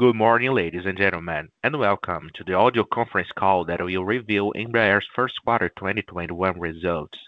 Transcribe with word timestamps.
Good 0.00 0.16
morning, 0.16 0.52
ladies 0.52 0.86
and 0.86 0.96
gentlemen, 0.96 1.50
and 1.62 1.78
welcome 1.78 2.30
to 2.32 2.42
the 2.42 2.54
audio 2.54 2.84
conference 2.84 3.28
call 3.36 3.66
that 3.66 3.82
will 3.84 4.02
review 4.02 4.50
Embraer's 4.56 5.06
first 5.14 5.34
quarter 5.44 5.68
2021 5.68 6.58
results. 6.58 7.18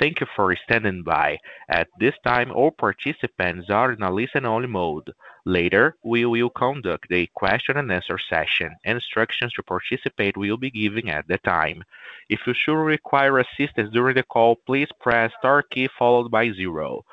Thank 0.00 0.18
you 0.20 0.26
for 0.34 0.52
standing 0.56 1.04
by. 1.04 1.38
At 1.68 1.86
this 2.00 2.14
time, 2.26 2.50
all 2.50 2.72
participants 2.72 3.70
are 3.70 3.92
in 3.92 4.02
a 4.02 4.10
listen-only 4.12 4.66
mode. 4.66 5.08
Later, 5.44 5.94
we 6.04 6.24
will 6.24 6.50
conduct 6.50 7.06
a 7.12 7.28
question 7.28 7.76
and 7.76 7.92
answer 7.92 8.18
session. 8.18 8.74
Instructions 8.82 9.52
to 9.52 9.62
participate 9.62 10.36
will 10.36 10.56
be 10.56 10.72
given 10.72 11.08
at 11.08 11.28
the 11.28 11.38
time. 11.38 11.84
If 12.28 12.40
you 12.48 12.54
should 12.54 12.72
require 12.84 13.38
assistance 13.38 13.90
during 13.92 14.16
the 14.16 14.24
call, 14.24 14.56
please 14.66 14.88
press 15.00 15.30
star 15.38 15.62
key 15.62 15.88
followed 15.96 16.32
by 16.32 16.50
zero. 16.50 17.04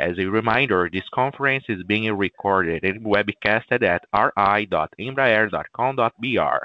As 0.00 0.18
a 0.18 0.24
reminder, 0.28 0.88
this 0.90 1.06
conference 1.10 1.64
is 1.68 1.82
being 1.82 2.10
recorded 2.16 2.84
and 2.84 3.04
webcasted 3.04 3.82
at 3.82 4.06
ri.embraer.com.br. 4.14 6.64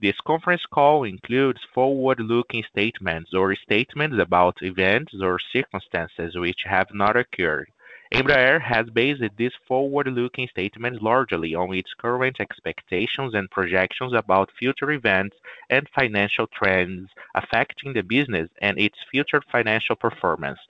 This 0.00 0.20
conference 0.24 0.64
call 0.72 1.02
includes 1.02 1.64
forward-looking 1.74 2.62
statements 2.70 3.34
or 3.34 3.56
statements 3.56 4.18
about 4.20 4.62
events 4.62 5.12
or 5.20 5.40
circumstances 5.52 6.36
which 6.36 6.62
have 6.62 6.94
not 6.94 7.16
occurred. 7.16 7.66
Embraer 8.12 8.60
has 8.62 8.88
based 8.88 9.24
these 9.36 9.54
forward-looking 9.66 10.46
statements 10.46 11.02
largely 11.02 11.56
on 11.56 11.74
its 11.74 11.92
current 11.94 12.36
expectations 12.38 13.34
and 13.34 13.50
projections 13.50 14.12
about 14.12 14.52
future 14.52 14.92
events 14.92 15.36
and 15.70 15.88
financial 15.88 16.46
trends 16.46 17.10
affecting 17.34 17.94
the 17.94 18.02
business 18.04 18.48
and 18.62 18.78
its 18.78 19.00
future 19.10 19.40
financial 19.50 19.96
performance, 19.96 20.60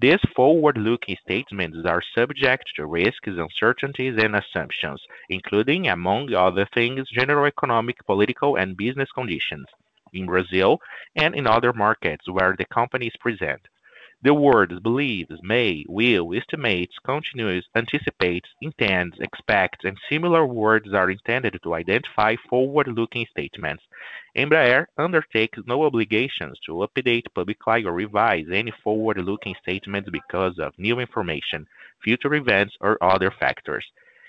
these 0.00 0.20
forward-looking 0.36 1.16
statements 1.24 1.76
are 1.84 2.00
subject 2.16 2.62
to 2.76 2.86
risks, 2.86 3.18
uncertainties, 3.26 4.14
and 4.22 4.36
assumptions, 4.36 5.02
including, 5.28 5.88
among 5.88 6.32
other 6.32 6.68
things, 6.72 7.10
general 7.10 7.46
economic, 7.46 8.06
political, 8.06 8.54
and 8.56 8.76
business 8.76 9.10
conditions 9.10 9.66
in 10.12 10.26
Brazil 10.26 10.78
and 11.16 11.34
in 11.34 11.48
other 11.48 11.72
markets 11.72 12.28
where 12.28 12.54
the 12.56 12.66
company 12.66 13.08
is 13.08 13.16
present, 13.18 13.62
the 14.20 14.34
words 14.34 14.80
believes, 14.80 15.40
may, 15.44 15.84
will, 15.88 16.34
estimates, 16.34 16.98
continues, 17.04 17.68
anticipates, 17.76 18.48
intends, 18.60 19.16
expects, 19.20 19.84
and 19.84 19.96
similar 20.08 20.44
words 20.44 20.92
are 20.92 21.08
intended 21.08 21.60
to 21.62 21.74
identify 21.76 22.34
forward-looking 22.50 23.26
statements. 23.30 23.84
Embraer 24.36 24.86
undertakes 24.96 25.60
no 25.68 25.84
obligations 25.84 26.58
to 26.66 26.72
update, 26.96 27.32
publicly, 27.32 27.84
or 27.84 27.92
revise 27.92 28.50
any 28.50 28.72
forward-looking 28.82 29.54
statements 29.62 30.10
because 30.10 30.58
of 30.58 30.76
new 30.80 30.98
information, 30.98 31.68
future 32.02 32.34
events, 32.34 32.76
or 32.80 32.98
other 33.00 33.30
factors. 33.30 33.86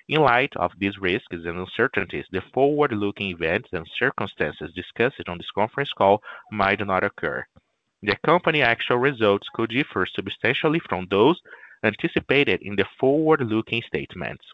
In 0.08 0.22
light 0.22 0.56
of 0.56 0.72
these 0.78 1.00
risks 1.00 1.32
and 1.34 1.48
uncertainties, 1.58 2.26
the 2.30 2.42
forward-looking 2.54 3.32
events 3.32 3.70
and 3.74 3.88
circumstances 3.98 4.72
discussed 4.72 5.28
on 5.28 5.40
this 5.40 5.50
conference 5.50 5.92
call 5.94 6.22
might 6.52 6.86
not 6.86 7.04
occur. 7.04 7.44
The 8.02 8.16
company 8.26 8.62
actual 8.62 8.98
results 8.98 9.50
could 9.54 9.72
differ 9.72 10.06
substantially 10.06 10.80
from 10.80 11.08
those 11.10 11.38
anticipated 11.84 12.62
in 12.62 12.78
the 12.78 12.86
forward-looking 12.98 13.82
statements. 13.82 14.46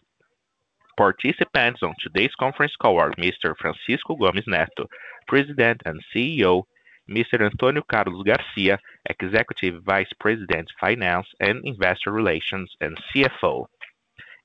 Participants 0.96 1.80
on 1.84 1.94
today's 2.00 2.34
conference 2.34 2.74
call 2.74 2.98
are 2.98 3.12
Mr. 3.12 3.56
Francisco 3.56 4.16
Gomes 4.16 4.42
Neto, 4.48 4.88
President 5.28 5.80
and 5.86 6.00
CEO, 6.12 6.64
Mr. 7.08 7.40
Antônio 7.48 7.82
Carlos 7.86 8.24
Garcia, 8.24 8.80
Executive 9.08 9.80
Vice 9.84 10.10
President, 10.18 10.68
Finance 10.80 11.28
and 11.38 11.64
Investor 11.64 12.10
Relations, 12.10 12.74
and 12.80 12.98
CFO, 13.14 13.66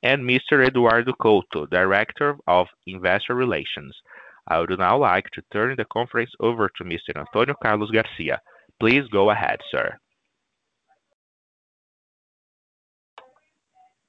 and 0.04 0.22
Mr. 0.22 0.64
Eduardo 0.68 1.14
Couto, 1.14 1.66
Director 1.68 2.38
of 2.46 2.68
Investor 2.86 3.34
Relations. 3.34 4.00
I 4.48 4.59
would 4.59 4.78
now 4.78 5.00
like 5.00 5.28
to 5.31 5.42
turn 5.52 5.75
the 5.75 5.86
conference 5.86 6.30
over 6.40 6.70
to 6.78 6.84
Mr. 6.84 7.14
Antônio 7.16 7.56
Carlos 7.59 7.90
Garcia. 7.90 8.40
Please 8.81 9.08
go 9.09 9.30
ahead, 9.30 9.59
sir. 9.69 9.96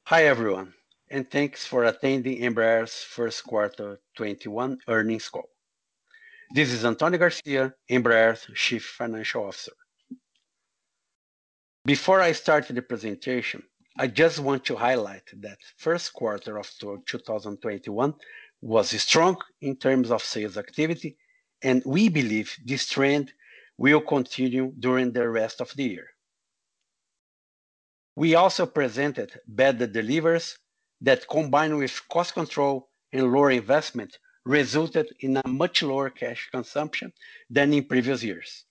Hi, 0.04 0.24
everyone, 0.24 0.72
and 1.10 1.30
thanks 1.30 1.66
for 1.66 1.84
attending 1.84 2.40
Embraer's 2.40 2.94
first 2.94 3.44
quarter 3.44 4.00
2021 4.16 4.78
earnings 4.88 5.28
call. 5.28 5.50
This 6.54 6.72
is 6.72 6.86
Antonio 6.86 7.18
Garcia, 7.18 7.74
Embraer's 7.90 8.46
Chief 8.54 8.82
Financial 8.82 9.44
Officer. 9.44 9.72
Before 11.84 12.22
I 12.22 12.32
start 12.32 12.66
the 12.68 12.80
presentation, 12.80 13.62
I 13.98 14.06
just 14.06 14.38
want 14.40 14.64
to 14.64 14.76
highlight 14.76 15.28
that 15.42 15.58
first 15.76 16.14
quarter 16.14 16.56
of 16.58 16.70
2021 16.80 18.14
was 18.62 18.88
strong 19.02 19.36
in 19.60 19.76
terms 19.76 20.10
of 20.10 20.22
sales 20.24 20.56
activity, 20.56 21.18
and 21.60 21.82
we 21.84 22.08
believe 22.08 22.56
this 22.64 22.86
trend 22.86 23.34
will 23.78 24.00
continue 24.00 24.72
during 24.78 25.12
the 25.12 25.28
rest 25.28 25.60
of 25.60 25.72
the 25.74 25.84
year. 25.84 26.06
We 28.16 28.34
also 28.34 28.66
presented 28.66 29.38
better 29.46 29.86
deliveries 29.86 30.58
that, 31.00 31.26
combined 31.28 31.78
with 31.78 32.06
cost 32.10 32.34
control 32.34 32.90
and 33.12 33.32
lower 33.32 33.50
investment, 33.50 34.18
resulted 34.44 35.08
in 35.20 35.38
a 35.38 35.48
much 35.48 35.82
lower 35.82 36.10
cash 36.10 36.48
consumption 36.50 37.12
than 37.48 37.72
in 37.72 37.84
previous 37.84 38.22
years. 38.22 38.64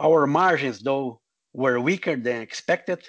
Our 0.00 0.26
margins, 0.26 0.80
though, 0.80 1.20
were 1.52 1.80
weaker 1.80 2.16
than 2.16 2.42
expected, 2.42 3.06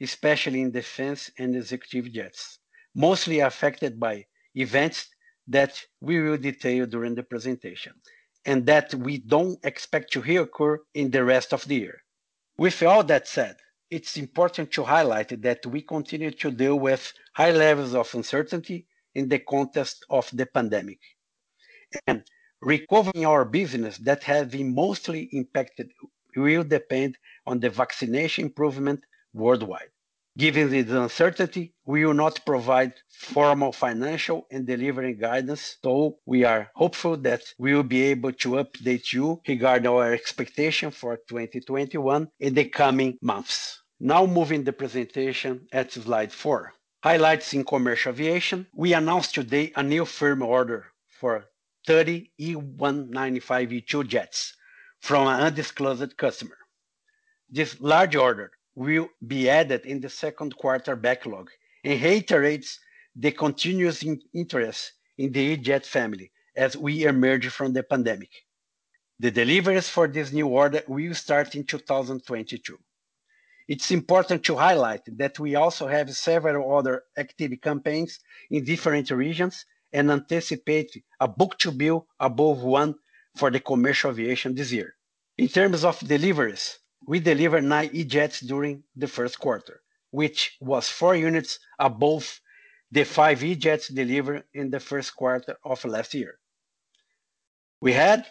especially 0.00 0.60
in 0.60 0.70
defense 0.70 1.30
and 1.38 1.56
executive 1.56 2.12
jets, 2.12 2.58
mostly 2.94 3.40
affected 3.40 3.98
by 3.98 4.26
events 4.54 5.08
that 5.48 5.82
we 6.00 6.20
will 6.20 6.36
detail 6.36 6.86
during 6.86 7.14
the 7.14 7.22
presentation, 7.22 7.94
and 8.46 8.66
that 8.66 8.94
we 8.94 9.18
don't 9.18 9.58
expect 9.64 10.12
to 10.12 10.22
reoccur 10.22 10.78
in 10.94 11.10
the 11.10 11.24
rest 11.24 11.52
of 11.52 11.64
the 11.66 11.74
year. 11.76 12.02
With 12.56 12.82
all 12.82 13.04
that 13.04 13.28
said, 13.28 13.56
it's 13.90 14.16
important 14.16 14.70
to 14.72 14.84
highlight 14.84 15.40
that 15.42 15.66
we 15.66 15.82
continue 15.82 16.30
to 16.32 16.50
deal 16.50 16.78
with 16.78 17.12
high 17.34 17.50
levels 17.50 17.94
of 17.94 18.14
uncertainty 18.14 18.86
in 19.14 19.28
the 19.28 19.40
context 19.40 20.04
of 20.08 20.30
the 20.32 20.46
pandemic. 20.46 21.00
And 22.06 22.22
recovering 22.62 23.26
our 23.26 23.44
business 23.44 23.98
that 23.98 24.22
has 24.24 24.48
been 24.48 24.74
mostly 24.74 25.24
impacted 25.32 25.90
will 26.36 26.62
depend 26.64 27.18
on 27.46 27.58
the 27.58 27.70
vaccination 27.70 28.44
improvement 28.46 29.00
worldwide. 29.32 29.90
Given 30.40 30.70
the 30.70 31.02
uncertainty, 31.02 31.74
we 31.84 32.06
will 32.06 32.14
not 32.14 32.46
provide 32.46 32.94
formal 33.10 33.72
financial 33.72 34.46
and 34.50 34.66
delivery 34.66 35.12
guidance, 35.12 35.76
though 35.82 36.18
we 36.24 36.44
are 36.44 36.70
hopeful 36.76 37.18
that 37.18 37.42
we 37.58 37.74
will 37.74 37.82
be 37.82 38.04
able 38.04 38.32
to 38.32 38.52
update 38.52 39.12
you 39.12 39.42
regarding 39.46 39.88
our 39.88 40.14
expectation 40.14 40.92
for 40.92 41.18
2021 41.28 42.30
in 42.38 42.54
the 42.54 42.64
coming 42.70 43.18
months. 43.20 43.82
Now 44.00 44.24
moving 44.24 44.64
the 44.64 44.72
presentation 44.72 45.68
at 45.72 45.92
slide 45.92 46.32
four. 46.32 46.72
Highlights 47.02 47.52
in 47.52 47.62
commercial 47.62 48.12
aviation. 48.14 48.66
We 48.72 48.94
announced 48.94 49.34
today 49.34 49.72
a 49.76 49.82
new 49.82 50.06
firm 50.06 50.40
order 50.40 50.86
for 51.10 51.50
30 51.86 52.32
E195-E2 52.40 54.06
jets 54.06 54.56
from 55.00 55.26
an 55.28 55.40
undisclosed 55.40 56.16
customer. 56.16 56.56
This 57.50 57.78
large 57.78 58.16
order 58.16 58.52
will 58.74 59.08
be 59.26 59.48
added 59.48 59.84
in 59.86 60.00
the 60.00 60.08
second 60.08 60.56
quarter 60.56 60.96
backlog 60.96 61.50
and 61.84 62.00
reiterates 62.02 62.80
the 63.16 63.30
continuous 63.32 64.04
interest 64.34 64.92
in 65.18 65.32
the 65.32 65.40
E-Jet 65.40 65.84
family 65.84 66.30
as 66.56 66.76
we 66.76 67.04
emerge 67.04 67.48
from 67.48 67.72
the 67.72 67.82
pandemic. 67.82 68.30
The 69.18 69.30
deliveries 69.30 69.88
for 69.88 70.06
this 70.08 70.32
new 70.32 70.46
order 70.46 70.82
will 70.88 71.14
start 71.14 71.54
in 71.54 71.64
2022. 71.64 72.78
It's 73.68 73.90
important 73.90 74.42
to 74.44 74.56
highlight 74.56 75.02
that 75.18 75.38
we 75.38 75.54
also 75.54 75.86
have 75.86 76.14
several 76.16 76.76
other 76.76 77.04
active 77.16 77.52
campaigns 77.60 78.18
in 78.50 78.64
different 78.64 79.10
regions 79.10 79.64
and 79.92 80.10
anticipate 80.10 80.90
a 81.20 81.28
book-to-bill 81.28 82.06
above 82.18 82.62
one 82.62 82.94
for 83.36 83.50
the 83.50 83.60
commercial 83.60 84.10
aviation 84.10 84.54
this 84.54 84.72
year. 84.72 84.94
In 85.38 85.48
terms 85.48 85.84
of 85.84 85.98
deliveries, 86.00 86.79
we 87.10 87.18
delivered 87.18 87.64
nine 87.64 87.90
E-Jets 87.92 88.38
during 88.38 88.84
the 88.94 89.08
first 89.08 89.40
quarter, 89.40 89.80
which 90.12 90.56
was 90.60 90.88
four 90.88 91.16
units 91.16 91.58
above 91.76 92.38
the 92.92 93.02
five 93.02 93.42
E-Jets 93.42 93.88
delivered 93.88 94.44
in 94.54 94.70
the 94.70 94.78
first 94.78 95.16
quarter 95.16 95.56
of 95.64 95.84
last 95.84 96.14
year. 96.14 96.38
We 97.80 97.94
had 97.94 98.26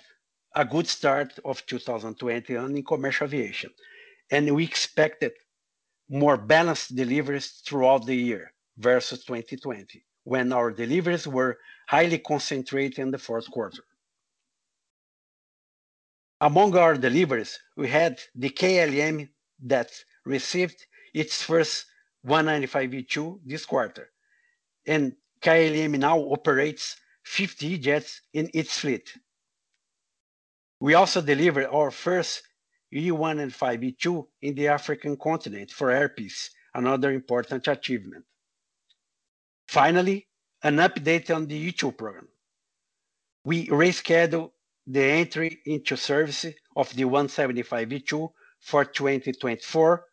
a 0.55 0.63
good 0.63 0.87
start 0.87 1.33
of 1.43 1.65
2020 1.65 2.53
in 2.55 2.81
commercial 2.85 3.25
aviation, 3.27 3.71
and 4.31 4.55
we 4.55 4.63
expected 4.63 5.33
more 6.09 6.37
balanced 6.37 6.95
deliveries 6.95 7.49
throughout 7.65 8.05
the 8.05 8.15
year 8.15 8.53
versus 8.77 9.25
2020, 9.25 10.05
when 10.23 10.53
our 10.53 10.71
deliveries 10.71 11.27
were 11.27 11.57
highly 11.89 12.19
concentrated 12.19 12.97
in 12.99 13.11
the 13.11 13.17
fourth 13.17 13.51
quarter. 13.51 13.83
Among 16.41 16.75
our 16.77 16.95
deliveries, 16.95 17.59
we 17.75 17.89
had 17.89 18.21
the 18.33 18.49
KLM 18.49 19.29
that 19.63 19.91
received 20.25 20.85
its 21.13 21.41
first 21.43 21.85
195E2 22.25 23.41
this 23.45 23.65
quarter, 23.65 24.09
and 24.87 25.15
KLM 25.41 25.99
now 25.99 26.17
operates 26.17 26.95
50 27.23 27.77
jets 27.79 28.21
in 28.33 28.49
its 28.53 28.79
fleet. 28.79 29.17
We 30.79 30.93
also 30.93 31.21
delivered 31.21 31.65
our 31.65 31.91
first 31.91 32.43
E195E2 32.93 34.27
in 34.41 34.55
the 34.55 34.69
African 34.69 35.17
continent 35.17 35.71
for 35.71 35.91
Air 35.91 36.07
Peace, 36.07 36.51
another 36.73 37.11
important 37.11 37.67
achievement. 37.67 38.23
Finally, 39.67 40.25
an 40.63 40.77
update 40.77 41.35
on 41.35 41.47
the 41.47 41.71
E2 41.73 41.97
program. 41.97 42.29
We 43.43 43.67
rescheduled 43.67 44.51
the 44.91 45.03
entry 45.03 45.61
into 45.67 45.95
service 45.95 46.47
of 46.75 46.89
the 46.95 47.03
175E2 47.03 48.27
for 48.59 48.83
2024 48.83 50.03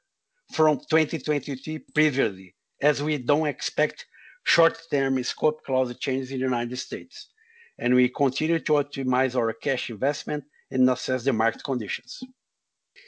from 0.53 0.79
2023 0.79 1.79
previously, 1.95 2.55
as 2.83 3.03
we 3.03 3.17
don't 3.17 3.47
expect 3.47 4.05
short-term 4.45 5.23
scope 5.25 5.65
clause 5.65 5.97
changes 5.99 6.31
in 6.31 6.37
the 6.39 6.45
United 6.45 6.77
States, 6.77 7.29
and 7.79 7.95
we 7.95 8.11
continue 8.11 8.59
to 8.59 8.73
optimize 8.75 9.35
our 9.35 9.55
cash 9.55 9.89
investment 9.89 10.45
and 10.71 10.89
assess 10.91 11.25
the 11.25 11.33
market 11.33 11.65
conditions. 11.65 12.21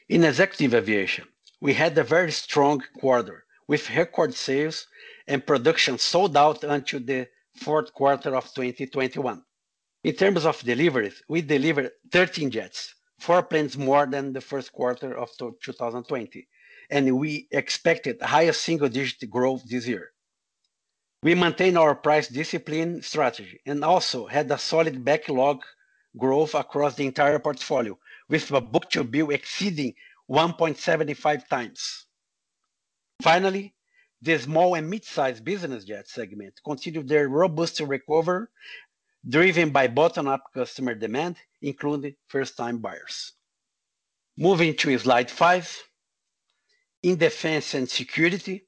In 0.09 0.25
executive 0.25 0.73
aviation, 0.75 1.27
we 1.61 1.75
had 1.75 1.99
a 1.99 2.03
very 2.05 2.33
strong 2.33 2.83
quarter 2.99 3.45
with 3.69 3.95
record 3.95 4.33
sales 4.33 4.87
and 5.27 5.47
production 5.47 5.99
sold 5.99 6.35
out 6.35 6.65
until 6.65 7.01
the 7.01 7.27
fourth 7.59 7.93
quarter 7.93 8.35
of 8.35 8.45
2021. 8.55 9.43
In 10.05 10.15
terms 10.15 10.47
of 10.47 10.61
deliveries, 10.63 11.23
we 11.29 11.43
delivered 11.43 11.91
13 12.13 12.53
jets, 12.53 12.95
four 13.19 13.43
planes 13.43 13.77
more 13.77 14.07
than 14.07 14.33
the 14.33 14.41
first 14.41 14.73
quarter 14.73 15.17
of 15.17 15.31
2020, 15.37 16.49
and 16.89 17.19
we 17.19 17.49
expected 17.51 18.23
higher 18.23 18.53
single-digit 18.53 19.29
growth 19.29 19.63
this 19.69 19.89
year. 19.89 20.13
We 21.25 21.35
maintain 21.35 21.77
our 21.77 21.97
price 21.97 22.29
discipline 22.29 23.03
strategy 23.03 23.61
and 23.67 23.85
also 23.85 24.27
had 24.27 24.49
a 24.53 24.59
solid 24.59 25.05
backlog 25.05 25.65
growth 26.17 26.55
across 26.55 26.95
the 26.95 27.07
entire 27.07 27.41
portfolio, 27.41 27.99
with 28.29 28.49
a 28.53 28.61
book-to-bill 28.61 29.31
exceeding 29.31 29.95
1.75 30.31 31.49
times. 31.49 32.07
Finally, 33.21 33.75
the 34.23 34.39
small 34.39 34.77
and 34.77 34.89
mid-sized 34.89 35.45
business 35.45 35.83
jet 35.85 36.07
segment 36.07 36.61
continued 36.65 37.09
their 37.09 37.29
robust 37.29 37.81
recovery 37.81 38.47
driven 39.29 39.71
by 39.71 39.87
bottom-up 39.89 40.43
customer 40.55 40.95
demand, 40.95 41.37
including 41.61 42.15
first-time 42.29 42.79
buyers. 42.79 43.33
Moving 44.37 44.75
to 44.77 44.99
slide 44.99 45.31
five. 45.31 45.69
In 47.03 47.17
defense 47.17 47.75
and 47.75 47.89
security, 47.89 48.67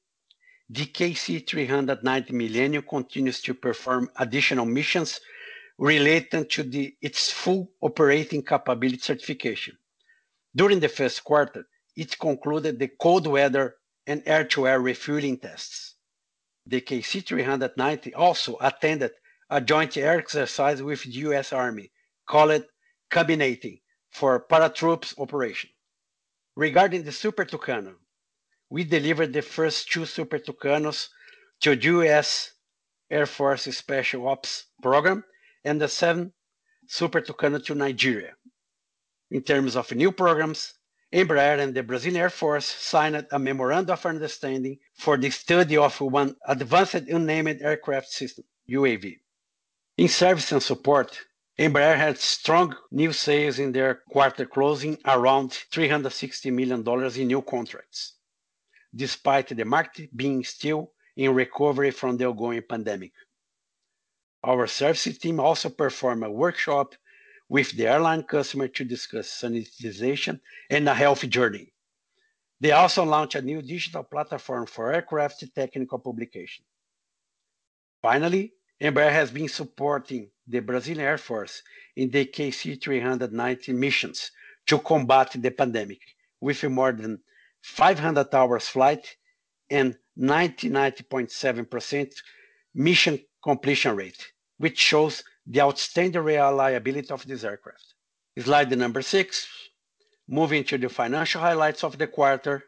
the 0.68 0.84
KC-390 0.86 2.30
Millennium 2.32 2.82
continues 2.88 3.40
to 3.42 3.54
perform 3.54 4.10
additional 4.16 4.66
missions 4.66 5.20
related 5.78 6.50
to 6.50 6.92
its 7.00 7.32
full 7.32 7.70
operating 7.80 8.42
capability 8.42 8.98
certification. 8.98 9.76
During 10.54 10.78
the 10.80 10.88
first 10.88 11.24
quarter, 11.24 11.64
it 11.96 12.18
concluded 12.18 12.78
the 12.78 12.88
cold 13.00 13.26
weather 13.26 13.76
and 14.06 14.22
air-to-air 14.26 14.80
refueling 14.80 15.38
tests. 15.38 15.94
The 16.66 16.80
KC-390 16.82 18.12
also 18.14 18.56
attended 18.60 19.12
a 19.52 19.60
joint 19.60 19.96
air 19.96 20.16
exercise 20.16 20.80
with 20.80 21.02
the 21.02 21.10
U.S. 21.26 21.52
Army, 21.52 21.90
called 22.24 22.64
"Culminating" 23.10 23.80
for 24.08 24.38
paratroops 24.38 25.18
operation. 25.18 25.70
Regarding 26.54 27.02
the 27.02 27.10
Super 27.10 27.44
Tucano, 27.44 27.94
we 28.68 28.84
delivered 28.84 29.32
the 29.32 29.42
first 29.42 29.90
two 29.90 30.06
Super 30.06 30.38
Tucanos 30.38 31.08
to 31.62 31.74
the 31.74 31.82
U.S. 31.98 32.52
Air 33.10 33.26
Force 33.26 33.64
Special 33.76 34.28
Ops 34.28 34.66
Program 34.80 35.24
and 35.64 35.80
the 35.80 35.88
seven 35.88 36.32
Super 36.86 37.20
Tucano 37.20 37.58
to 37.64 37.74
Nigeria. 37.74 38.34
In 39.32 39.42
terms 39.42 39.74
of 39.74 39.90
new 39.92 40.12
programs, 40.12 40.74
Embraer 41.12 41.58
and 41.58 41.74
the 41.74 41.82
Brazilian 41.82 42.20
Air 42.20 42.30
Force 42.30 42.66
signed 42.66 43.26
a 43.32 43.38
memorandum 43.40 43.94
of 43.94 44.06
understanding 44.06 44.78
for 44.94 45.16
the 45.16 45.28
study 45.30 45.76
of 45.76 46.00
one 46.00 46.36
advanced 46.46 46.94
unmanned 46.94 47.60
aircraft 47.62 48.08
system, 48.12 48.44
UAV. 48.70 49.16
In 49.96 50.08
service 50.08 50.52
and 50.52 50.62
support, 50.62 51.20
Embraer 51.58 51.96
had 51.96 52.16
strong 52.18 52.76
new 52.92 53.12
sales 53.12 53.58
in 53.58 53.72
their 53.72 53.96
quarter 54.08 54.46
closing 54.46 54.96
around 55.04 55.50
$360 55.50 56.52
million 56.52 56.88
in 57.20 57.26
new 57.26 57.42
contracts, 57.42 58.14
despite 58.94 59.48
the 59.48 59.64
market 59.64 60.16
being 60.16 60.44
still 60.44 60.92
in 61.16 61.34
recovery 61.34 61.90
from 61.90 62.16
the 62.16 62.24
ongoing 62.26 62.62
pandemic. 62.62 63.12
Our 64.44 64.66
service 64.68 65.18
team 65.18 65.40
also 65.40 65.68
performed 65.68 66.22
a 66.22 66.30
workshop 66.30 66.94
with 67.48 67.72
the 67.72 67.88
airline 67.88 68.22
customer 68.22 68.68
to 68.68 68.84
discuss 68.84 69.28
sanitization 69.42 70.40
and 70.70 70.88
a 70.88 70.94
healthy 70.94 71.26
journey. 71.26 71.74
They 72.60 72.70
also 72.72 73.04
launched 73.04 73.34
a 73.34 73.42
new 73.42 73.60
digital 73.60 74.04
platform 74.04 74.66
for 74.66 74.92
aircraft 74.92 75.42
technical 75.54 75.98
publication. 75.98 76.64
Finally, 78.00 78.52
Embraer 78.80 79.12
has 79.12 79.30
been 79.30 79.46
supporting 79.48 80.30
the 80.46 80.60
Brazilian 80.60 81.04
Air 81.06 81.18
Force 81.18 81.62
in 81.96 82.10
the 82.10 82.24
KC-390 82.24 83.74
missions 83.74 84.30
to 84.66 84.78
combat 84.78 85.30
the 85.34 85.50
pandemic 85.50 86.00
with 86.40 86.64
more 86.64 86.90
than 86.92 87.20
500 87.60 88.34
hours 88.34 88.68
flight 88.68 89.16
and 89.68 89.98
99.7% 90.18 92.12
mission 92.74 93.20
completion 93.44 93.94
rate, 93.94 94.32
which 94.56 94.78
shows 94.78 95.22
the 95.46 95.60
outstanding 95.60 96.22
reliability 96.22 97.10
of 97.10 97.26
this 97.26 97.44
aircraft. 97.44 97.94
Slide 98.38 98.78
number 98.78 99.02
six. 99.02 99.46
Moving 100.26 100.62
to 100.64 100.78
the 100.78 100.88
financial 100.88 101.40
highlights 101.42 101.82
of 101.84 101.98
the 101.98 102.06
quarter, 102.06 102.64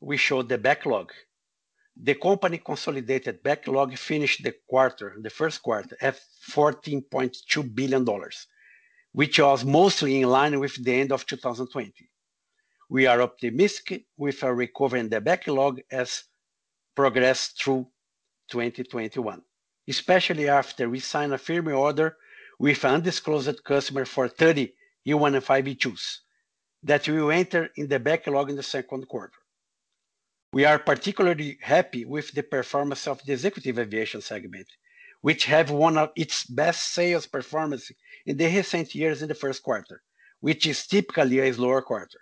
we 0.00 0.16
show 0.18 0.42
the 0.42 0.58
backlog 0.58 1.12
the 1.96 2.16
company 2.16 2.58
consolidated 2.58 3.40
backlog 3.44 3.96
finished 3.96 4.42
the 4.42 4.50
quarter, 4.66 5.14
the 5.20 5.30
first 5.30 5.62
quarter, 5.62 5.96
at 6.00 6.20
$14.2 6.50 7.72
billion, 7.74 8.04
which 9.12 9.38
was 9.38 9.64
mostly 9.64 10.20
in 10.20 10.28
line 10.28 10.58
with 10.58 10.82
the 10.82 10.92
end 10.92 11.12
of 11.12 11.24
2020. 11.24 11.92
We 12.90 13.06
are 13.06 13.22
optimistic 13.22 14.06
with 14.16 14.42
a 14.42 14.52
recovery 14.52 14.98
in 15.00 15.08
the 15.08 15.20
backlog 15.20 15.82
as 15.88 16.24
progress 16.96 17.48
through 17.56 17.86
2021, 18.50 19.42
especially 19.86 20.48
after 20.48 20.88
we 20.90 20.98
sign 20.98 21.32
a 21.32 21.38
firm 21.38 21.68
order 21.68 22.16
with 22.58 22.82
an 22.84 22.94
undisclosed 22.94 23.62
customer 23.62 24.04
for 24.04 24.26
30 24.28 24.74
e 25.04 25.12
five 25.40 25.68
e 25.68 25.76
2s 25.76 26.18
that 26.82 27.08
will 27.08 27.30
enter 27.30 27.70
in 27.76 27.86
the 27.86 28.00
backlog 28.00 28.50
in 28.50 28.56
the 28.56 28.62
second 28.64 29.06
quarter. 29.06 29.38
We 30.54 30.64
are 30.66 30.78
particularly 30.78 31.58
happy 31.62 32.04
with 32.04 32.30
the 32.30 32.44
performance 32.44 33.08
of 33.08 33.20
the 33.24 33.32
executive 33.32 33.76
aviation 33.76 34.20
segment, 34.20 34.68
which 35.20 35.46
have 35.46 35.68
one 35.72 35.98
of 35.98 36.12
its 36.14 36.44
best 36.44 36.90
sales 36.92 37.26
performance 37.26 37.90
in 38.24 38.36
the 38.36 38.46
recent 38.46 38.94
years 38.94 39.20
in 39.20 39.26
the 39.26 39.34
first 39.34 39.64
quarter, 39.64 40.04
which 40.38 40.64
is 40.64 40.86
typically 40.86 41.40
a 41.40 41.52
slower 41.52 41.82
quarter. 41.82 42.20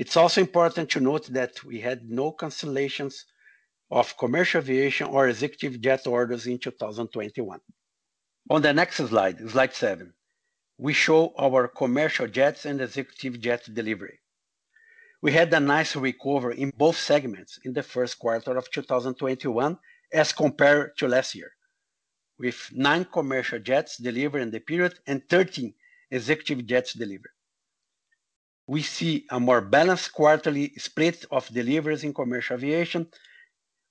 It's 0.00 0.16
also 0.16 0.40
important 0.40 0.90
to 0.90 1.00
note 1.00 1.24
that 1.32 1.64
we 1.64 1.80
had 1.80 2.08
no 2.08 2.30
cancellations 2.34 3.24
of 3.90 4.16
commercial 4.16 4.60
aviation 4.62 5.08
or 5.08 5.26
executive 5.28 5.80
jet 5.80 6.06
orders 6.06 6.46
in 6.46 6.60
2021. 6.60 7.60
On 8.48 8.62
the 8.62 8.72
next 8.72 8.94
slide 8.98 9.74
seven, 9.74 10.14
we 10.78 10.92
show 10.92 11.34
our 11.36 11.66
commercial 11.66 12.28
jets 12.28 12.64
and 12.64 12.80
executive 12.80 13.40
jet 13.40 13.68
delivery 13.74 14.20
we 15.20 15.32
had 15.32 15.52
a 15.54 15.60
nice 15.60 15.96
recovery 15.96 16.58
in 16.60 16.70
both 16.76 16.96
segments 16.96 17.58
in 17.64 17.72
the 17.72 17.82
first 17.82 18.18
quarter 18.18 18.56
of 18.56 18.70
2021 18.70 19.78
as 20.12 20.32
compared 20.32 20.96
to 20.96 21.08
last 21.08 21.34
year, 21.34 21.52
with 22.38 22.70
nine 22.72 23.04
commercial 23.04 23.58
jets 23.58 23.96
delivered 23.96 24.42
in 24.42 24.50
the 24.50 24.60
period 24.60 24.94
and 25.06 25.28
13 25.28 25.74
executive 26.10 26.64
jets 26.66 26.94
delivered. 26.94 27.32
We 28.66 28.82
see 28.82 29.26
a 29.30 29.40
more 29.40 29.60
balanced 29.60 30.12
quarterly 30.12 30.72
split 30.78 31.24
of 31.30 31.48
deliveries 31.48 32.04
in 32.04 32.14
commercial 32.14 32.56
aviation 32.56 33.08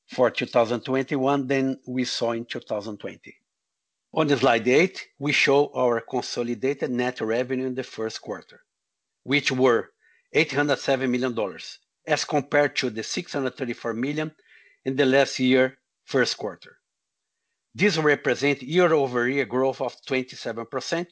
for 0.08 0.30
2021 0.32 1.48
than 1.48 1.78
we 1.88 2.06
saw 2.06 2.32
in 2.32 2.46
2020. 2.46 3.36
On 4.14 4.30
slide 4.30 4.68
eight, 4.68 5.08
we 5.20 5.32
show 5.34 5.70
our 5.76 6.00
consolidated 6.00 6.90
net 6.90 7.20
revenue 7.22 7.68
in 7.68 7.76
the 7.76 7.84
first 7.84 8.22
quarter, 8.22 8.62
which 9.24 9.52
were 9.52 9.90
$807 10.36 11.10
million 11.10 11.58
as 12.06 12.26
compared 12.26 12.76
to 12.76 12.90
the 12.90 13.02
$634 13.02 13.96
million 13.96 14.32
in 14.86 14.96
the 14.96 15.06
last 15.06 15.40
year 15.40 15.78
first 16.04 16.38
quarter. 16.38 16.78
This 17.74 17.98
represents 17.98 18.62
year-over-year 18.64 19.46
growth 19.46 19.82
of 19.82 19.96
27%, 20.06 21.08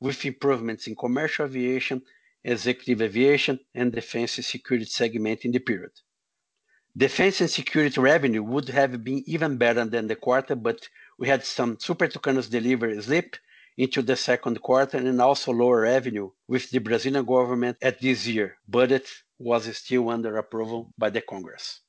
with 0.00 0.24
improvements 0.24 0.86
in 0.86 0.94
commercial 0.96 1.46
aviation, 1.46 2.02
executive 2.44 3.00
aviation, 3.02 3.58
and 3.74 3.90
defense 3.92 4.36
and 4.38 4.44
security 4.44 4.84
segment 4.86 5.44
in 5.44 5.52
the 5.52 5.58
period. 5.58 5.92
Defense 6.96 7.40
and 7.40 7.50
security 7.50 7.98
revenue 8.00 8.42
would 8.42 8.68
have 8.68 9.02
been 9.02 9.24
even 9.26 9.56
better 9.56 9.84
than 9.84 10.06
the 10.06 10.14
quarter, 10.16 10.54
but 10.54 10.88
we 11.18 11.26
had 11.28 11.44
some 11.44 11.78
Super 11.80 12.06
Tucano's 12.06 12.48
delivery 12.48 13.00
slip 13.02 13.36
into 13.76 14.02
the 14.02 14.16
second 14.16 14.60
quarter 14.62 14.96
and 14.98 15.20
also 15.20 15.52
lower 15.52 15.80
revenue 15.82 16.30
with 16.46 16.70
the 16.70 16.78
Brazilian 16.78 17.24
government 17.24 17.76
at 17.82 18.00
this 18.00 18.26
year, 18.26 18.56
but 18.68 18.92
it 18.92 19.08
was 19.38 19.76
still 19.76 20.08
under 20.10 20.36
approval 20.36 20.90
by 20.96 21.10
the 21.10 21.20
Congress. 21.20 21.80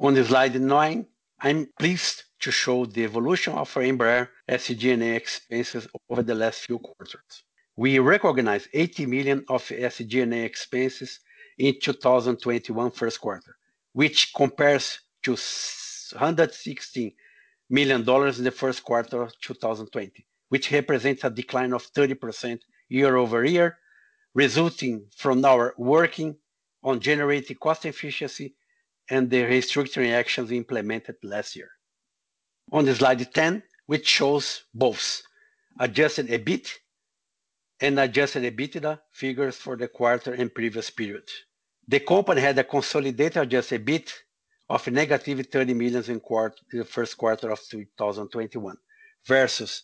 On 0.00 0.22
slide 0.24 0.60
nine, 0.60 1.06
I'm 1.40 1.68
pleased 1.78 2.24
to 2.40 2.50
show 2.50 2.86
the 2.86 3.04
evolution 3.04 3.52
of 3.54 3.72
Embraer 3.74 4.28
SG&A 4.48 5.14
expenses 5.14 5.86
over 6.08 6.22
the 6.22 6.34
last 6.34 6.60
few 6.64 6.78
quarters. 6.78 7.44
We 7.76 7.98
recognized 7.98 8.68
80 8.72 9.06
million 9.06 9.44
of 9.48 9.62
SG&A 9.64 10.44
expenses 10.44 11.20
in 11.58 11.78
2021 11.78 12.90
first 12.92 13.20
quarter, 13.20 13.56
which 13.92 14.32
compares 14.34 15.00
to 15.24 15.32
$116 15.34 17.14
million 17.68 18.00
in 18.00 18.44
the 18.44 18.50
first 18.52 18.82
quarter 18.82 19.22
of 19.22 19.38
2020, 19.40 20.24
which 20.48 20.70
represents 20.70 21.24
a 21.24 21.30
decline 21.30 21.72
of 21.72 21.90
30% 21.92 22.60
year-over-year, 22.88 23.78
resulting 24.34 25.06
from 25.16 25.44
our 25.44 25.74
working 25.78 26.36
on 26.82 27.00
generating 27.00 27.56
cost 27.56 27.86
efficiency 27.86 28.54
and 29.08 29.30
the 29.30 29.42
restructuring 29.42 30.12
actions 30.12 30.50
implemented 30.50 31.16
last 31.22 31.56
year. 31.56 31.70
On 32.72 32.86
slide 32.94 33.32
10, 33.32 33.62
which 33.86 34.06
shows 34.06 34.64
both 34.74 35.22
adjusted 35.78 36.28
EBIT 36.28 36.74
and 37.80 38.00
adjusted 38.00 38.44
EBITDA 38.44 38.98
figures 39.12 39.56
for 39.56 39.76
the 39.76 39.88
quarter 39.88 40.32
and 40.32 40.54
previous 40.54 40.88
period. 40.90 41.24
The 41.86 42.00
company 42.00 42.40
had 42.40 42.58
a 42.58 42.64
consolidated 42.64 43.36
adjusted 43.42 43.84
EBIT 43.84 44.12
of 44.70 44.82
-30 44.82 45.76
million 45.76 46.02
in 46.06 46.78
the 46.78 46.84
first 46.84 47.16
quarter 47.18 47.50
of 47.50 47.60
2021 47.68 48.76
versus 49.26 49.82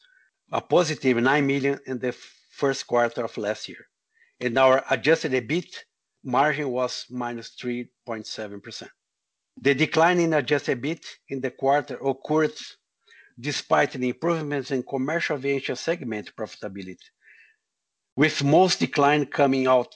a 0.52 0.61
positive 0.61 1.16
9 1.16 1.47
million 1.47 1.78
in 1.87 1.99
the 1.99 2.14
first 2.50 2.87
quarter 2.87 3.25
of 3.25 3.37
last 3.38 3.69
year, 3.69 3.87
and 4.40 4.59
our 4.59 4.83
adjusted 4.90 5.33
EBIT 5.33 5.75
margin 6.25 6.69
was 6.71 7.07
-3.7%. 7.11 8.88
The 9.62 9.75
decline 9.75 10.19
in 10.21 10.35
adjusted 10.35 10.78
EBIT 10.80 11.04
in 11.28 11.40
the 11.40 11.50
quarter 11.52 11.97
occurred 12.11 12.54
despite 13.38 13.92
the 13.92 14.09
improvements 14.09 14.71
in 14.73 14.83
commercial 14.83 15.37
aviation 15.37 15.76
segment 15.76 16.35
profitability, 16.37 16.99
with 18.16 18.42
most 18.45 18.80
decline 18.80 19.25
coming 19.26 19.66
out 19.69 19.95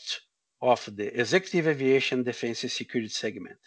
of 0.63 0.81
the 0.97 1.09
executive 1.23 1.67
aviation, 1.69 2.23
defense, 2.23 2.63
and 2.63 2.71
security 2.73 3.09
segment. 3.25 3.59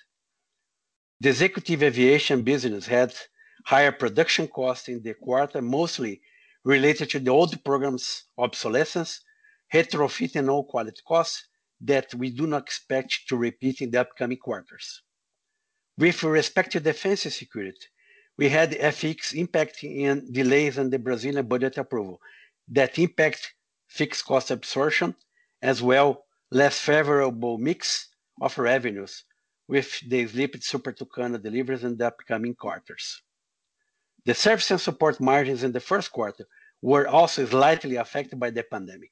The 1.19 1.29
executive 1.35 1.83
aviation 1.83 2.41
business 2.43 2.85
had 2.87 3.11
higher 3.65 3.91
production 3.91 4.47
costs 4.47 4.87
in 4.87 5.01
the 5.03 5.13
quarter, 5.15 5.61
mostly 5.61 6.21
related 6.67 7.09
to 7.09 7.19
the 7.19 7.31
old 7.31 7.55
programs 7.63 8.25
obsolescence, 8.37 9.21
retrofit 9.73 10.35
and 10.35 10.49
all 10.49 10.65
quality 10.65 11.01
costs 11.07 11.47
that 11.79 12.13
we 12.13 12.29
do 12.29 12.45
not 12.45 12.61
expect 12.63 13.25
to 13.29 13.37
repeat 13.37 13.81
in 13.81 13.89
the 13.89 14.01
upcoming 14.01 14.37
quarters. 14.37 15.01
With 15.97 16.21
respect 16.23 16.71
to 16.73 16.81
defense 16.81 17.23
and 17.23 17.33
security, 17.33 17.87
we 18.37 18.49
had 18.49 18.73
FX 18.73 19.33
impact 19.33 19.81
and 19.83 20.31
delays 20.33 20.77
in 20.77 20.89
the 20.89 20.99
Brazilian 20.99 21.47
budget 21.47 21.77
approval 21.77 22.19
that 22.67 22.99
impact 22.99 23.53
fixed 23.87 24.25
cost 24.25 24.51
absorption, 24.51 25.15
as 25.61 25.81
well 25.81 26.25
less 26.51 26.77
favorable 26.79 27.57
mix 27.57 28.09
of 28.41 28.57
revenues 28.57 29.23
with 29.69 29.87
the 30.09 30.27
slipped 30.27 30.61
Super 30.65 30.91
Tucano 30.91 31.41
deliveries 31.41 31.85
in 31.85 31.95
the 31.95 32.07
upcoming 32.07 32.55
quarters. 32.55 33.21
The 34.25 34.33
service 34.33 34.71
and 34.71 34.81
support 34.81 35.21
margins 35.21 35.63
in 35.63 35.71
the 35.71 35.79
first 35.79 36.11
quarter 36.11 36.45
were 36.81 37.07
also 37.07 37.45
slightly 37.45 37.95
affected 37.95 38.39
by 38.39 38.49
the 38.49 38.63
pandemic. 38.63 39.11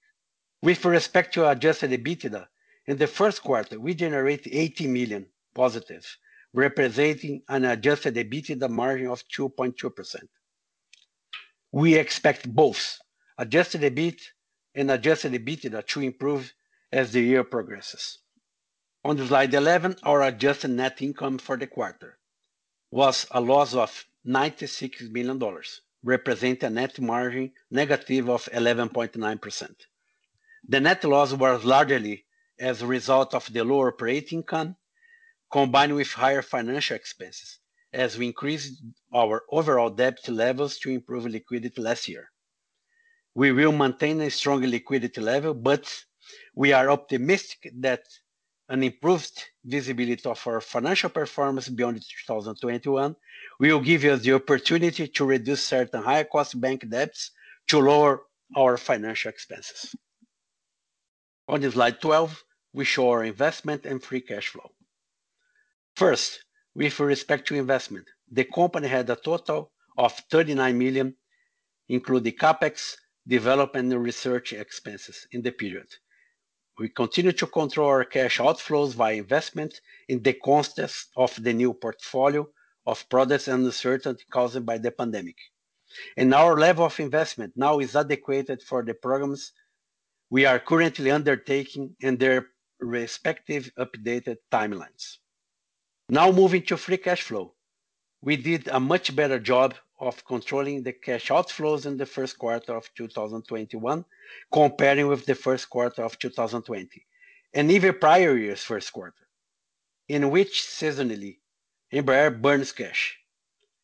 With 0.62 0.84
respect 0.86 1.34
to 1.36 1.50
adjusted 1.50 1.92
EBITDA, 1.92 2.48
in 2.88 2.98
the 2.98 3.08
first 3.08 3.42
quarter, 3.42 3.80
we 3.80 3.94
generated 3.96 4.54
80 4.54 4.88
million 4.88 5.26
positive, 5.54 6.18
representing 6.54 7.42
an 7.48 7.66
adjusted 7.66 8.16
EBITDA 8.18 8.70
margin 8.70 9.08
of 9.08 9.24
2.2%. 9.28 10.24
We 11.72 11.96
expect 11.96 12.54
both 12.54 13.00
adjusted 13.38 13.82
EBIT 13.82 14.22
and 14.76 14.92
adjusted 14.92 15.34
EBITDA 15.34 15.86
to 15.88 16.02
improve 16.02 16.54
as 16.92 17.12
the 17.12 17.22
year 17.22 17.44
progresses. 17.44 18.20
On 19.04 19.18
slide 19.28 19.54
11, 19.54 19.98
our 20.04 20.22
adjusted 20.24 20.70
net 20.70 21.02
income 21.02 21.38
for 21.40 21.58
the 21.58 21.68
quarter 21.68 22.18
was 22.92 23.26
a 23.32 23.42
loss 23.42 23.74
of 23.74 24.06
$96 24.26 25.12
million, 25.12 25.40
represent 26.14 26.62
a 26.64 26.70
net 26.70 27.00
margin 27.02 27.52
negative 27.82 28.30
of 28.30 28.46
11.9%. 28.54 29.72
The 30.70 30.80
net 30.80 31.04
loss 31.04 31.34
was 31.34 31.66
largely 31.66 32.26
as 32.60 32.82
a 32.82 32.88
result 32.88 33.34
of 33.34 33.52
the 33.52 33.64
lower 33.66 33.90
operating 33.92 34.40
income, 34.40 34.76
combined 35.52 35.96
with 35.96 36.08
higher 36.12 36.44
financial 36.44 36.96
expenses, 36.96 37.58
as 37.92 38.18
we 38.18 38.28
increased 38.28 38.84
our 39.22 39.44
overall 39.52 39.90
debt 39.90 40.18
levels 40.30 40.78
to 40.80 40.90
improve 40.92 41.26
liquidity 41.26 41.82
last 41.82 42.08
year. 42.08 42.30
We 43.34 43.52
will 43.52 43.72
maintain 43.72 44.22
a 44.22 44.30
strong 44.30 44.62
liquidity 44.62 45.20
level, 45.20 45.54
but 45.56 45.86
we 46.56 46.72
are 46.72 46.90
optimistic 46.92 47.72
that 47.80 48.04
an 48.70 48.84
improved 48.84 49.44
visibility 49.64 50.26
of 50.28 50.46
our 50.48 50.60
financial 50.62 51.10
performance 51.10 51.70
beyond 51.70 52.02
2021 52.02 53.16
will 53.60 53.80
give 53.80 54.04
us 54.06 54.22
the 54.22 54.34
opportunity 54.34 55.08
to 55.08 55.26
reduce 55.26 55.66
certain 55.68 56.02
high-cost 56.02 56.60
bank 56.60 56.84
debts 56.90 57.32
to 57.68 57.80
lower 57.80 58.24
our 58.56 58.78
financial 58.78 59.30
expenses. 59.30 59.96
On 61.48 61.62
slide 61.72 62.02
12, 62.02 62.44
we 62.74 62.86
show 62.86 63.10
our 63.12 63.24
investment 63.24 63.86
and 63.86 64.02
free 64.04 64.22
cash 64.22 64.48
flow. 64.48 64.72
First, 65.96 66.44
with 66.74 67.00
respect 67.00 67.48
to 67.48 67.56
investment, 67.56 68.08
the 68.32 68.44
company 68.46 68.88
had 68.88 69.10
a 69.10 69.16
total 69.16 69.72
of 69.98 70.12
39 70.32 70.78
million, 70.78 71.16
including 71.88 72.34
CapEx, 72.34 72.96
development, 73.28 73.94
and 73.94 74.04
research 74.04 74.54
expenses 74.54 75.28
in 75.32 75.42
the 75.44 75.52
period, 75.52 75.88
we 76.80 76.90
continue 76.90 77.32
to 77.32 77.48
control 77.48 77.88
our 77.88 78.04
cash 78.04 78.40
outflows 78.40 78.94
via 78.94 79.16
investment 79.16 79.80
in 80.10 80.22
the 80.24 80.34
context 80.34 81.10
of 81.16 81.34
the 81.42 81.54
new 81.54 81.74
portfolio 81.74 82.48
of 82.86 83.08
products 83.10 83.48
and 83.48 83.66
uncertainty 83.66 84.24
caused 84.30 84.64
by 84.66 84.78
the 84.78 84.92
pandemic. 84.92 85.38
Our 86.18 86.58
level 86.60 86.86
of 86.86 87.00
investment 87.00 87.54
now 87.56 87.80
is 87.80 87.96
adequate 87.96 88.62
for 88.62 88.84
the 88.84 88.94
programs 88.94 89.54
we 90.30 90.46
are 90.46 90.60
currently 90.60 91.12
undertaking 91.12 91.96
and 92.02 92.20
their 92.20 92.48
respective 92.80 93.72
updated 93.80 94.38
timelines. 94.52 95.18
Now 96.10 96.32
moving 96.32 96.64
to 96.64 96.78
free 96.78 96.98
cash 96.98 97.22
flow. 97.22 97.54
We 98.22 98.36
did 98.36 98.68
a 98.68 98.80
much 98.80 99.16
better 99.16 99.40
job 99.40 99.76
of 100.00 100.26
controlling 100.26 100.84
the 100.84 100.92
cash 100.92 101.30
outflows 101.30 101.86
in 101.86 101.96
the 101.98 102.06
first 102.06 102.38
quarter 102.38 102.76
of 102.76 102.90
2021, 102.96 104.04
comparing 104.52 105.08
with 105.08 105.26
the 105.26 105.36
first 105.36 105.70
quarter 105.70 106.04
of 106.04 106.18
2020, 106.20 107.06
and 107.54 107.72
even 107.72 107.98
prior 108.00 108.36
year's 108.38 108.64
first 108.64 108.92
quarter, 108.92 109.28
in 110.08 110.30
which 110.30 110.62
seasonally 110.64 111.38
Embraer 111.94 112.30
burns 112.42 112.72
cash. 112.72 113.20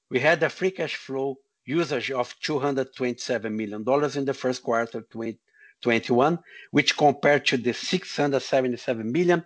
We 0.09 0.19
had 0.19 0.43
a 0.43 0.49
free 0.49 0.71
cash 0.71 0.95
flow 0.95 1.37
usage 1.65 2.11
of 2.11 2.37
$227 2.41 3.51
million 3.53 4.15
in 4.17 4.25
the 4.25 4.33
first 4.33 4.61
quarter 4.63 4.97
of 4.97 5.09
2021, 5.11 6.39
which 6.71 6.97
compared 6.97 7.45
to 7.45 7.57
the 7.57 7.69
$677 7.71 9.03
million 9.05 9.45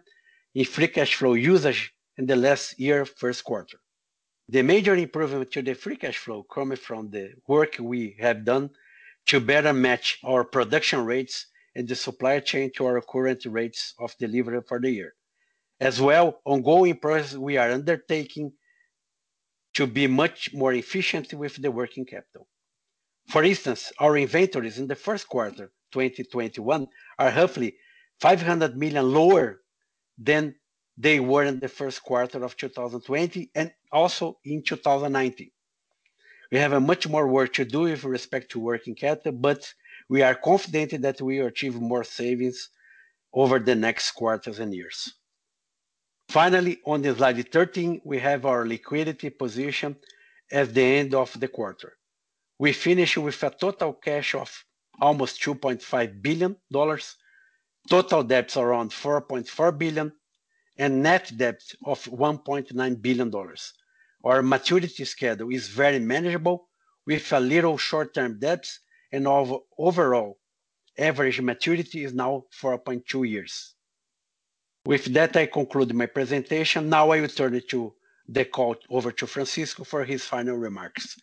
in 0.56 0.66
free 0.66 0.88
cash 0.88 1.14
flow 1.16 1.34
usage 1.36 1.94
in 2.18 2.26
the 2.26 2.36
last 2.36 2.80
year 2.80 3.06
first 3.06 3.44
quarter. 3.44 3.78
The 4.48 4.62
major 4.62 4.96
improvement 4.96 5.52
to 5.54 5.64
the 5.64 5.74
free 5.74 5.96
cash 5.96 6.20
flow 6.20 6.44
coming 6.44 6.78
from 6.78 7.10
the 7.10 7.34
work 7.48 7.78
we 7.80 8.16
have 8.20 8.46
done 8.46 8.76
to 9.26 9.40
better 9.40 9.74
match 9.74 10.20
our 10.24 10.44
production 10.44 11.04
rates 11.04 11.48
and 11.74 11.88
the 11.88 11.96
supply 11.96 12.40
chain 12.42 12.72
to 12.76 12.86
our 12.86 13.02
current 13.02 13.44
rates 13.48 13.96
of 13.98 14.16
delivery 14.18 14.62
for 14.62 14.80
the 14.80 14.92
year. 14.92 15.16
As 15.80 16.00
well, 16.00 16.42
ongoing 16.46 17.00
process 17.00 17.34
we 17.36 17.58
are 17.58 17.72
undertaking 17.72 18.54
to 19.74 19.88
be 19.88 20.06
much 20.06 20.54
more 20.54 20.74
efficient 20.74 21.34
with 21.34 21.60
the 21.60 21.72
working 21.72 22.06
capital. 22.06 22.48
For 23.28 23.44
instance, 23.44 23.92
our 23.98 24.16
inventories 24.16 24.78
in 24.78 24.86
the 24.86 24.96
first 24.96 25.28
quarter 25.28 25.72
2021 25.92 26.88
are 27.18 27.32
roughly 27.32 27.78
500 28.20 28.78
million 28.78 29.12
lower 29.12 29.64
than 30.20 30.56
they 30.98 31.20
were 31.20 31.44
in 31.44 31.60
the 31.60 31.68
first 31.68 32.04
quarter 32.04 32.44
of 32.44 32.56
2020 32.58 33.52
and 33.56 33.72
also 33.92 34.38
in 34.46 34.64
2019. 34.64 35.50
We 36.52 36.58
have 36.60 36.74
a 36.74 36.80
much 36.80 37.08
more 37.08 37.28
work 37.28 37.54
to 37.54 37.66
do 37.66 37.82
with 37.82 38.04
respect 38.04 38.52
to 38.52 38.60
working 38.60 38.96
capital, 38.96 39.34
but 39.34 39.74
we 40.10 40.22
are 40.22 40.36
confident 40.36 41.02
that 41.02 41.20
we 41.22 41.40
will 41.40 41.48
achieve 41.48 41.76
more 41.76 42.04
savings 42.04 42.70
over 43.34 43.60
the 43.60 43.76
next 43.76 44.12
quarters 44.12 44.60
and 44.60 44.74
years. 44.74 45.14
Finally, 46.30 46.80
on 46.86 47.02
the 47.02 47.14
slide 47.16 47.52
13, 47.52 48.02
we 48.06 48.18
have 48.20 48.46
our 48.46 48.66
liquidity 48.66 49.30
position 49.30 49.96
at 50.52 50.74
the 50.74 50.82
end 50.82 51.14
of 51.14 51.38
the 51.40 51.48
quarter. 51.48 51.94
We 52.58 52.72
finished 52.72 53.18
with 53.18 53.42
a 53.44 53.50
total 53.50 53.94
cash 53.94 54.34
of 54.34 54.64
almost 55.02 55.42
$2.5 55.42 56.22
billion, 56.22 56.56
total 57.90 58.24
debts 58.24 58.56
around 58.56 58.92
$4.4 58.92 59.78
billion, 59.78 60.12
and 60.78 61.02
net 61.04 61.32
debt 61.38 61.62
of 61.86 62.04
$1.9 62.04 63.02
billion. 63.02 63.32
Our 64.26 64.42
maturity 64.44 65.06
schedule 65.06 65.50
is 65.52 65.68
very 65.70 66.00
manageable, 66.00 66.68
with 67.06 67.32
a 67.34 67.40
little 67.40 67.78
short-term 67.78 68.40
debts, 68.40 68.80
and 69.12 69.26
our 69.28 69.60
overall 69.78 70.38
average 70.98 71.40
maturity 71.40 72.04
is 72.04 72.14
now 72.14 72.44
4.2 72.62 73.30
years. 73.30 73.76
With 74.86 75.06
that, 75.14 75.36
I 75.38 75.46
conclude 75.46 75.94
my 75.94 76.08
presentation. 76.08 76.90
Now 76.90 77.12
I 77.12 77.22
will 77.22 77.28
turn 77.30 77.60
the 78.28 78.44
call 78.46 78.76
over 78.90 79.12
to 79.14 79.28
Francisco 79.28 79.84
for 79.86 80.04
his 80.04 80.26
final 80.26 80.56
remarks. 80.58 81.18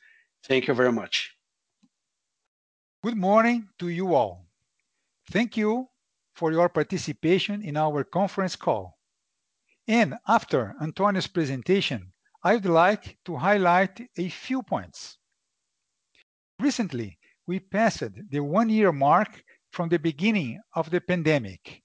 Thank 0.45 0.69
you 0.69 0.73
very 0.75 0.93
much. 0.93 1.37
Good 3.03 3.17
morning 3.19 3.69
to 3.79 3.89
you 3.91 4.15
all. 4.15 4.47
Thank 5.31 5.57
you 5.59 5.89
for 6.35 6.51
your 6.53 6.69
participation 6.71 7.61
in 7.63 7.77
our 7.77 8.03
conference 8.05 8.57
call 8.57 8.97
and 9.89 10.15
after 10.29 10.75
Antonio's 10.81 11.27
presentation, 11.27 12.13
I 12.45 12.55
would 12.55 12.67
like 12.67 13.19
to 13.25 13.37
highlight 13.37 14.01
a 14.17 14.29
few 14.29 14.63
points. 14.63 15.19
Recently, 16.61 17.19
we 17.49 17.59
passed 17.59 18.05
the 18.31 18.39
one-year 18.45 18.93
mark 18.93 19.43
from 19.73 19.89
the 19.89 19.99
beginning 19.99 20.61
of 20.75 20.91
the 20.91 21.01
pandemic, 21.01 21.83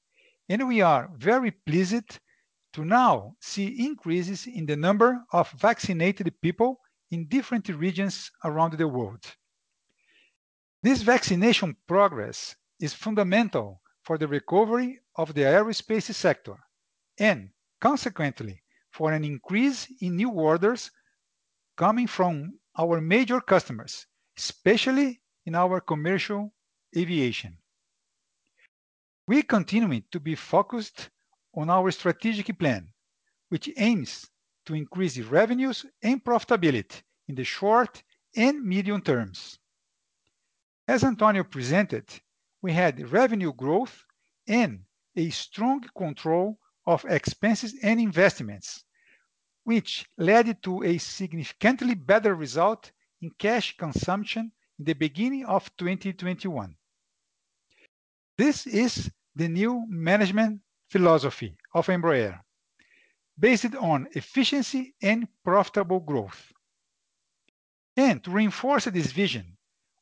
and 0.47 0.67
we 0.67 0.81
are 0.81 1.09
very 1.15 1.49
pleased 1.49 2.19
to 2.73 2.85
now 2.85 3.33
see 3.41 3.83
increases 3.83 4.45
in 4.45 4.67
the 4.67 4.75
number 4.75 5.25
of 5.33 5.49
vaccinated 5.53 6.31
people 6.39 6.79
in 7.09 7.27
different 7.27 7.67
regions 7.69 8.29
around 8.43 8.77
the 8.77 8.87
world. 8.87 9.25
This 10.83 11.01
vaccination 11.01 11.75
progress 11.87 12.55
is 12.79 12.93
fundamental 12.93 13.81
for 14.03 14.19
the 14.19 14.27
recovery 14.27 14.99
of 15.15 15.33
the 15.33 15.41
aerospace 15.41 16.13
sector, 16.13 16.57
and 17.17 17.49
Consequently, 17.79 18.63
for 18.89 19.13
an 19.13 19.23
increase 19.23 19.85
in 20.01 20.15
new 20.15 20.31
orders 20.31 20.89
coming 21.75 22.07
from 22.07 22.59
our 22.75 22.99
major 22.99 23.39
customers, 23.39 24.07
especially 24.35 25.21
in 25.45 25.53
our 25.53 25.79
commercial 25.79 26.55
aviation. 26.97 27.59
We 29.27 29.43
continue 29.43 30.01
to 30.01 30.19
be 30.19 30.33
focused 30.33 31.11
on 31.53 31.69
our 31.69 31.91
strategic 31.91 32.57
plan, 32.57 32.93
which 33.49 33.69
aims 33.77 34.27
to 34.65 34.73
increase 34.73 35.19
revenues 35.19 35.85
and 36.01 36.23
profitability 36.23 37.03
in 37.27 37.35
the 37.35 37.43
short 37.43 38.01
and 38.35 38.63
medium 38.63 39.01
terms. 39.03 39.59
As 40.87 41.03
Antonio 41.03 41.43
presented, 41.43 42.07
we 42.59 42.73
had 42.73 43.07
revenue 43.11 43.53
growth 43.53 44.03
and 44.47 44.85
a 45.15 45.29
strong 45.29 45.81
control 45.95 46.59
of 46.87 47.03
expenses 47.09 47.75
and 47.83 47.99
investments, 47.99 48.85
which 49.65 50.05
led 50.17 50.63
to 50.63 50.81
a 50.83 50.97
significantly 50.97 51.93
better 51.93 52.33
result 52.33 52.91
in 53.21 53.29
cash 53.37 53.75
consumption 53.77 54.51
in 54.79 54.85
the 54.85 54.93
beginning 54.93 55.45
of 55.45 55.69
2021. 55.77 56.73
This 58.37 58.65
is 58.65 59.11
the 59.35 59.49
new 59.49 59.83
management 59.89 60.61
philosophy 60.89 61.57
of 61.75 61.87
Embraer, 61.87 62.39
based 63.37 63.75
on 63.75 64.07
efficiency 64.13 64.95
and 65.03 65.27
profitable 65.43 65.99
growth. 65.99 66.53
To 67.97 68.19
reinforce 68.31 68.85
this 68.85 69.11
vision, 69.11 69.57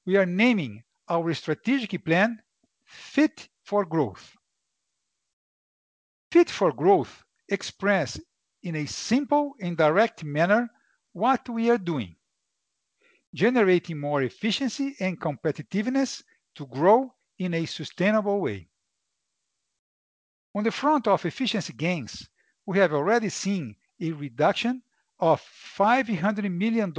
we 0.06 0.18
are 0.18 0.26
naming 0.26 0.84
our 1.10 1.34
strategic 1.34 2.06
plan 2.06 2.40
Fit 2.86 3.48
for 3.64 3.84
Growth. 3.86 4.36
Fit 6.36 6.52
for 6.52 6.74
Growth 6.74 7.24
express 7.48 8.20
in 8.62 8.76
a 8.76 8.86
simple 8.88 9.56
and 9.62 9.78
direct 9.78 10.22
manner 10.26 10.68
what 11.14 11.48
we 11.48 11.70
are 11.70 11.78
doing, 11.78 12.14
generating 13.34 13.98
more 13.98 14.22
efficiency 14.22 14.98
and 15.00 15.18
competitiveness 15.22 16.22
to 16.56 16.68
grow 16.68 17.16
in 17.40 17.54
a 17.54 17.66
sustainable 17.66 18.42
way. 18.42 18.68
On 20.54 20.66
the 20.66 20.74
front 20.74 21.08
of 21.08 21.26
efficiency 21.26 21.72
gains, 21.72 22.28
we 22.66 22.80
have 22.80 22.92
already 22.94 23.30
seen 23.30 23.78
a 24.02 24.12
reduction 24.12 24.84
of 25.18 25.42
$500 25.78 26.52
million 26.52 26.94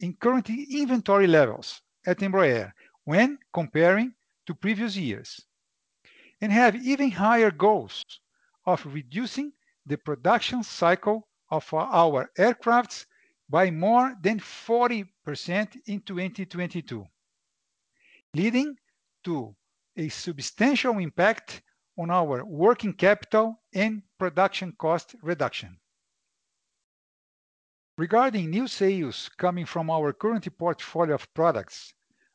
in 0.00 0.16
current 0.16 0.50
inventory 0.50 1.26
levels 1.26 1.80
at 2.04 2.18
Embraer 2.18 2.72
when 3.04 3.38
comparing 3.54 4.12
to 4.44 4.54
previous 4.54 4.96
years, 4.98 5.40
and 6.42 6.52
have 6.52 6.76
even 6.76 7.10
higher 7.10 7.50
goals 7.50 8.04
of 8.66 8.84
reducing 8.94 9.52
the 9.84 9.96
production 9.98 10.62
cycle 10.62 11.28
of 11.50 11.72
our 11.74 12.30
aircrafts 12.38 13.04
by 13.48 13.70
more 13.70 14.16
than 14.22 14.40
40% 14.40 15.06
in 15.86 16.00
2022, 16.00 17.06
leading 18.32 18.76
to 19.22 19.54
a 19.96 20.08
substantial 20.08 20.96
impact 20.98 21.62
on 21.98 22.10
our 22.10 22.44
working 22.44 22.92
capital 22.94 23.60
and 23.74 24.02
production 24.18 24.72
cost 24.78 25.14
reduction. 25.22 25.78
Regarding 27.96 28.50
new 28.50 28.66
sales 28.66 29.30
coming 29.36 29.66
from 29.66 29.90
our 29.90 30.12
current 30.12 30.48
portfolio 30.58 31.14
of 31.14 31.32
products, 31.34 31.92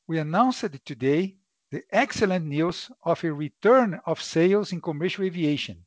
we 0.07 0.19
announced 0.19 0.63
today 0.85 1.35
the 1.71 1.83
excellent 1.91 2.45
news 2.45 2.89
of 3.03 3.23
a 3.23 3.33
return 3.33 3.99
of 4.05 4.21
sales 4.21 4.71
in 4.71 4.79
commercial 4.79 5.25
aviation, 5.25 5.85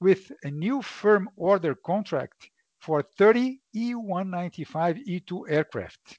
with 0.00 0.32
a 0.42 0.50
new 0.50 0.82
firm 0.82 1.28
order 1.36 1.74
contract 1.74 2.50
for 2.80 3.02
30 3.02 3.60
E195-E2 3.74 5.42
aircraft. 5.48 6.18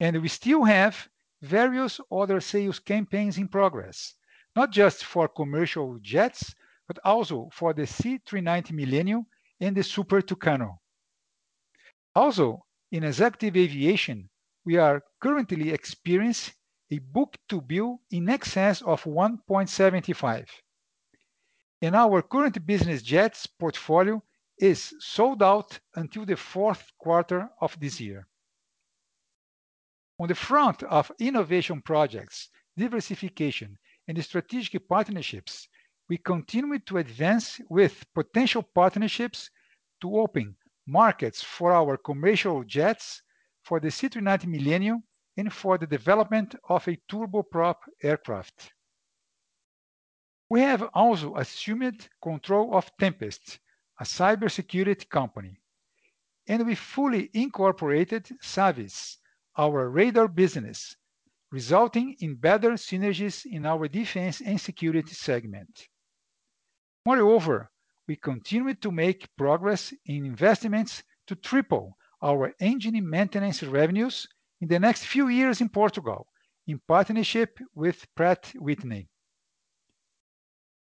We 0.00 0.28
still 0.28 0.64
have 0.64 1.08
various 1.42 2.00
other 2.12 2.40
sales 2.40 2.78
campaigns 2.78 3.38
in 3.38 3.48
progress, 3.48 4.14
not 4.54 4.70
just 4.70 5.04
for 5.04 5.28
commercial 5.28 5.98
jets, 6.00 6.54
but 6.86 6.98
also 7.04 7.48
for 7.52 7.72
the 7.74 7.86
C-390 7.86 8.72
Millennium 8.72 9.26
and 9.60 9.76
the 9.76 9.82
Super 9.82 10.20
Tucano. 10.22 10.78
Also, 12.14 12.64
in 12.92 13.02
executive 13.02 13.56
aviation, 13.56 14.28
we 14.64 14.76
are 14.76 15.02
currently 15.20 15.70
experiencing 15.70 16.54
a 16.90 16.98
book-to-bill 16.98 18.00
in 18.12 18.28
excess 18.28 18.80
of 18.82 19.02
1.75, 19.02 20.46
and 21.86 21.94
our 21.94 22.20
current 22.20 22.66
business 22.66 23.00
jets 23.00 23.46
portfolio 23.46 24.20
is 24.58 24.92
sold 24.98 25.40
out 25.40 25.78
until 25.94 26.26
the 26.26 26.34
fourth 26.36 26.90
quarter 26.98 27.48
of 27.60 27.78
this 27.78 28.00
year. 28.00 28.26
On 30.18 30.26
the 30.26 30.34
front 30.34 30.82
of 30.82 31.12
innovation 31.20 31.80
projects, 31.80 32.48
diversification, 32.76 33.78
and 34.08 34.24
strategic 34.24 34.88
partnerships, 34.88 35.68
we 36.08 36.18
continue 36.18 36.80
to 36.80 36.98
advance 36.98 37.60
with 37.70 38.04
potential 38.12 38.64
partnerships 38.64 39.48
to 40.00 40.16
open 40.16 40.56
markets 40.88 41.40
for 41.44 41.72
our 41.72 41.96
commercial 41.96 42.64
jets 42.64 43.22
for 43.62 43.78
the 43.78 43.92
C-390 43.92 44.46
Millennium 44.46 45.04
and 45.36 45.52
for 45.52 45.78
the 45.78 45.86
development 45.86 46.56
of 46.68 46.88
a 46.88 46.96
turboprop 47.08 47.76
aircraft. 48.02 48.72
We 50.48 50.60
have 50.60 50.84
also 50.94 51.34
assumed 51.34 52.08
control 52.22 52.76
of 52.76 52.96
Tempest, 52.96 53.58
a 53.98 54.04
cybersecurity 54.04 55.08
company, 55.08 55.60
and 56.46 56.64
we 56.64 56.76
fully 56.76 57.28
incorporated 57.34 58.26
Savis, 58.40 59.16
our 59.56 59.90
radar 59.90 60.28
business, 60.28 60.94
resulting 61.50 62.14
in 62.20 62.36
better 62.36 62.70
synergies 62.74 63.44
in 63.44 63.66
our 63.66 63.88
defense 63.88 64.40
and 64.40 64.60
security 64.60 65.14
segment. 65.14 65.88
Moreover, 67.04 67.72
we 68.06 68.14
continue 68.14 68.74
to 68.74 68.92
make 68.92 69.28
progress 69.36 69.92
in 70.04 70.24
investments 70.26 71.02
to 71.26 71.34
triple 71.34 71.98
our 72.22 72.54
engine 72.60 73.08
maintenance 73.10 73.64
revenues 73.64 74.28
in 74.60 74.68
the 74.68 74.78
next 74.78 75.06
few 75.06 75.26
years 75.26 75.60
in 75.60 75.68
Portugal, 75.70 76.28
in 76.68 76.78
partnership 76.86 77.58
with 77.74 78.06
Pratt 78.14 78.52
Whitney. 78.54 79.08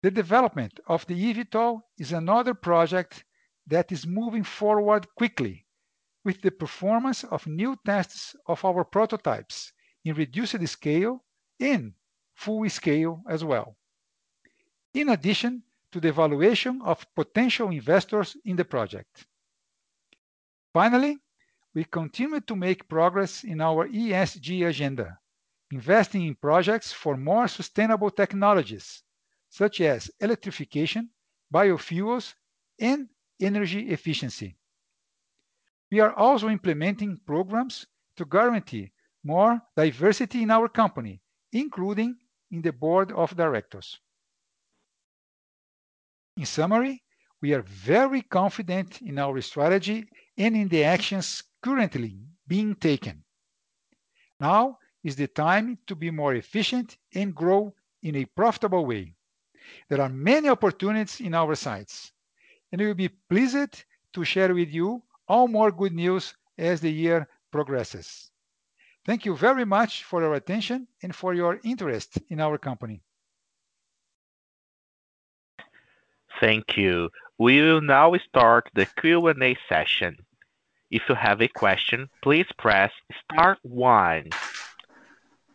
The 0.05 0.11
development 0.11 0.81
of 0.87 1.07
the 1.07 1.15
eVTOL 1.33 1.83
is 1.97 2.13
another 2.13 2.53
project 2.53 3.25
that 3.67 3.91
is 3.91 4.07
moving 4.07 4.45
forward 4.45 5.07
quickly, 5.15 5.67
with 6.23 6.43
the 6.43 6.51
performance 6.51 7.25
of 7.25 7.47
new 7.47 7.79
tests 7.87 8.37
of 8.45 8.63
our 8.67 8.85
prototypes 8.85 9.73
in 10.05 10.15
reduced 10.17 10.59
scale 10.69 11.25
and 11.59 11.95
full 12.35 12.69
scale 12.69 13.23
as 13.27 13.45
well, 13.47 13.79
in 14.93 15.09
addition 15.09 15.63
to 15.93 16.01
the 16.01 16.09
evaluation 16.09 16.83
of 16.83 17.07
potential 17.15 17.71
investors 17.71 18.37
in 18.45 18.57
the 18.57 18.65
project. 18.67 19.25
Finally, 20.75 21.17
we 21.73 21.85
continue 21.85 22.41
to 22.43 22.55
make 22.55 22.91
progress 22.91 23.43
in 23.43 23.63
our 23.63 23.89
ESG 23.89 24.69
agenda, 24.69 25.19
investing 25.71 26.27
in 26.27 26.35
projects 26.35 26.93
for 26.93 27.17
more 27.17 27.49
sustainable 27.49 28.11
technologies 28.11 29.03
such 29.55 29.81
as 29.81 30.11
electrification, 30.19 31.09
biofuels, 31.55 32.35
and 32.81 33.09
energy 33.41 33.89
efficiency. 33.91 34.59
We 35.93 36.01
are 36.01 36.13
also 36.13 36.49
implementing 36.49 37.21
programs 37.25 37.87
to 38.17 38.25
guarantee 38.25 38.91
more 39.23 39.63
diversity 39.77 40.43
in 40.43 40.51
our 40.51 40.69
company, 40.69 41.21
including 41.53 42.17
in 42.51 42.63
the 42.63 42.73
board 42.73 43.13
of 43.13 43.37
directors. 43.37 44.01
In 46.37 46.47
summary, 46.47 47.05
we 47.41 47.55
are 47.55 47.63
very 47.63 48.23
confident 48.23 49.03
in 49.03 49.21
our 49.21 49.41
strategy 49.41 50.05
and 50.37 50.57
in 50.57 50.67
the 50.67 50.83
actions 50.83 51.45
currently 51.63 52.19
being 52.45 52.75
taken. 52.75 53.23
Now 54.41 54.79
is 55.05 55.15
the 55.15 55.29
time 55.29 55.79
to 55.87 55.95
be 55.95 56.11
more 56.11 56.35
efficient 56.35 56.97
and 57.15 57.33
grow 57.33 57.73
in 58.03 58.17
a 58.17 58.25
profitable 58.25 58.85
way. 58.85 59.15
There 59.89 60.01
are 60.03 60.09
many 60.11 60.49
opportunities 60.51 61.21
in 61.23 61.33
our 61.35 61.55
sites, 61.55 62.13
and 62.73 62.79
we'll 62.81 62.93
be 62.95 63.09
pleased 63.09 63.85
to 64.13 64.23
share 64.25 64.55
with 64.55 64.69
you 64.71 65.03
all 65.29 65.49
more 65.49 65.71
good 65.73 65.93
news 65.95 66.35
as 66.59 66.81
the 66.83 66.91
year 66.93 67.27
progresses. 67.51 68.31
Thank 69.07 69.25
you 69.25 69.35
very 69.37 69.65
much 69.65 70.05
for 70.05 70.21
your 70.23 70.35
attention 70.35 70.87
and 71.03 71.15
for 71.17 71.33
your 71.35 71.61
interest 71.65 72.19
in 72.31 72.41
our 72.41 72.57
company. 72.59 73.01
Thank 76.41 76.77
you. 76.77 77.09
We 77.39 77.61
will 77.63 77.81
now 77.81 78.13
start 78.29 78.69
the 78.75 78.85
Q&A 78.87 79.57
session. 79.69 80.17
If 80.91 81.03
you 81.09 81.15
have 81.15 81.41
a 81.43 81.49
question, 81.49 82.09
please 82.23 82.47
press 82.59 82.93
star 83.31 83.57
one. 83.63 84.29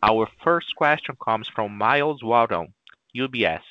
Our 0.04 0.28
first 0.44 0.76
question 0.76 1.16
comes 1.24 1.48
from 1.48 1.76
Myles 1.78 2.24
Walton, 2.24 2.74
UBS. 3.16 3.62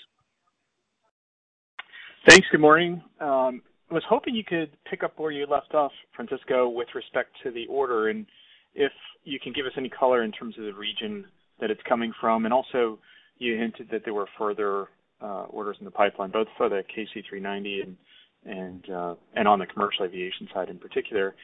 Thanks. 2.26 2.46
Good 2.50 2.60
morning. 2.60 3.02
I 3.20 3.48
um, 3.48 3.62
was 3.90 4.02
hoping 4.08 4.34
you 4.34 4.44
could 4.44 4.70
pick 4.90 5.02
up 5.02 5.18
where 5.18 5.30
you 5.30 5.46
left 5.46 5.74
off, 5.74 5.92
Francisco, 6.14 6.68
with 6.68 6.88
respect 6.94 7.30
to 7.44 7.50
the 7.50 7.66
order, 7.68 8.08
and 8.08 8.26
if 8.74 8.92
you 9.24 9.38
can 9.40 9.52
give 9.52 9.66
us 9.66 9.72
any 9.76 9.88
color 9.88 10.24
in 10.24 10.32
terms 10.32 10.58
of 10.58 10.64
the 10.64 10.74
region 10.74 11.24
that 11.60 11.70
it's 11.70 11.80
coming 11.88 12.12
from. 12.20 12.44
Also, 12.52 12.98
you 13.38 13.56
hinted 13.56 13.88
that 13.92 14.02
there 14.04 14.12
were 14.14 14.26
further 14.36 14.88
uh, 15.22 15.44
orders 15.48 15.76
in 15.78 15.84
the 15.84 15.90
pipeline, 15.90 16.30
both 16.30 16.48
for 16.56 16.68
the 16.68 16.82
KC-390 16.94 17.94
uh, 18.50 19.14
and 19.34 19.48
on 19.48 19.58
the 19.58 19.66
commercial 19.66 20.04
aviation 20.04 20.48
side 20.52 20.68
in 20.68 20.78
particular. 20.78 21.34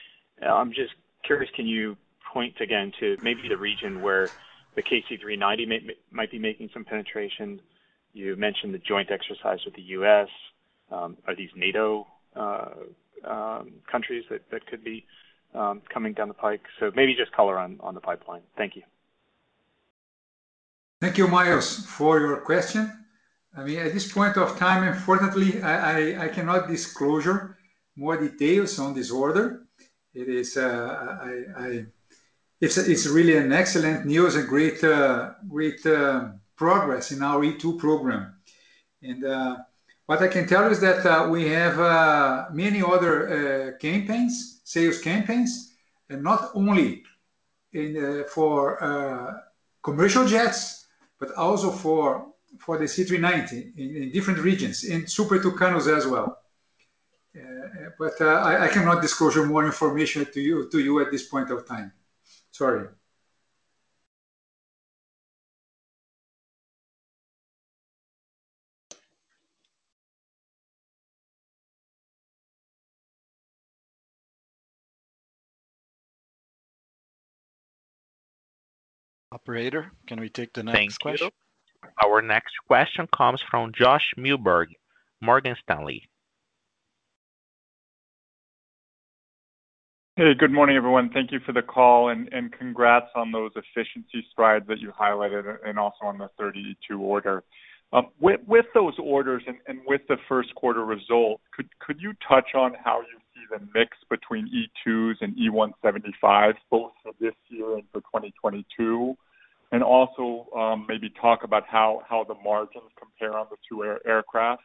Uh, 0.45 0.51
I'm 0.53 0.71
just 0.71 0.91
curious, 1.25 1.51
can 1.57 1.67
you 1.67 1.97
point 2.33 2.55
again 2.61 2.93
to 3.01 3.17
maybe 3.23 3.49
the 3.49 3.57
region 3.57 4.03
where 4.03 4.29
the 4.75 4.83
KC-390 4.83 5.69
might 6.11 6.31
be 6.31 6.39
making 6.39 6.69
some 6.75 6.85
penetration? 6.85 7.61
You 8.13 8.37
mentioned 8.37 8.75
the 8.75 8.79
joint 8.79 9.11
exercise 9.11 9.61
with 9.65 9.75
the 9.77 9.83
U.S. 10.01 10.29
Um, 10.95 11.17
are 11.27 11.35
these 11.35 11.51
NATO 11.57 12.07
uh, 12.37 12.67
um, 13.25 13.73
countries 13.91 14.25
that 14.31 14.67
could 14.67 14.85
be 14.85 15.07
um, 15.55 15.83
coming 15.93 16.13
down 16.13 16.29
the 16.29 16.35
pike? 16.35 16.63
So 16.79 16.91
Maybe 16.95 17.15
just 17.15 17.33
color 17.33 17.59
on 17.59 17.81
the 17.95 18.01
pipeline. 18.01 18.43
Thank 18.57 18.77
you. 18.77 18.83
Thank 21.01 21.19
you, 21.19 21.27
Myles, 21.29 21.85
for 21.87 22.21
your 22.21 22.37
question. 22.41 22.91
I 23.57 23.63
mean, 23.65 23.79
at 23.79 23.93
this 23.93 24.11
point 24.11 24.37
of 24.37 24.57
time, 24.59 24.83
unfortunately, 24.85 25.63
I 25.63 26.29
cannot 26.33 26.69
disclose 26.69 27.27
more 27.97 28.17
details 28.17 28.79
on 28.79 28.95
this 28.95 29.11
order. 29.11 29.67
Uh, 30.17 31.81
it's 32.61 33.07
really 33.07 33.37
an 33.37 33.53
excellent 33.53 34.07
news 34.07 34.37
and 34.37 34.49
great 34.49 34.83
uh, 34.83 35.33
progress 36.57 37.13
in 37.13 37.23
our 37.23 37.41
E2 37.43 37.79
program. 37.79 38.33
What 40.07 40.21
I 40.23 40.29
can 40.29 40.47
tell 40.47 40.65
you 40.67 40.71
is 40.71 40.81
that 40.81 41.05
uh, 41.07 41.29
we 41.31 41.49
have 41.49 41.81
uh, 41.81 42.47
many 42.53 42.83
other 42.83 43.15
uh, 43.25 43.79
campaigns, 43.79 44.61
sales 44.65 45.01
campaigns, 45.01 45.73
and 46.11 46.23
not 46.23 46.51
only 46.55 47.03
for 48.29 49.43
commercial 49.83 50.27
jets, 50.27 50.87
but 51.19 51.33
also 51.37 51.71
for 51.71 52.77
the 52.79 52.87
C-390 52.87 53.77
in 53.79 54.11
different 54.13 54.41
regions, 54.41 54.85
in 54.85 55.07
Super 55.07 55.39
Tucanos 55.39 55.87
as 55.89 56.07
well. 56.07 56.39
But 57.99 58.21
I 58.21 58.69
cannot 58.69 59.01
disclose 59.03 59.37
more 59.39 59.65
information 59.65 60.27
to 60.35 60.41
you 60.41 61.01
at 61.01 61.11
this 61.11 61.27
point 61.27 61.51
of 61.51 61.67
time. 61.67 61.93
Sorry. 62.53 62.87
Operator, 79.47 79.93
can 80.09 80.19
we 80.19 80.31
take 80.31 80.55
the 80.55 80.63
next 80.63 80.97
question? 81.01 81.29
Our 82.03 82.23
next 82.23 82.55
question 82.67 83.07
comes 83.15 83.43
from 83.51 83.73
Josh 83.79 84.15
Milberg, 84.19 84.69
Morgan 85.21 85.55
Stanley. 85.63 86.09
Hey, 90.17 90.33
good 90.39 90.51
morning, 90.51 90.77
everyone. 90.77 91.11
Thank 91.13 91.31
you 91.31 91.41
for 91.45 91.53
the 91.53 91.61
call, 91.61 92.09
and 92.09 92.31
congrats 92.59 93.11
on 93.15 93.33
those 93.33 93.51
efficiency 93.55 94.25
strides 94.33 94.67
that 94.67 94.79
you 94.81 94.91
highlighted 94.99 95.45
uh, 95.47 95.69
and 95.69 95.79
also 95.79 96.07
on 96.07 96.17
the 96.17 96.31
32 96.39 96.99
order. 96.99 97.45
Um, 97.93 98.07
with 98.19 98.65
those 98.73 98.95
orders 98.99 99.43
and 99.47 99.79
with 99.87 100.01
the 100.09 100.17
first 100.27 100.55
quarter 100.55 100.87
result, 100.87 101.43
could 101.81 102.01
you 102.01 102.15
touch 102.27 102.55
on 102.55 102.73
how 102.83 103.01
you 103.01 103.19
see 103.35 103.43
the 103.51 103.61
mix 103.79 103.95
between 104.09 104.49
E2s 104.87 105.17
and 105.21 105.37
E175s, 105.37 106.55
both 106.71 106.93
for 107.03 107.13
this 107.21 107.35
year 107.51 107.75
and 107.75 107.85
for 107.93 108.01
2022? 108.01 109.15
and 109.73 109.83
also 109.83 110.47
um, 110.57 110.87
maybe 110.89 111.11
talk 111.21 111.45
about 111.45 111.65
how 111.69 112.25
the 112.29 112.35
margins 112.45 112.91
compare 113.01 113.37
on 113.39 113.47
the 113.51 113.57
two 113.69 113.85
aircraft. 114.05 114.63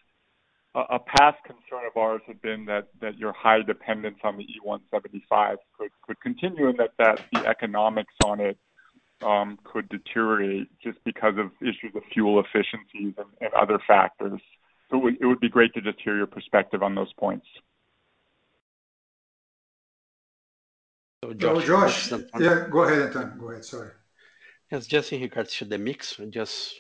A 0.76 1.00
past 1.00 1.38
concern 1.46 1.86
of 1.88 1.98
ours 2.00 2.22
had 2.28 2.40
been 2.44 2.66
that 2.66 3.18
your 3.18 3.34
high 3.34 3.62
dependence 3.64 4.18
on 4.24 4.38
the 4.38 4.46
E175 4.64 5.56
could 6.06 6.20
continue 6.22 6.70
and 6.70 6.78
that 6.80 7.20
the 7.34 7.46
economics 7.48 8.14
on 8.26 8.40
it 8.40 8.56
um, 9.24 9.58
could 9.66 9.90
deteriorate 9.90 10.68
just 10.80 11.04
because 11.04 11.34
of 11.40 11.52
issues 11.62 11.94
of 11.96 12.04
fuel 12.14 12.40
efficiencies 12.40 13.14
and 13.18 13.54
other 13.60 13.80
factors. 13.88 14.40
It 14.92 15.26
would 15.26 15.40
be 15.40 15.50
great 15.50 15.74
to 15.74 15.82
just 15.82 16.00
hear 16.02 16.16
your 16.16 16.28
perspective 16.28 16.84
on 16.84 16.94
those 16.96 17.12
points. 17.14 17.48
Josh. 21.38 21.66
Josh. 21.66 22.12
Yeah, 22.40 22.68
go 22.72 22.84
ahead, 22.84 23.02
Anton. 23.08 23.38
Go 23.40 23.50
ahead. 23.52 23.66
Sorry. 23.66 23.92
Yes, 24.72 24.86
just 24.86 25.12
in 25.14 25.22
regards 25.22 25.56
to 25.58 25.66
the 25.66 25.78
mix, 25.80 26.16
just 26.30 26.76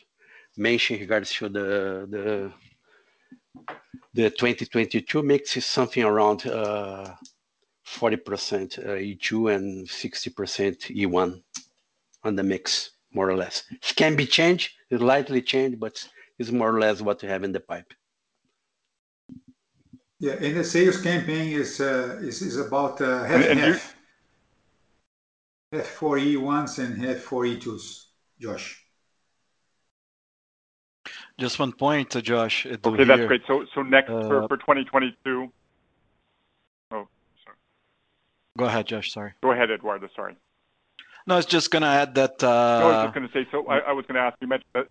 mention 0.57 0.95
in 0.95 1.01
regards 1.01 1.33
to 1.35 1.49
the 1.49 2.07
the 2.11 2.51
the 4.13 4.29
2022 4.29 5.23
mix 5.23 5.57
is 5.57 5.65
something 5.65 6.03
around 6.03 6.41
40% 6.41 6.51
uh, 7.99 8.03
uh, 8.03 8.07
E2 8.09 9.55
and 9.55 9.87
60% 9.87 9.87
E1 10.95 11.43
on 12.23 12.35
the 12.35 12.43
mix, 12.43 12.91
more 13.13 13.29
or 13.29 13.35
less. 13.37 13.63
It 13.71 13.93
can 13.95 14.15
be 14.15 14.25
changed, 14.25 14.71
slightly 14.89 15.05
lightly 15.07 15.41
changed, 15.41 15.79
but 15.79 16.03
it's 16.37 16.51
more 16.51 16.75
or 16.75 16.79
less 16.79 17.01
what 17.01 17.21
we 17.21 17.27
have 17.27 17.43
in 17.43 17.51
the 17.51 17.59
pipe. 17.59 17.91
Yeah, 20.19 20.33
and 20.33 20.55
the 20.57 20.63
sales 20.63 21.01
campaign 21.01 21.51
is 21.53 21.79
uh, 21.79 22.19
about 22.67 22.99
half 22.99 23.45
and 23.45 23.59
half 23.59 23.95
f 25.71 25.85
four 25.87 26.17
E1s 26.17 26.79
and 26.83 27.05
f 27.05 27.19
four 27.21 27.43
E2s, 27.43 28.05
Josh. 28.39 28.83
Just 31.37 31.57
one 31.59 31.71
point, 31.71 32.15
uh, 32.15 32.21
Josh. 32.21 32.65
Uh, 32.65 32.75
okay, 32.83 33.03
that's 33.03 33.25
great. 33.27 33.41
So, 33.47 33.65
so 33.73 33.81
next 33.81 34.07
for, 34.07 34.43
uh, 34.43 34.47
for 34.47 34.57
2022. 34.57 35.13
Oh, 35.33 35.49
sorry. 37.45 37.57
Go 38.57 38.65
ahead, 38.65 38.87
Josh. 38.87 39.11
Sorry. 39.13 39.33
Go 39.41 39.51
ahead, 39.51 39.71
Eduardo. 39.71 40.07
Sorry. 40.15 40.35
No, 41.27 41.35
I 41.35 41.37
was 41.37 41.45
just 41.45 41.71
going 41.71 41.81
to 41.83 41.87
add 41.87 42.15
that. 42.15 42.41
no, 42.41 42.47
I 42.49 42.85
was 42.85 43.03
just 43.05 43.13
going 43.15 43.27
to 43.27 43.33
say. 43.33 43.47
So, 43.51 43.65
I 43.67 43.91
was 43.93 44.03
going 44.05 44.15
to 44.15 44.21
ask. 44.21 44.37
You 44.41 44.47
mentioned 44.47 44.69
that 44.73 44.87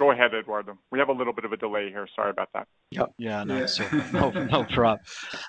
Go 0.00 0.12
ahead, 0.12 0.32
Eduardo. 0.32 0.78
We 0.90 0.98
have 0.98 1.10
a 1.10 1.12
little 1.12 1.34
bit 1.34 1.44
of 1.44 1.52
a 1.52 1.58
delay 1.58 1.90
here. 1.90 2.08
Sorry 2.16 2.30
about 2.30 2.48
that. 2.54 2.66
Yeah, 2.90 3.04
yeah, 3.18 3.44
no, 3.44 3.58
yeah. 3.58 3.66
So, 3.66 3.84
no, 4.14 4.30
no 4.30 4.64
problem. 4.64 5.00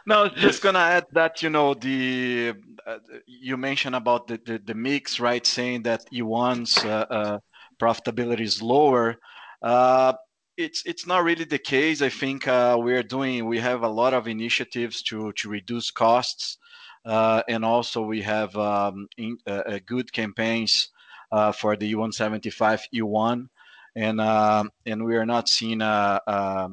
No, 0.05 0.27
just 0.27 0.61
gonna 0.61 0.87
add 0.97 1.05
that 1.13 1.41
you 1.41 1.49
know 1.49 1.73
the 1.73 2.51
uh, 2.85 2.97
you 3.25 3.55
mentioned 3.55 3.95
about 3.95 4.27
the, 4.27 4.41
the, 4.45 4.59
the 4.59 4.73
mix, 4.75 5.21
right? 5.21 5.45
Saying 5.47 5.83
that 5.83 6.03
E1's 6.11 6.83
uh, 6.83 6.89
uh, 7.09 7.39
profitability 7.79 8.41
is 8.41 8.61
lower. 8.61 9.15
Uh, 9.61 10.11
it's 10.57 10.83
it's 10.85 11.07
not 11.07 11.23
really 11.23 11.45
the 11.45 11.57
case. 11.57 12.01
I 12.01 12.09
think 12.09 12.45
uh, 12.45 12.75
we're 12.77 13.03
doing 13.03 13.45
we 13.45 13.57
have 13.59 13.83
a 13.83 13.89
lot 14.01 14.13
of 14.13 14.27
initiatives 14.27 15.01
to 15.03 15.31
to 15.31 15.47
reduce 15.49 15.91
costs, 15.91 16.57
uh, 17.05 17.41
and 17.47 17.63
also 17.63 18.01
we 18.01 18.21
have 18.23 18.53
um, 18.57 19.07
in, 19.17 19.37
good 19.85 20.11
campaigns 20.11 20.89
for 21.57 21.77
the 21.77 21.93
E175 21.95 22.81
E1 22.93 23.47
and 23.95 24.21
um, 24.21 24.71
and 24.85 25.03
we 25.05 25.15
are 25.15 25.25
not 25.25 25.47
seeing 25.49 25.81
a, 25.81 26.21
a 26.25 26.69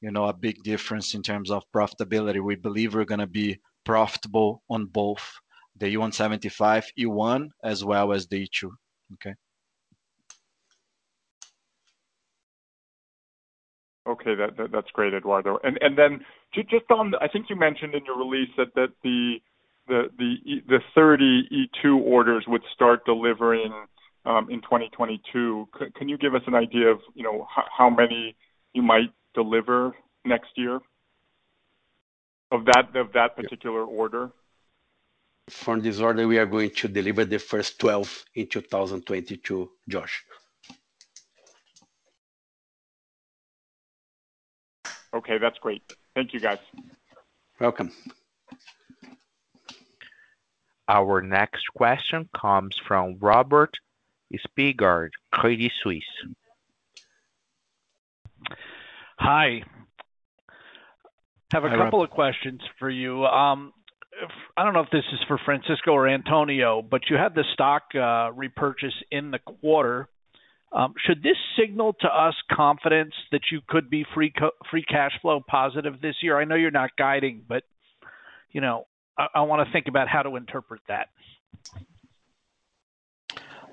you 0.00 0.10
know 0.10 0.24
a 0.26 0.32
big 0.32 0.62
difference 0.62 1.14
in 1.14 1.22
terms 1.22 1.50
of 1.50 1.64
profitability. 1.74 2.42
We 2.42 2.54
believe 2.56 2.94
we're 2.94 3.04
going 3.04 3.20
to 3.20 3.26
be 3.26 3.58
profitable 3.84 4.62
on 4.70 4.86
both 4.86 5.22
the 5.78 5.94
E175 5.94 6.84
E1 6.98 7.48
as 7.62 7.84
well 7.84 8.12
as 8.12 8.26
the 8.26 8.48
E2. 8.48 8.70
Okay. 9.14 9.34
Okay, 14.08 14.36
that, 14.36 14.56
that, 14.56 14.70
that's 14.72 14.90
great, 14.92 15.14
Eduardo. 15.14 15.58
And 15.64 15.78
and 15.82 15.98
then 15.98 16.24
just 16.54 16.90
on, 16.90 17.14
I 17.20 17.26
think 17.28 17.46
you 17.50 17.56
mentioned 17.56 17.94
in 17.94 18.04
your 18.04 18.16
release 18.18 18.50
that 18.56 18.72
that 18.76 18.90
the 19.02 19.36
the 19.88 20.08
the 20.16 20.34
the 20.68 20.78
30 20.94 21.48
E2 21.84 21.98
orders 22.00 22.44
would 22.46 22.62
start 22.72 23.04
delivering 23.04 23.72
um, 24.26 24.48
in 24.50 24.60
2022. 24.60 25.68
Can 25.94 26.08
you 26.08 26.18
give 26.18 26.34
us 26.34 26.42
an 26.48 26.56
idea 26.56 26.88
of, 26.88 26.98
you 27.14 27.22
know, 27.22 27.46
how 27.48 27.88
many 27.88 28.34
you 28.74 28.82
might 28.82 29.12
deliver 29.34 29.92
next 30.24 30.50
year 30.56 30.80
of 32.50 32.64
that 32.64 33.36
particular 33.36 33.84
order? 33.84 34.32
From 35.48 35.80
this 35.80 36.00
order, 36.00 36.26
we 36.26 36.38
are 36.38 36.46
going 36.46 36.70
to 36.70 36.88
deliver 36.88 37.24
the 37.24 37.38
first 37.38 37.78
12 37.78 38.24
in 38.34 38.48
2022, 38.48 39.70
Josh. 39.88 40.24
Okay, 45.14 45.38
that's 45.38 45.58
great. 45.60 45.82
Thank 46.16 46.34
you, 46.34 46.40
guys. 46.40 46.58
Welcome. 47.60 47.92
Our 50.88 51.20
next 51.22 51.62
question 51.76 52.28
comes 52.36 52.74
from 52.88 53.18
Robert 53.20 53.76
Spingarn, 54.34 55.10
Credit 55.32 55.72
Suisse. 55.82 56.02
Hi. 59.18 59.62
Have 61.52 61.64
a 61.64 61.70
couple 61.70 62.02
of 62.02 62.10
questions 62.10 62.60
for 62.78 62.90
you. 62.90 63.24
Um, 63.24 63.72
I 64.56 64.64
don't 64.64 64.72
know 64.74 64.80
if 64.80 64.90
this 64.90 65.04
is 65.12 65.20
for 65.28 65.38
Francisco 65.44 65.92
or 65.92 66.08
Antonio, 66.08 66.82
but 66.82 67.02
you 67.08 67.16
had 67.16 67.34
the 67.34 67.44
stock 67.54 67.82
uh, 67.94 68.32
repurchase 68.32 68.94
in 69.10 69.30
the 69.30 69.38
quarter. 69.38 70.08
Um, 70.72 70.94
should 71.06 71.22
this 71.22 71.36
signal 71.58 71.94
to 72.00 72.08
us 72.08 72.34
confidence 72.50 73.14
that 73.30 73.42
you 73.52 73.60
could 73.68 73.88
be 73.88 74.04
free 74.14 74.32
cash 74.88 75.12
flow 75.22 75.40
positive 75.46 76.00
this 76.00 76.16
year? 76.22 76.38
I 76.38 76.44
know 76.44 76.56
you're 76.56 76.70
not 76.72 76.90
guiding, 76.98 77.42
but, 77.46 77.62
you 78.50 78.60
know, 78.60 78.86
I 79.16 79.40
wanna 79.42 79.64
think 79.72 79.86
about 79.88 80.08
how 80.08 80.24
to 80.24 80.36
interpret 80.36 80.82
that. 80.88 81.08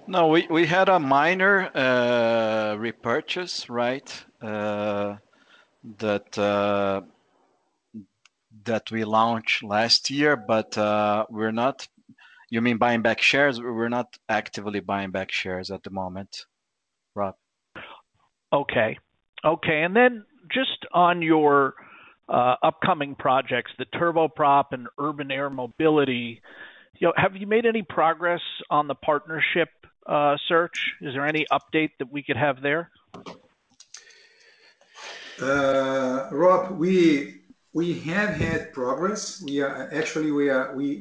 No, 0.06 0.28
we, 0.28 0.46
we 0.50 0.66
had 0.66 0.90
a 0.90 1.00
minor 1.00 1.70
uh, 1.74 2.76
repurchase, 2.78 3.70
right? 3.70 4.12
Uh, 4.42 5.16
that 6.00 6.38
uh, 6.38 7.02
that 8.66 8.92
we 8.92 9.06
launched 9.06 9.64
last 9.64 10.10
year, 10.10 10.36
but 10.36 10.76
we're 11.30 11.52
not. 11.52 11.88
You 12.50 12.62
mean 12.62 12.78
buying 12.78 13.02
back 13.02 13.22
shares? 13.22 13.62
We're 13.62 13.88
not 13.90 14.18
actively 14.28 14.80
buying 14.82 15.12
back 15.12 15.32
shares 15.32 15.72
at 15.72 15.84
the 15.84 15.90
moment, 15.90 16.46
Rob. 17.16 17.36
Okay, 18.52 19.00
okay, 19.44 19.84
and 19.84 19.96
then 19.96 20.26
just 20.52 20.86
on 20.92 21.22
your 21.22 21.76
upcoming 22.30 23.16
projects, 23.16 23.72
the 23.78 23.86
turboprop 23.86 24.66
and 24.72 24.88
urban 25.00 25.32
air 25.32 25.50
mobility. 25.50 26.42
You 27.00 27.08
know, 27.08 27.14
have 27.18 27.36
you 27.36 27.48
made 27.48 27.66
any 27.66 27.82
progress 27.82 28.40
on 28.70 28.88
the 28.88 28.94
partnership 28.96 29.70
uh, 30.06 30.36
search? 30.50 30.94
Is 31.02 31.14
there 31.14 31.26
any 31.26 31.46
update 31.52 31.92
that 32.00 32.12
we 32.12 32.24
could 32.24 32.36
have 32.36 32.62
there? 32.62 32.90
Uh, 35.42 36.28
Rob, 36.32 36.78
we 36.78 37.40
have 38.04 38.32
had 38.36 38.74
progress. 38.74 39.42
We 39.42 39.62
are 39.62 39.90
actually 39.94 40.32
we 40.32 40.46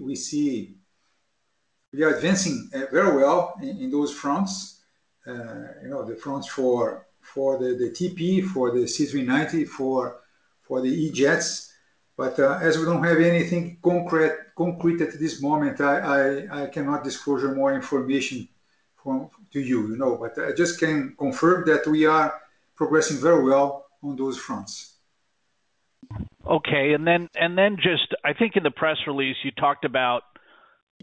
we 0.05 0.13
are 0.15 0.15
see 0.15 0.77
advancing 2.01 2.71
uh, 2.75 2.81
very 2.93 3.17
well 3.17 3.55
in 3.61 3.91
those 3.91 4.13
fronts. 4.15 4.81
You 5.27 5.35
know, 5.89 6.05
the 6.05 6.15
fronts 6.17 6.47
for 6.49 7.05
the 7.59 7.91
TP, 7.95 8.45
for 8.45 8.71
the 8.71 8.87
C-390, 8.87 9.67
for 9.67 10.15
the 10.71 10.83
E-Jets. 10.89 11.73
But 12.17 12.39
As 12.39 12.79
we 12.79 12.85
don't 12.85 13.03
have 13.03 13.19
anything 13.21 13.79
concrete 13.83 15.01
at 15.01 15.19
this 15.19 15.43
moment, 15.43 15.81
I 15.81 16.69
cannot 16.73 17.03
disclose 17.05 17.43
more 17.57 17.75
information 17.75 18.49
to 19.05 19.61
you, 19.61 19.89
you 19.89 19.97
know, 19.97 20.17
but 20.17 20.39
I 20.43 20.53
just 20.53 20.79
can 20.79 21.15
confirm 21.19 21.65
that 21.67 21.87
we 21.87 22.07
are 22.07 22.41
progressing 22.77 23.19
very 23.19 23.45
well 23.45 23.87
on 24.03 24.17
those 24.17 24.39
fronts. 24.39 24.95
Okay. 26.47 26.95
And 26.95 27.07
then 27.07 27.29
just, 27.77 28.15
I 28.25 28.33
think 28.33 28.57
in 28.57 28.63
the 28.63 28.71
press 28.71 28.97
release, 29.07 29.37
you 29.45 29.51
talked 29.53 29.85
about 29.85 30.23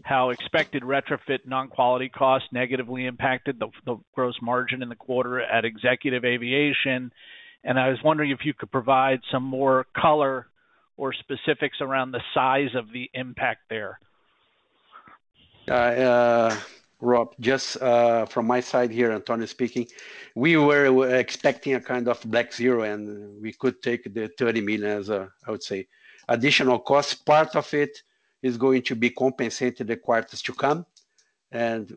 how 0.02 0.30
expected 0.30 0.82
retrofit 0.82 1.40
non-quality 1.46 2.08
costs 2.08 2.48
negatively 2.52 3.04
impacted 3.04 3.58
the 3.84 3.96
gross 4.14 4.34
margin 4.40 4.82
in 4.82 4.88
the 4.88 4.94
quarter 4.96 5.40
at 5.40 5.64
Executive 5.64 6.24
Aviation. 6.24 7.12
And 7.62 7.78
I 7.78 7.90
was 7.90 7.98
wondering 8.02 8.30
if 8.30 8.44
you 8.44 8.54
could 8.54 8.70
provide 8.70 9.20
some 9.30 9.42
more 9.42 9.86
color 9.96 10.46
or 10.96 11.12
specifics 11.12 11.78
around 11.80 12.12
the 12.12 12.20
size 12.34 12.74
of 12.74 12.92
the 12.92 13.10
impact 13.14 13.60
there. 13.68 13.98
Uh, 15.68 15.74
uh, 15.74 16.56
Rob, 17.02 17.34
just 17.40 17.80
uh, 17.82 18.26
from 18.26 18.46
my 18.46 18.60
side 18.60 18.90
here, 18.90 19.10
Antonio 19.12 19.46
speaking, 19.46 19.86
we 20.34 20.56
were 20.58 20.86
uh, 20.88 21.16
expecting 21.16 21.74
a 21.74 21.80
kind 21.80 22.08
of 22.08 22.20
black 22.24 22.52
zero, 22.52 22.82
and 22.82 23.40
we 23.40 23.52
could 23.54 23.82
take 23.82 24.04
the 24.14 24.30
30 24.38 24.60
million 24.60 24.84
as 24.84 25.08
a, 25.08 25.30
I 25.46 25.50
would 25.50 25.62
say, 25.62 25.88
additional 26.28 26.78
cost. 26.78 27.24
Part 27.24 27.56
of 27.56 27.72
it 27.72 27.98
is 28.42 28.56
going 28.58 28.82
to 28.82 28.94
be 28.96 29.08
compensated 29.10 29.86
the 29.86 29.96
quarters 29.96 30.42
to 30.42 30.52
come. 30.52 30.84
And 31.52 31.96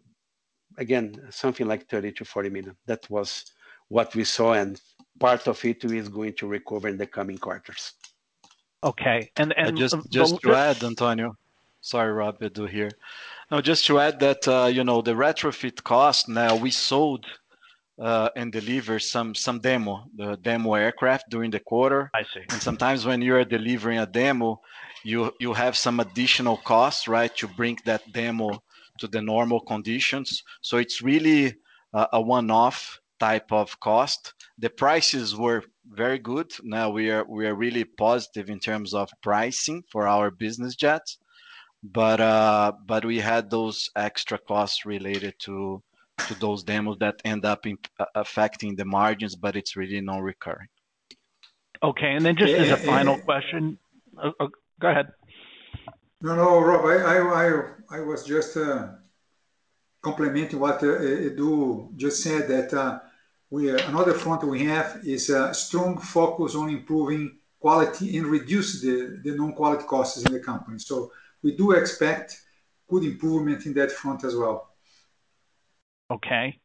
again, 0.78 1.16
something 1.32 1.68
like 1.68 1.88
30 1.88 2.08
million-40 2.10 2.52
million. 2.52 2.76
That 2.86 3.08
was 3.10 3.46
what 3.90 4.16
we 4.16 4.24
saw, 4.24 4.54
and 4.54 4.80
part 5.20 5.48
of 5.50 5.64
it 5.66 5.84
is 5.84 6.08
going 6.08 6.34
to 6.36 6.48
recover 6.48 6.88
in 6.88 6.96
the 6.98 7.08
coming 7.08 7.38
quarters. 7.38 7.92
Okay. 8.84 9.30
And 9.36 9.54
uh, 9.58 9.72
just 9.72 9.94
um, 9.96 10.06
to 10.44 10.56
add, 10.56 10.82
Antonio, 10.84 11.36
sorry, 11.82 12.12
Rob, 12.14 12.40
Edu 12.40 12.70
here 12.70 12.92
just 13.62 13.86
to 13.86 14.00
add 14.00 14.20
that, 14.20 14.48
uh, 14.48 14.66
you 14.72 14.84
know, 14.84 15.02
the 15.02 15.14
retrofit 15.14 15.84
cost 15.84 16.28
now, 16.30 16.56
we 16.56 16.72
sold 16.72 17.26
uh, 18.02 18.30
and 18.36 18.52
delivered 18.52 19.00
some 19.02 19.34
demo 19.62 20.06
aircraft 20.76 21.30
during 21.30 21.52
the 21.52 21.60
quarter. 21.60 22.10
I 22.16 22.24
see. 22.24 22.42
Sometimes 22.60 23.06
when 23.06 23.22
you 23.22 23.36
are 23.36 23.44
delivering 23.46 24.00
a 24.00 24.06
demo, 24.06 24.60
you 25.04 25.32
have 25.54 25.76
some 25.78 26.00
additional 26.00 26.58
costs, 26.58 27.08
right? 27.08 27.36
To 27.38 27.48
bring 27.48 27.78
that 27.86 28.02
demo 28.12 28.60
to 29.00 29.08
the 29.08 29.22
normal 29.22 29.60
conditions. 29.60 30.44
It's 30.72 31.02
really 31.02 31.54
a 31.94 32.20
one-off 32.22 33.00
type 33.20 33.52
of 33.52 33.80
cost. 33.80 34.34
The 34.58 34.70
prices 34.70 35.36
were 35.36 35.64
very 35.86 36.18
good. 36.18 36.52
Now 36.64 36.90
we 36.90 37.12
are 37.12 37.26
really 37.28 37.84
positive 37.84 38.50
in 38.50 38.60
terms 38.60 38.94
of 38.94 39.10
pricing 39.22 39.84
for 39.92 40.08
our 40.08 40.32
business 40.32 40.76
jets 40.76 41.18
but 41.84 42.22
uh, 42.22 42.72
but 42.88 43.04
we 43.04 43.20
had 43.20 43.50
those 43.50 43.90
extra 43.96 44.38
costs 44.38 44.86
related 44.86 45.36
to 45.40 45.82
to 46.28 46.36
those 46.40 46.64
demos 46.64 46.98
that 47.00 47.16
end 47.26 47.44
up 47.44 47.66
in, 47.66 47.78
uh, 48.00 48.06
affecting 48.16 48.76
the 48.76 48.86
margins, 48.86 49.36
but 49.36 49.56
it's 49.56 49.76
really 49.76 50.00
non-recurring. 50.00 50.68
Okay, 51.82 52.14
and 52.16 52.24
then 52.24 52.36
just 52.38 52.54
as 52.54 52.70
a 52.70 52.78
final 52.78 53.18
question, 53.18 53.78
uh, 54.22 54.30
uh, 54.40 54.48
go 54.80 54.90
ahead. 54.90 55.12
No, 56.22 56.36
no, 56.36 56.60
Rob, 56.60 56.86
I 56.86 56.98
I 57.18 57.48
I, 57.48 57.98
I 57.98 58.00
was 58.00 58.24
just 58.24 58.56
uh, 58.56 58.88
complementing 60.02 60.60
what 60.62 60.78
uh, 60.78 61.28
Edu 61.28 61.90
just 61.98 62.24
said 62.24 62.48
that. 62.48 63.02
we, 63.54 63.70
another 63.70 64.14
front 64.16 64.42
we 64.44 64.64
have 64.66 65.00
is 65.06 65.30
a 65.30 65.54
strong 65.54 66.00
focus 66.00 66.56
on 66.56 66.70
improving 66.72 67.38
quality 67.60 68.18
and 68.18 68.26
reduce 68.26 68.82
the, 68.82 69.22
the 69.24 69.32
non-quality 69.36 69.84
costs 69.86 70.24
in 70.26 70.34
the 70.34 70.40
company. 70.40 70.80
So 70.80 71.12
we 71.44 71.52
do 71.56 71.72
expect 71.72 72.40
good 72.88 73.04
improvement 73.04 73.66
in 73.66 73.74
that 73.76 73.92
front 73.92 74.24
as 74.24 74.36
well. 74.36 74.72
Okay. 76.10 76.58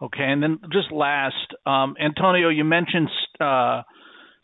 Okay. 0.00 0.24
And 0.24 0.42
then 0.42 0.58
just 0.72 0.92
last, 0.92 1.54
um, 1.66 1.94
Antonio, 2.00 2.50
you 2.50 2.64
mentioned 2.64 3.08
uh, 3.40 3.82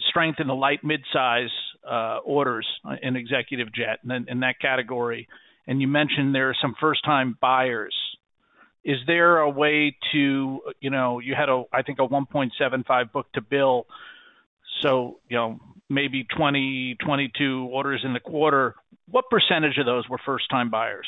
strength 0.08 0.40
in 0.40 0.46
the 0.46 0.54
light 0.54 0.80
midsize 0.84 1.48
uh, 1.88 2.18
orders 2.24 2.66
in 3.02 3.16
executive 3.16 3.68
jet 3.74 3.98
and 4.08 4.28
in 4.28 4.40
that 4.40 4.56
category. 4.60 5.28
And 5.66 5.80
you 5.80 5.88
mentioned 5.88 6.34
there 6.34 6.50
are 6.50 6.56
some 6.60 6.74
first-time 6.80 7.36
buyers. 7.40 7.94
Is 8.84 8.96
there 9.06 9.38
a 9.38 9.50
way 9.50 9.94
to 10.12 10.60
you 10.80 10.90
know, 10.90 11.18
you 11.18 11.34
had, 11.38 11.50
a 11.50 11.64
I 11.72 11.82
think, 11.82 11.98
a 11.98 12.06
1.75 12.08 13.12
book-to-bill. 13.12 13.86
So, 14.82 15.20
you 15.28 15.36
know, 15.36 15.60
maybe 15.88 16.24
20, 16.24 16.96
22 17.04 17.68
orders 17.70 18.02
in 18.04 18.12
the 18.12 18.20
quarter. 18.20 18.74
What 19.08 19.24
percentage 19.30 19.76
of 19.78 19.86
those 19.86 20.08
were 20.08 20.18
first-time 20.24 20.70
buyers? 20.70 21.06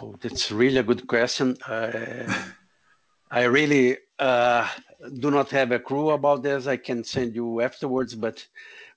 Oh, 0.00 0.14
that's 0.20 0.50
really 0.52 0.78
a 0.78 0.82
good 0.82 1.06
question. 1.06 1.56
Uh, 1.66 2.32
I 3.30 3.44
really 3.44 3.98
uh, 4.18 4.68
do 5.18 5.30
not 5.30 5.50
have 5.50 5.72
a 5.72 5.80
clue 5.80 6.10
about 6.10 6.42
this. 6.42 6.66
I 6.66 6.76
can 6.76 7.02
send 7.04 7.34
you 7.34 7.60
afterwards, 7.60 8.14
but 8.14 8.46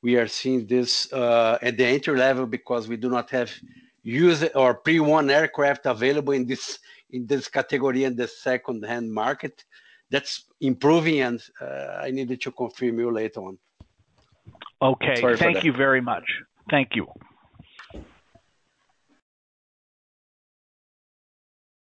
we 0.01 0.15
are 0.17 0.27
seeing 0.27 0.67
this 0.67 1.11
uh, 1.11 1.57
at 1.61 1.77
the 1.77 1.85
entry 1.85 2.15
level 2.17 2.45
because 2.45 2.87
we 2.87 2.97
do 2.97 3.09
not 3.09 3.29
have 3.31 3.51
used 4.03 4.47
or 4.53 4.75
pre-owned 4.75 5.31
aircraft 5.31 5.85
available 5.87 6.33
in 6.33 6.45
this 6.45 6.77
category 7.51 8.03
in 8.03 8.15
the 8.15 8.27
second-hand 8.27 9.11
market 9.11 9.63
that's 10.13 10.43
improving, 10.61 11.21
and 11.21 11.41
uh, 11.59 11.65
I 11.99 12.11
needed 12.11 12.39
to 12.41 12.51
confirm 12.51 12.99
you 12.99 13.11
later 13.11 13.41
on. 13.41 13.57
Okay. 14.81 15.19
Sorry 15.19 15.35
Thank 15.37 15.63
you 15.63 15.73
very 15.73 16.01
much. 16.01 16.23
Thank 16.69 16.89
you. 16.93 17.07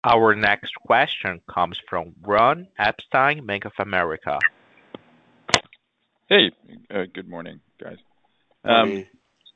Our 0.03 0.33
next 0.33 0.71
question 0.87 1.41
comes 1.53 1.77
from 1.89 2.15
Ron 2.25 2.69
Epstein, 2.79 3.45
Bank 3.45 3.65
of 3.65 3.73
America. 3.77 4.39
Hey, 6.29 6.51
uh, 6.89 7.03
good 7.13 7.27
morning, 7.27 7.59
guys. 7.83 7.97
Um, 8.63 8.73
morning. 8.73 9.07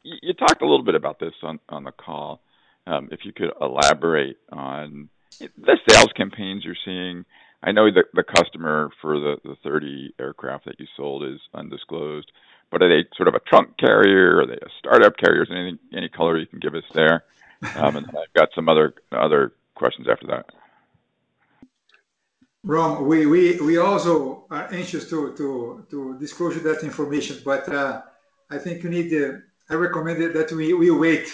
You 0.03 0.33
talked 0.33 0.61
a 0.61 0.65
little 0.65 0.83
bit 0.83 0.95
about 0.95 1.17
this 1.19 1.33
on 1.69 1.83
the 1.85 1.93
call. 1.93 2.41
Um, 2.85 3.07
if 3.11 3.21
you 3.23 3.31
could 3.31 3.51
elaborate 3.61 4.35
on 4.51 5.09
the 5.39 5.77
sales 5.89 6.11
campaigns 6.15 6.63
you're 6.65 6.75
seeing, 6.85 7.25
I 7.67 7.71
know 7.71 7.89
the 7.89 8.03
the 8.13 8.23
customer 8.23 8.91
for 9.01 9.19
the 9.19 9.37
30 9.63 10.13
aircraft 10.19 10.65
that 10.65 10.79
you 10.79 10.85
sold 10.95 11.23
is 11.23 11.41
undisclosed, 11.53 12.31
but 12.71 12.83
are 12.83 12.87
they 12.89 13.09
sort 13.17 13.27
of 13.27 13.33
a 13.33 13.39
trunk 13.39 13.69
carrier? 13.79 14.39
Are 14.41 14.45
they 14.45 14.53
a 14.53 14.69
startup 14.77 15.17
carrier? 15.17 15.43
Is 15.43 15.49
there 15.49 15.71
any 15.93 16.09
color 16.09 16.37
you 16.37 16.45
can 16.45 16.59
give 16.59 16.75
us 16.75 16.83
there? 16.93 17.23
Um, 17.75 17.95
and 17.95 18.05
then 18.05 18.13
I've 18.15 18.33
got 18.37 18.49
some 18.53 18.69
other 18.69 18.93
questions 19.73 20.07
after 20.09 20.27
that. 20.27 20.45
Ron, 22.63 23.07
we 23.07 23.77
also 23.79 24.45
are 24.51 24.67
anxious 24.71 25.09
to 25.09 26.17
disclose 26.19 26.61
that 26.61 26.83
information, 26.83 27.37
but 27.43 27.67
uh, 27.67 28.03
I 28.51 28.59
think 28.59 28.83
you 28.83 28.91
need 28.91 29.09
to. 29.09 29.41
I 29.71 29.73
recommend 29.73 30.21
that 30.35 30.51
we 30.51 30.71
wait 30.91 31.33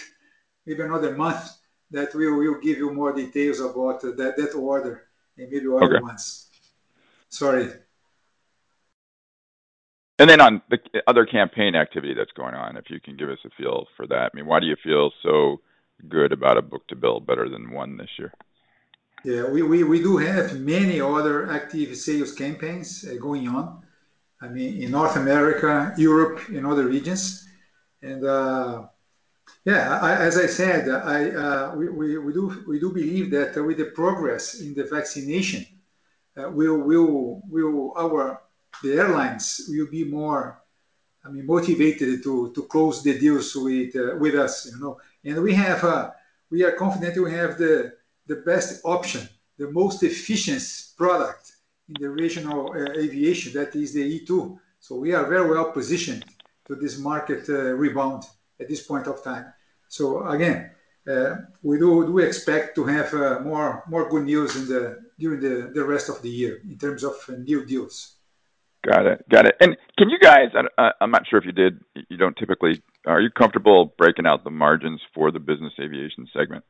maybe 0.66 0.82
another 0.82 1.14
month, 1.14 1.44
that 1.92 2.16
we 2.16 2.32
will 2.32 2.62
give 2.62 2.78
you 2.78 2.94
more 2.94 3.12
details 3.12 3.60
about 3.60 4.00
that 4.04 4.54
order. 4.56 5.08
Emilio 5.38 5.78
okay. 5.78 6.02
once. 6.02 6.50
Sorry. 7.30 7.70
And 10.20 10.30
then 10.30 10.40
on 10.42 10.62
the 10.70 10.80
other 11.08 11.26
campaign 11.26 11.76
activity 11.76 12.14
that's 12.14 12.32
going 12.34 12.54
on, 12.54 12.78
if 12.78 12.86
you 12.90 13.00
can 13.00 13.18
give 13.18 13.30
us 13.30 13.40
a 13.46 13.50
feel 13.58 13.88
for 13.98 14.06
that. 14.08 14.32
I 14.32 14.36
mean, 14.36 14.46
why 14.46 14.60
do 14.60 14.68
you 14.68 14.76
feel 14.84 15.12
so 15.24 15.62
good 16.08 16.32
about 16.32 16.58
a 16.58 16.62
book 16.62 16.88
to 16.88 16.96
bill 16.96 17.20
better 17.20 17.50
than 17.50 17.72
one 17.72 17.98
this 17.98 18.10
year? 18.20 18.32
Yeah, 19.24 19.50
we, 19.50 19.62
we, 19.62 19.84
we 19.84 20.00
do 20.00 20.18
have 20.18 20.60
many 20.60 21.00
other 21.00 21.52
active 21.52 21.96
sales 21.98 22.34
campaigns 22.34 23.06
uh, 23.06 23.16
going 23.22 23.48
on. 23.48 23.82
I 24.42 24.48
mean, 24.48 24.82
in 24.82 24.92
North 24.92 25.16
America, 25.16 25.94
Europe, 25.98 26.48
and 26.50 26.66
other 26.66 26.88
regions. 26.88 27.48
And 28.02 28.26
uh, 28.26 28.88
yeah, 29.66 30.00
I, 30.02 30.14
as 30.16 30.38
I 30.38 30.48
said, 30.48 30.90
I, 30.90 31.30
uh, 31.32 31.76
we, 31.76 31.90
we, 32.18 32.34
do, 32.34 32.64
we 32.68 32.80
do 32.80 32.92
believe 32.92 33.32
that 33.32 33.52
with 33.66 33.78
the 33.78 33.92
progress 34.02 34.60
in 34.60 34.74
the 34.74 34.86
vaccination, 34.86 35.66
uh, 36.38 36.50
will 36.50 36.78
will 36.78 37.42
will 37.50 37.92
our 37.98 38.42
the 38.84 38.94
airlines 38.94 39.66
will 39.68 39.88
be 39.92 40.06
more 40.06 40.62
I 41.26 41.30
mean 41.30 41.46
motivated 41.46 42.24
to 42.24 42.54
to 42.54 42.62
close 42.74 43.04
the 43.04 43.20
deals 43.20 43.54
with 43.54 43.94
uh, 43.98 44.16
with 44.18 44.36
us 44.36 44.66
you 44.72 44.80
know 44.80 44.96
and 45.26 45.44
we 45.44 45.54
have 45.54 45.84
uh, 45.84 46.10
we 46.50 46.64
are 46.64 46.72
confident 46.72 47.22
we 47.22 47.32
have 47.34 47.58
the 47.58 47.96
the 48.28 48.38
best 48.50 48.80
option 48.86 49.28
the 49.58 49.70
most 49.72 50.04
efficient 50.04 50.64
product 50.96 51.52
in 51.90 51.96
the 52.02 52.10
regional 52.10 52.72
uh, 52.72 52.80
aviation 52.98 53.52
that 53.52 53.76
is 53.76 53.94
the 53.94 54.04
E2 54.20 54.58
so 54.80 54.96
we 54.96 55.12
are 55.14 55.26
very 55.26 55.50
well 55.54 55.70
positioned 55.74 56.24
to 56.66 56.76
this 56.76 56.98
market 56.98 57.44
uh, 57.50 57.74
rebound 57.84 58.24
at 58.62 58.70
this 58.70 58.82
point 58.86 59.08
of 59.08 59.24
time. 59.24 59.52
so 59.90 60.26
Again, 60.28 60.70
uh, 61.12 61.36
we 61.64 61.78
do 61.80 62.18
expect 62.20 62.76
to 62.76 62.86
have 62.86 63.14
uh, 63.14 63.40
more 63.40 63.84
more 63.90 64.08
good 64.08 64.24
news 64.26 64.56
in 64.56 64.68
the 64.68 65.00
during 65.20 65.40
the 65.42 65.72
the 65.74 65.84
rest 65.84 66.10
of 66.10 66.22
the 66.22 66.30
year 66.30 66.62
in 66.70 66.78
terms 66.78 67.04
of 67.04 67.16
uh, 67.28 67.32
new 67.38 67.66
deals. 67.66 68.18
Got 68.88 69.06
it. 69.08 69.26
Got 69.30 69.48
it. 69.48 69.56
And 69.60 69.76
Can 69.98 70.10
you 70.10 70.18
guys, 70.20 70.50
I'm 71.02 71.12
not 71.12 71.24
sure 71.30 71.38
if 71.38 71.46
you 71.46 71.52
did, 71.52 71.80
you 72.10 72.18
don't 72.18 72.36
typically, 72.36 72.82
are 73.06 73.22
you 73.22 73.30
comfortable 73.30 73.94
breaking 73.96 74.26
out 74.26 74.44
the 74.44 74.50
margins 74.50 75.00
for 75.14 75.30
the 75.30 75.38
business 75.40 75.74
aviation 75.80 76.26
segment? 76.36 76.64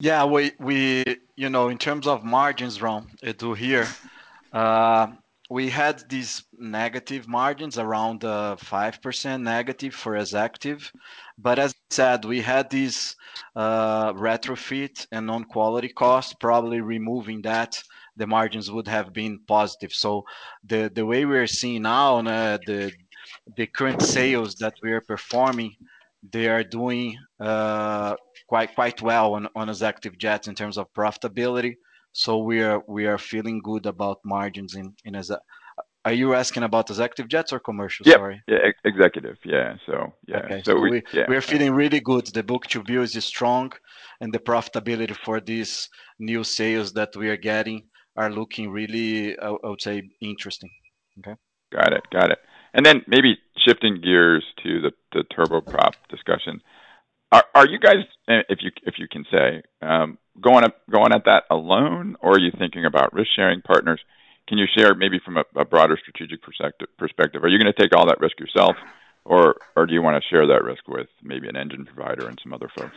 Yeah. 0.00 0.26
we 0.26 0.44
we 0.68 1.04
you 1.42 1.48
know 1.48 1.68
In 1.70 1.78
terms 1.78 2.06
of 2.06 2.24
margins, 2.24 2.76
Ron, 2.82 3.04
eh, 3.22 3.32
do 3.32 3.54
here, 3.54 3.86
we 5.52 5.68
had 5.68 5.98
these 6.08 6.44
negative 6.58 7.28
margins 7.28 7.76
around 7.78 8.20
5% 8.22 9.34
uh, 9.34 9.36
negative 9.36 9.94
for 9.94 10.16
executive. 10.16 10.90
But 11.36 11.58
as 11.58 11.72
I 11.72 11.84
said, 11.90 12.24
we 12.24 12.40
had 12.40 12.70
these 12.70 13.14
uh, 13.54 14.14
retrofit 14.14 15.06
and 15.12 15.26
non-quality 15.26 15.90
costs. 15.90 16.32
Probably 16.40 16.80
removing 16.80 17.42
that, 17.42 17.70
the 18.16 18.26
margins 18.26 18.70
would 18.70 18.88
have 18.88 19.12
been 19.12 19.40
positive. 19.46 19.92
So 19.92 20.24
the 20.64 21.04
way 21.10 21.26
we 21.26 21.36
are 21.36 21.46
seeing 21.60 21.82
now, 21.82 22.16
uh, 22.20 22.56
the 23.56 23.66
current 23.76 24.00
sales 24.00 24.54
that 24.54 24.74
we 24.82 24.90
are 24.92 25.02
performing, 25.02 25.72
they 26.32 26.48
are 26.48 26.64
doing 26.64 27.18
quite 28.48 29.02
well 29.02 29.34
on 29.56 29.68
executive 29.68 30.16
jets 30.18 30.48
in 30.48 30.54
terms 30.54 30.78
of 30.78 30.86
profitability. 30.94 31.74
So 32.12 32.38
we 32.38 32.62
are 32.62 32.82
we 32.86 33.06
are 33.06 33.18
feeling 33.18 33.60
good 33.62 33.86
about 33.86 34.20
margins 34.24 34.74
in 34.74 34.94
in 35.04 35.14
as 35.14 35.30
are 36.04 36.12
you 36.12 36.34
asking 36.34 36.64
about 36.64 36.90
executive 36.90 37.28
jets 37.28 37.52
or 37.52 37.60
commercial? 37.60 38.04
Sorry. 38.04 38.42
yeah, 38.48 38.58
executive. 38.84 39.36
Yeah, 39.44 39.76
so 39.86 40.12
yeah, 40.26 40.38
okay, 40.44 40.62
so, 40.64 40.74
so 40.74 40.80
we 40.80 40.90
we, 40.90 41.02
yeah. 41.12 41.24
we 41.28 41.36
are 41.36 41.40
feeling 41.40 41.72
really 41.72 42.00
good. 42.00 42.26
The 42.26 42.42
book 42.42 42.66
to 42.68 42.82
bill 42.82 43.02
is 43.02 43.16
strong, 43.24 43.72
and 44.20 44.32
the 44.32 44.38
profitability 44.40 45.16
for 45.24 45.40
these 45.40 45.88
new 46.18 46.44
sales 46.44 46.92
that 46.94 47.16
we 47.16 47.28
are 47.30 47.36
getting 47.36 47.84
are 48.16 48.30
looking 48.30 48.70
really, 48.70 49.38
I, 49.38 49.52
I 49.64 49.68
would 49.68 49.80
say, 49.80 50.02
interesting. 50.20 50.68
Okay. 51.20 51.34
Got 51.72 51.94
it. 51.94 52.02
Got 52.12 52.32
it. 52.32 52.38
And 52.74 52.84
then 52.84 53.02
maybe 53.06 53.38
shifting 53.66 54.00
gears 54.02 54.44
to 54.64 54.82
the, 54.82 54.90
the 55.12 55.24
turboprop 55.34 55.92
discussion. 56.10 56.60
Are, 57.30 57.44
are 57.54 57.66
you 57.66 57.78
guys, 57.78 58.04
if 58.26 58.58
you 58.60 58.70
if 58.82 58.94
you 58.98 59.06
can 59.10 59.24
say, 59.30 59.62
um, 59.86 60.18
going 60.40 60.64
up, 60.64 60.76
going 60.90 61.12
at 61.12 61.24
that 61.26 61.44
alone, 61.50 62.16
or 62.20 62.32
are 62.32 62.38
you 62.38 62.50
thinking 62.58 62.84
about 62.84 63.12
risk 63.12 63.30
sharing 63.36 63.60
partners? 63.62 64.00
Can 64.48 64.58
you 64.58 64.66
share 64.76 64.94
maybe 64.94 65.18
from 65.24 65.36
a, 65.36 65.44
a 65.56 65.64
broader 65.64 65.98
strategic 66.00 66.40
perspective? 66.42 67.44
Are 67.44 67.48
you 67.48 67.58
going 67.58 67.72
to 67.72 67.78
take 67.80 67.94
all 67.96 68.06
that 68.08 68.20
risk 68.20 68.40
yourself, 68.40 68.76
or 69.24 69.56
or 69.76 69.86
do 69.86 69.92
you 69.94 70.02
want 70.02 70.22
to 70.22 70.28
share 70.28 70.46
that 70.48 70.64
risk 70.64 70.88
with 70.88 71.08
maybe 71.22 71.48
an 71.48 71.56
engine 71.56 71.84
provider 71.84 72.26
and 72.28 72.38
some 72.42 72.52
other 72.52 72.70
folks? 72.76 72.96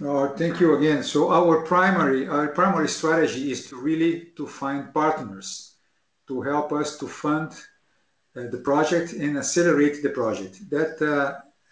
No, 0.00 0.28
thank 0.28 0.60
you 0.60 0.76
again. 0.78 1.02
So 1.02 1.30
our 1.32 1.60
primary 1.62 2.26
our 2.28 2.48
primary 2.48 2.88
strategy 2.88 3.50
is 3.52 3.68
to 3.68 3.76
really 3.76 4.28
to 4.36 4.46
find 4.46 4.92
partners 4.92 5.74
to 6.28 6.42
help 6.42 6.72
us 6.72 6.98
to 6.98 7.06
fund 7.08 7.50
uh, 8.36 8.42
the 8.52 8.58
project 8.58 9.12
and 9.12 9.38
accelerate 9.38 10.02
the 10.02 10.10
project. 10.10 10.68
That 10.70 10.94
uh, 11.04 11.10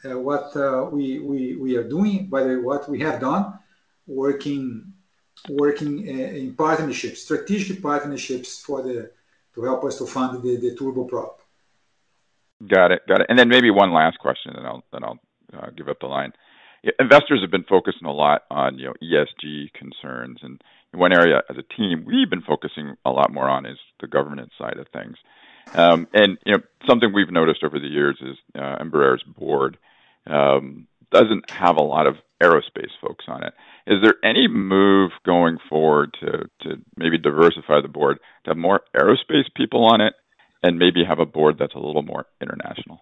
uh, 0.08 0.18
what 0.18 0.54
uh, 0.56 0.88
we, 0.90 1.18
we 1.18 1.56
we 1.56 1.76
are 1.76 1.88
doing, 1.98 2.28
by 2.28 2.42
the 2.44 2.48
way, 2.54 2.62
what 2.70 2.88
we 2.88 3.00
have 3.00 3.20
done 3.20 3.58
working 4.06 4.92
working 5.50 5.98
uh, 6.08 6.24
in 6.32 6.54
partnerships, 6.54 7.22
strategic 7.22 7.82
partnerships 7.82 8.58
for 8.60 8.82
the 8.82 9.10
to 9.54 9.62
help 9.62 9.84
us 9.84 9.98
to 9.98 10.06
fund 10.06 10.42
the, 10.42 10.56
the 10.56 11.06
prop. 11.08 11.40
Got 12.68 12.90
it. 12.92 13.02
Got 13.06 13.20
it. 13.22 13.26
And 13.28 13.38
then 13.38 13.48
maybe 13.48 13.70
one 13.70 13.92
last 13.92 14.18
question, 14.18 14.52
and 14.54 14.66
I'll 14.66 14.82
then 14.92 15.04
I'll 15.04 15.18
uh, 15.52 15.70
give 15.70 15.88
up 15.88 16.00
the 16.00 16.06
line. 16.06 16.32
Investors 17.00 17.40
have 17.42 17.50
been 17.50 17.64
focusing 17.68 18.06
a 18.06 18.12
lot 18.12 18.42
on 18.50 18.78
you 18.78 18.86
know 18.86 18.94
ESG 19.02 19.72
concerns, 19.74 20.38
and 20.42 20.60
one 20.92 21.12
area 21.12 21.42
as 21.50 21.56
a 21.58 21.74
team 21.74 22.04
we've 22.06 22.30
been 22.30 22.42
focusing 22.42 22.94
a 23.04 23.10
lot 23.10 23.30
more 23.32 23.48
on 23.48 23.66
is 23.66 23.76
the 24.00 24.06
governance 24.06 24.52
side 24.58 24.78
of 24.78 24.86
things. 24.92 25.16
Um, 25.74 26.06
and 26.14 26.38
you 26.46 26.54
know 26.54 26.62
something 26.88 27.12
we've 27.12 27.30
noticed 27.30 27.62
over 27.62 27.78
the 27.78 27.88
years 27.88 28.16
is 28.22 28.36
uh, 28.54 28.76
Embraer's 28.78 29.22
board 29.36 29.76
um, 30.26 30.86
doesn't 31.12 31.50
have 31.50 31.76
a 31.76 31.82
lot 31.82 32.06
of 32.06 32.16
aerospace 32.42 32.90
folks 33.00 33.24
on 33.28 33.42
it. 33.42 33.52
Is 33.86 34.02
there 34.02 34.16
any 34.24 34.48
move 34.48 35.12
going 35.24 35.58
forward 35.70 36.16
to, 36.20 36.46
to 36.62 36.76
maybe 36.96 37.18
diversify 37.18 37.80
the 37.80 37.88
board 37.88 38.18
to 38.44 38.50
have 38.50 38.56
more 38.56 38.82
aerospace 38.96 39.48
people 39.54 39.84
on 39.86 40.00
it 40.00 40.12
and 40.62 40.78
maybe 40.78 41.04
have 41.04 41.18
a 41.18 41.26
board 41.26 41.56
that's 41.58 41.74
a 41.74 41.78
little 41.78 42.02
more 42.02 42.26
international? 42.40 43.00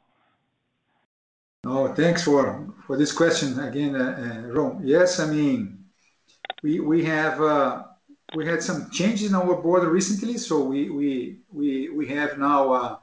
No, 1.64 1.92
thanks 1.94 2.22
for, 2.22 2.68
for 2.86 2.98
this 2.98 3.10
question 3.10 3.58
again, 3.58 3.96
uh, 3.96 4.52
uh, 4.54 4.72
Yes, 4.82 5.18
I 5.18 5.26
mean, 5.26 5.78
we, 6.62 6.78
we 6.80 7.04
have 7.06 7.40
uh, 7.40 7.84
we 8.36 8.46
had 8.46 8.62
some 8.62 8.90
changes 8.90 9.30
in 9.30 9.34
our 9.36 9.54
board 9.54 9.84
recently, 9.84 10.36
so 10.36 10.62
we 10.64 10.90
we 10.90 11.38
we, 11.50 11.88
we 11.90 12.06
have 12.08 12.38
now 12.38 12.72
uh, 12.72 12.96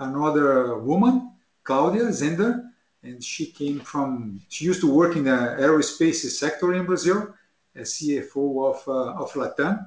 another 0.00 0.78
woman, 0.78 1.32
Claudia 1.62 2.12
Sender, 2.12 2.64
and 3.02 3.22
she 3.22 3.46
came 3.46 3.80
from 3.80 4.40
she 4.48 4.64
used 4.64 4.80
to 4.80 4.92
work 4.92 5.16
in 5.16 5.24
the 5.24 5.38
aerospace 5.66 6.28
sector 6.30 6.72
in 6.74 6.84
Brazil 6.86 7.34
as 7.74 7.94
CFO 7.94 8.44
of 8.70 8.88
uh, 8.88 9.14
of 9.22 9.32
Latam. 9.32 9.84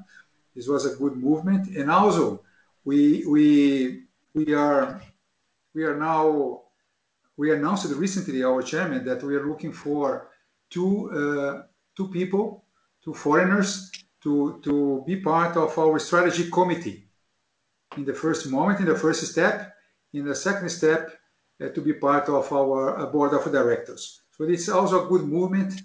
This 0.55 0.67
was 0.67 0.85
a 0.85 0.95
good 0.95 1.15
movement, 1.17 1.67
and 1.77 1.89
also 1.89 2.41
we 2.83 3.23
we 3.27 4.03
we 4.33 4.53
are 4.53 5.01
we 5.73 5.83
are 5.83 5.97
now 5.97 6.61
we 7.37 7.53
announced 7.53 7.85
recently 7.93 8.43
our 8.43 8.61
chairman 8.61 9.05
that 9.05 9.21
we 9.23 9.35
are 9.35 9.45
looking 9.45 9.71
for 9.73 10.29
two 10.69 10.93
uh, 11.11 11.63
two 11.95 12.09
people, 12.09 12.65
two 13.03 13.13
foreigners 13.13 13.91
to 14.23 14.59
to 14.63 15.03
be 15.07 15.17
part 15.17 15.55
of 15.57 15.77
our 15.77 15.99
strategy 15.99 16.49
committee. 16.49 17.07
In 17.97 18.03
the 18.03 18.13
first 18.13 18.49
moment, 18.51 18.79
in 18.81 18.87
the 18.87 18.95
first 18.97 19.25
step, 19.25 19.73
in 20.11 20.25
the 20.25 20.35
second 20.35 20.67
step, 20.67 21.17
uh, 21.61 21.69
to 21.69 21.79
be 21.81 21.93
part 21.93 22.27
of 22.27 22.51
our 22.51 22.99
uh, 22.99 23.05
board 23.05 23.33
of 23.33 23.49
directors. 23.49 24.23
so 24.31 24.43
It's 24.43 24.67
also 24.67 25.05
a 25.05 25.07
good 25.07 25.21
movement 25.25 25.83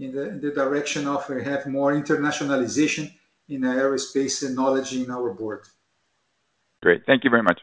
in 0.00 0.10
the 0.40 0.50
direction 0.50 1.06
of 1.06 1.30
uh, 1.30 1.38
have 1.44 1.64
more 1.68 1.92
internationalization 1.92 3.08
in 3.48 3.60
aerospace 3.60 4.44
and 4.44 4.56
knowledge 4.56 4.92
in 4.96 5.08
our 5.12 5.32
board. 5.32 5.62
Great. 6.82 7.06
Thank 7.06 7.22
you 7.22 7.30
very 7.30 7.44
much. 7.44 7.60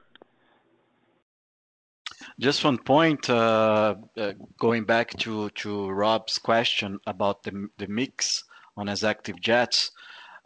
Just 2.39 2.63
one 2.63 2.77
point, 2.77 3.23
going 3.27 4.85
back 4.85 5.09
to 5.17 5.89
Rob's 5.89 6.37
question 6.37 6.97
about 7.07 7.43
the 7.43 7.87
mix 7.89 8.41
on 8.77 8.87
executive 8.87 9.41
jets. 9.41 9.91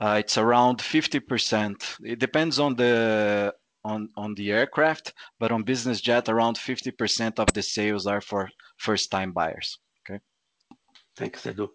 It's 0.02 0.40
around 0.40 0.80
50%. 0.80 2.04
It 2.06 2.18
depends 2.18 2.58
on 2.60 2.76
the 2.76 3.54
on, 3.86 4.10
on 4.16 4.34
the 4.36 4.52
aircraft, 4.52 5.14
but 5.40 5.52
on 5.52 5.64
business 5.64 6.00
jet, 6.02 6.30
around 6.30 6.56
50% 6.58 7.40
of 7.40 7.48
the 7.54 7.62
sales 7.62 8.08
are 8.08 8.22
for 8.22 8.50
first-time 8.78 9.32
buyers. 9.32 9.78
Okay. 10.10 10.20
Thanks, 11.18 11.42
Edu. 11.44 11.70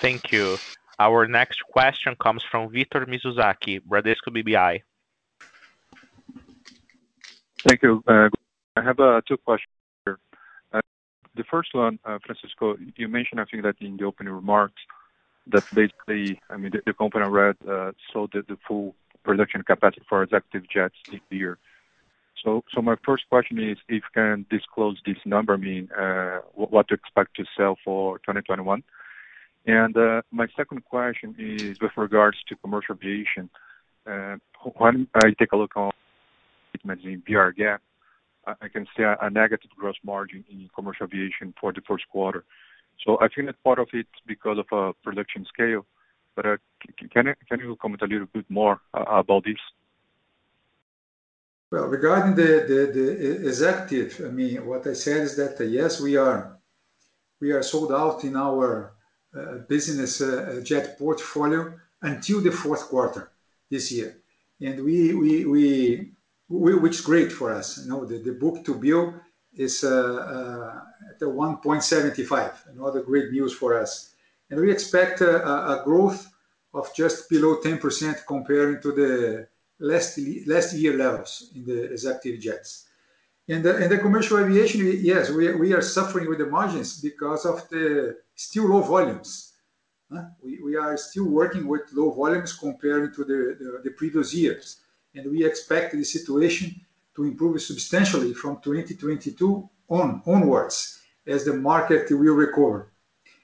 Thank 0.00 0.30
you. 0.30 0.56
Our 1.00 1.26
next 1.26 1.60
question 1.72 2.14
comes 2.20 2.42
from 2.50 2.70
Victor 2.70 3.06
Mizusaki, 3.06 3.80
Bradesco 3.80 4.30
BBI. 4.30 4.80
Thank 7.66 7.82
you. 7.82 8.02
Uh, 8.06 8.28
I 8.76 8.82
have 8.82 9.00
uh, 9.00 9.20
two 9.26 9.36
questions. 9.38 9.72
The 11.38 11.44
first 11.44 11.72
one, 11.72 12.00
uh, 12.04 12.18
Francisco, 12.26 12.76
you 12.96 13.06
mentioned, 13.06 13.40
I 13.40 13.44
think 13.44 13.62
that 13.62 13.76
in 13.80 13.96
the 13.96 14.04
opening 14.04 14.32
remarks, 14.34 14.82
that 15.46 15.62
basically, 15.72 16.40
I 16.50 16.56
mean, 16.56 16.72
the 16.84 16.92
company 16.92 17.24
I 17.24 17.28
read 17.28 17.56
uh, 17.66 17.92
sold 18.12 18.32
the 18.32 18.58
full 18.66 18.96
production 19.22 19.62
capacity 19.62 20.02
for 20.08 20.24
executive 20.24 20.68
jets 20.68 20.96
this 21.12 21.20
year. 21.30 21.56
So, 22.42 22.64
so 22.74 22.82
My 22.82 22.96
first 23.06 23.28
question 23.30 23.60
is 23.62 23.78
if 23.88 24.02
you 24.06 24.14
can 24.14 24.46
disclose 24.50 24.96
this 25.06 25.18
number, 25.24 25.54
I 25.54 25.58
mean, 25.58 25.88
uh, 25.96 26.40
what 26.54 26.88
to 26.88 26.94
expect 26.94 27.36
to 27.36 27.44
sell 27.56 27.76
for 27.84 28.18
2021. 28.18 28.82
And 29.66 29.94
My 30.32 30.48
second 30.56 30.84
question 30.86 31.36
is 31.38 31.80
with 31.80 31.92
regards 31.96 32.38
to 32.48 32.56
commercial 32.56 32.96
aviation. 32.96 33.48
When 34.74 35.06
I 35.22 35.34
take 35.38 35.52
a 35.52 35.56
look 35.56 35.76
on 35.76 35.92
statements 36.70 37.04
in 37.04 37.20
BR 37.20 37.50
GAAP, 37.52 37.78
I 38.60 38.68
can 38.68 38.86
see 38.96 39.02
a 39.02 39.28
negative 39.30 39.70
gross 39.76 39.96
margin 40.04 40.44
in 40.50 40.70
commercial 40.74 41.04
aviation 41.06 41.54
for 41.60 41.72
the 41.72 41.80
first 41.82 42.08
quarter. 42.08 42.44
I 43.20 43.28
think 43.28 43.46
that 43.46 43.62
part 43.62 43.78
of 43.78 43.88
it's 43.92 44.18
because 44.26 44.58
of 44.58 44.66
uh, 44.72 44.92
production 45.04 45.44
scale, 45.46 45.86
but 46.34 46.44
uh, 46.46 46.56
can 47.12 47.34
you 47.62 47.76
comment 47.80 48.02
a 48.02 48.06
little 48.06 48.26
bit 48.26 48.44
more 48.48 48.80
uh, 48.94 49.02
about 49.06 49.44
this? 49.44 49.62
Well, 51.70 51.86
regarding 51.88 52.34
the 52.34 53.46
executive, 53.46 54.20
I 54.26 54.30
mean, 54.30 54.66
what 54.66 54.86
I 54.86 54.94
said 54.94 55.20
is 55.22 55.36
that, 55.36 55.56
yes, 55.68 56.00
we 56.00 56.16
are 56.16 56.58
sold 57.62 57.92
out 57.92 58.24
in 58.24 58.34
our 58.36 58.92
business 59.68 60.22
jet 60.64 60.98
portfolio 60.98 61.74
until 62.02 62.40
the 62.40 62.50
fourth 62.52 62.84
quarter 62.88 63.30
this 63.70 63.92
year. 63.92 64.16
We 64.60 66.10
which 66.48 66.94
is 66.96 67.00
great 67.00 67.30
for 67.30 67.52
us. 67.52 67.78
You 67.78 67.88
know, 67.90 68.04
the 68.04 68.32
book-to-bill 68.38 69.14
is 69.54 69.84
uh, 69.84 70.74
uh, 70.74 70.80
at 71.14 71.20
1.75. 71.20 72.54
Another 72.74 73.02
great 73.02 73.30
news 73.32 73.52
for 73.52 73.78
us. 73.78 74.14
and 74.50 74.60
We 74.60 74.70
expect 74.72 75.20
uh, 75.22 75.42
a 75.44 75.82
growth 75.84 76.26
of 76.74 76.94
just 76.94 77.28
below 77.28 77.56
10% 77.60 78.26
comparing 78.26 78.80
to 78.82 78.92
the 78.92 79.48
last 79.80 80.18
year 80.74 80.94
levels 80.96 81.50
in 81.54 81.64
the 81.64 81.84
executive 81.92 82.40
jets. 82.40 82.86
In 83.48 83.62
the 83.62 83.98
commercial 84.02 84.38
aviation, 84.38 84.80
yes, 85.02 85.30
we 85.30 85.72
are 85.72 85.80
suffering 85.80 86.28
with 86.28 86.38
the 86.38 86.46
margins 86.46 87.00
because 87.00 87.46
of 87.46 87.66
the 87.70 88.18
still 88.34 88.68
low 88.68 88.82
volumes. 88.82 89.52
We 90.42 90.76
are 90.76 90.96
still 90.98 91.24
working 91.28 91.66
with 91.66 91.90
low 91.94 92.10
volumes 92.10 92.52
compared 92.52 93.14
to 93.14 93.24
the 93.24 93.90
previous 93.96 94.34
years 94.34 94.76
and 95.14 95.30
we 95.30 95.44
expect 95.44 95.92
the 95.92 96.04
situation 96.04 96.74
to 97.16 97.24
improve 97.24 97.60
substantially 97.60 98.34
from 98.34 98.56
2022 98.62 99.68
onwards 99.88 101.00
as 101.26 101.44
the 101.44 101.54
market 101.54 102.10
will 102.10 102.34
recover. 102.34 102.92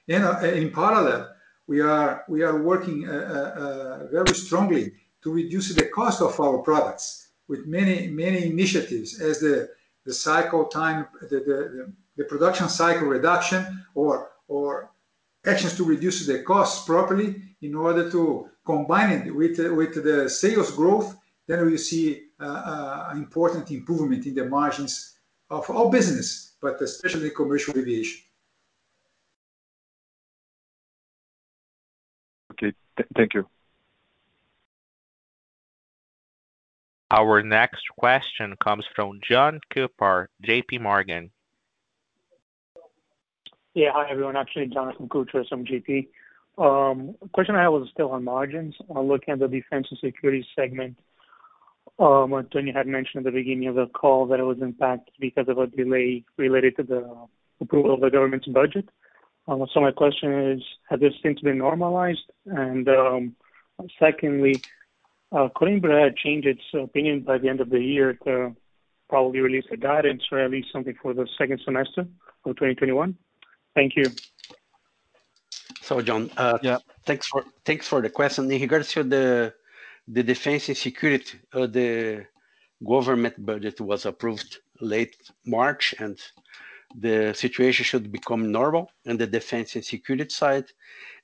Uh, 0.09 0.39
in 0.45 0.71
parallel, 0.71 1.33
we 1.67 1.79
are 1.81 2.23
working 2.61 3.07
uh, 3.09 3.09
uh, 3.11 4.07
very 4.11 4.33
strongly 4.37 4.93
to 5.23 5.31
reduce 5.33 5.73
the 5.73 5.85
cost 5.87 6.21
of 6.21 6.39
our 6.39 6.59
products 6.59 7.29
with 7.47 7.65
many 7.65 8.05
initiatives 8.45 9.19
as 9.19 9.39
the 9.39 9.69
production 12.31 12.69
cycle 12.69 13.07
reduction 13.07 13.83
or 13.95 14.91
actions 15.45 15.75
to 15.77 15.83
reduce 15.83 16.25
the 16.27 16.39
costs 16.43 16.85
properly 16.85 17.35
in 17.61 17.75
order 17.75 18.09
to 18.09 18.47
combine 18.65 19.11
it 19.27 19.31
with 19.31 19.55
the 20.03 20.29
sales 20.29 20.71
growth 20.71 21.15
then 21.47 21.65
we 21.65 21.77
see 21.77 22.23
uh, 22.39 22.45
uh, 22.45 23.07
an 23.11 23.17
important 23.17 23.69
improvement 23.71 24.25
in 24.25 24.33
the 24.33 24.45
margins 24.45 25.17
of 25.49 25.69
all 25.69 25.89
business, 25.89 26.53
but 26.61 26.81
especially 26.81 27.29
commercial 27.29 27.77
aviation. 27.77 28.21
Okay. 32.51 32.73
Thank 33.15 33.33
you. 33.35 33.45
Our 37.11 37.43
next 37.43 37.83
question 37.97 38.55
comes 38.61 38.85
from 38.95 39.19
Jon 39.21 39.61
JP 39.75 40.81
Morgan. 40.81 41.29
Yeah. 43.75 43.91
Hi, 43.93 44.09
everyone. 44.09 44.35
Actually, 44.35 44.67
Jonathan 44.67 45.07
Koutras 45.07 45.47
from 45.49 45.63
JP. 45.65 46.07
Um, 46.57 47.15
question 47.33 47.55
I 47.55 47.61
have 47.61 47.73
was 47.73 47.89
still 47.91 48.11
on 48.11 48.23
margins. 48.23 48.75
Looking 48.89 49.33
at 49.33 49.39
the 49.39 49.47
defense 49.47 49.87
and 49.91 49.99
security 49.99 50.45
segment, 50.55 50.95
um, 51.99 52.33
Antonio 52.33 52.73
had 52.73 52.87
mentioned 52.87 53.25
at 53.25 53.31
the 53.33 53.39
beginning 53.39 53.67
of 53.69 53.75
the 53.75 53.87
call 53.87 54.25
that 54.27 54.39
it 54.39 54.43
was 54.43 54.57
impacted 54.61 55.13
because 55.19 55.47
of 55.47 55.57
a 55.57 55.67
delay 55.67 56.23
related 56.37 56.75
to 56.77 56.83
the 56.83 57.27
approval 57.61 57.93
of 57.93 58.01
the 58.01 58.09
government's 58.09 58.47
budget. 58.47 58.87
Um, 59.47 59.65
so 59.73 59.79
My 59.79 59.91
question 59.91 60.33
is, 60.51 60.61
has 60.89 60.99
this 60.99 61.13
since 61.23 61.39
been 61.39 61.57
normalized? 61.57 62.19
And 62.45 62.87
um, 62.89 63.35
Secondly, 63.99 64.55
uh, 65.33 65.49
Coimbra 65.53 66.01
had 66.05 66.15
changed 66.15 66.47
its 66.47 66.61
opinion 66.73 67.21
by 67.21 67.37
the 67.37 67.49
end 67.49 67.59
of 67.59 67.69
the 67.69 67.79
year 67.79 68.13
to 68.25 68.55
probably 69.09 69.39
release 69.41 69.65
a 69.71 69.75
guidance 69.77 70.23
or 70.31 70.39
at 70.39 70.49
least 70.51 70.69
something 70.71 70.95
for 71.01 71.13
the 71.13 71.27
second 71.37 71.59
semester 71.65 72.01
of 72.01 72.55
2021? 72.55 73.15
Thank 73.75 73.95
you. 73.97 74.05
So 75.81 76.01
John. 76.01 76.31
Uh, 76.37 76.57
yeah. 76.63 76.77
Thanks 77.05 77.27
for 77.87 78.01
the 78.01 78.09
question. 78.09 78.49
In 78.51 78.61
regards 78.61 78.91
to 78.93 79.03
the 79.03 79.53
the 80.07 80.23
defense 80.23 80.67
and 80.67 80.77
security, 80.77 81.39
uh, 81.53 81.67
the 81.67 82.25
government 82.87 83.43
budget 83.45 83.81
was 83.81 84.05
approved 84.05 84.59
late 84.81 85.15
March, 85.45 85.95
and 85.99 86.19
the 86.99 87.33
situation 87.33 87.83
should 87.83 88.11
become 88.11 88.51
normal 88.51 88.91
on 89.07 89.17
the 89.17 89.25
defense 89.27 89.75
and 89.75 89.83
security 89.83 90.29
side. 90.29 90.65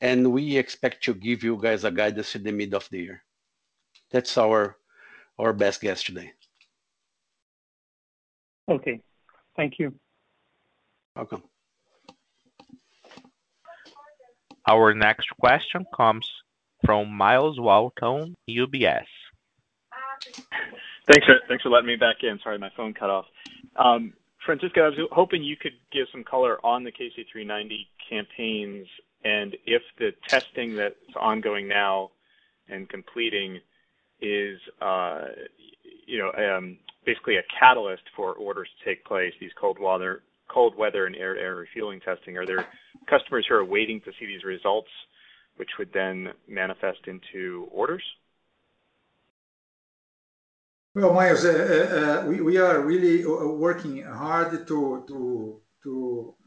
And 0.01 0.32
we 0.32 0.57
expect 0.57 1.03
to 1.05 1.13
give 1.13 1.43
you 1.43 1.57
guys 1.61 1.84
a 1.84 1.91
guidance 1.91 2.36
in 2.36 2.43
the 2.43 2.51
mid 2.51 2.73
of 2.73 2.88
the 2.89 2.99
year. 2.99 3.23
That's 4.11 4.38
our 4.38 4.77
our 5.39 5.53
best 5.53 5.82
guess 5.82 6.03
today. 6.03 6.34
Okay, 8.69 9.01
thank 9.55 9.79
you. 9.79 9.93
Welcome. 11.15 11.43
Our 14.67 14.93
next 14.93 15.27
question 15.39 15.86
comes 15.95 16.27
from 16.91 17.09
Myles 17.09 17.57
Walton, 17.57 18.35
UBS. 18.49 19.05
Thanks 21.09 21.61
for 21.63 21.69
letting 21.69 21.87
me 21.87 21.95
back 21.95 22.17
in. 22.21 22.37
Sorry, 22.43 22.57
my 22.57 22.69
phone 22.75 22.93
cut 22.93 23.09
off. 23.09 23.23
Um, 23.77 24.11
Francisco, 24.45 24.81
I 24.81 24.89
was 24.89 24.97
hoping 25.13 25.41
you 25.41 25.55
could 25.55 25.71
give 25.93 26.07
some 26.11 26.25
color 26.25 26.59
on 26.65 26.83
the 26.83 26.91
KC-390 26.91 27.87
campaigns 28.09 28.85
and 29.23 29.55
if 29.65 29.81
the 29.99 30.11
testing 30.27 30.75
that's 30.75 30.95
ongoing 31.17 31.65
now 31.69 32.11
and 32.67 32.89
completing 32.89 33.61
is 34.19 34.59
uh, 34.81 35.27
you 36.05 36.17
know, 36.19 36.57
um, 36.57 36.77
basically 37.05 37.37
a 37.37 37.43
catalyst 37.57 38.03
for 38.17 38.33
orders 38.33 38.67
to 38.79 38.89
take 38.89 39.05
place, 39.05 39.31
these 39.39 39.51
cold 39.57 39.77
weather 39.79 40.23
and 40.55 40.75
weather, 40.77 41.05
and 41.05 41.15
air 41.15 41.55
refueling 41.55 42.01
testing. 42.01 42.35
Are 42.37 42.45
there 42.45 42.65
customers 43.09 43.45
who 43.47 43.55
are 43.55 43.63
waiting 43.63 44.01
to 44.01 44.11
see 44.19 44.25
these 44.25 44.43
results 44.43 44.89
which 45.62 45.78
would 45.78 45.93
then 45.93 46.18
manifest 46.47 47.01
into 47.14 47.41
orders? 47.82 48.03
Well, 50.95 51.14
Myles, 51.14 51.45
uh, 51.45 51.51
uh, 51.55 51.57
uh, 51.99 52.26
we 52.49 52.57
are 52.66 52.78
really 52.91 53.18
working 53.68 53.95
hard 54.24 54.49
to 54.68 55.93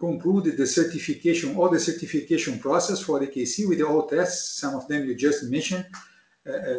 conclude 0.06 0.46
the 0.60 0.66
certification, 0.66 1.46
all 1.56 1.68
the 1.76 1.84
certification 1.90 2.58
process 2.58 2.98
for 3.08 3.16
the 3.22 3.28
KC 3.28 3.68
with 3.68 3.80
all 3.82 4.02
tests. 4.16 4.40
Some 4.62 4.74
of 4.74 4.84
them 4.88 5.04
you 5.06 5.14
just 5.28 5.40
mentioned, 5.44 5.84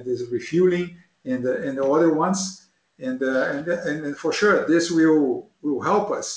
there's 0.04 0.24
refueling 0.30 0.88
and 1.24 1.42
the 1.82 1.86
other 1.96 2.12
ones. 2.26 2.42
And 3.00 4.18
For 4.24 4.34
sure, 4.34 4.68
this 4.74 4.92
will 4.92 5.50
help 5.92 6.08
us 6.20 6.30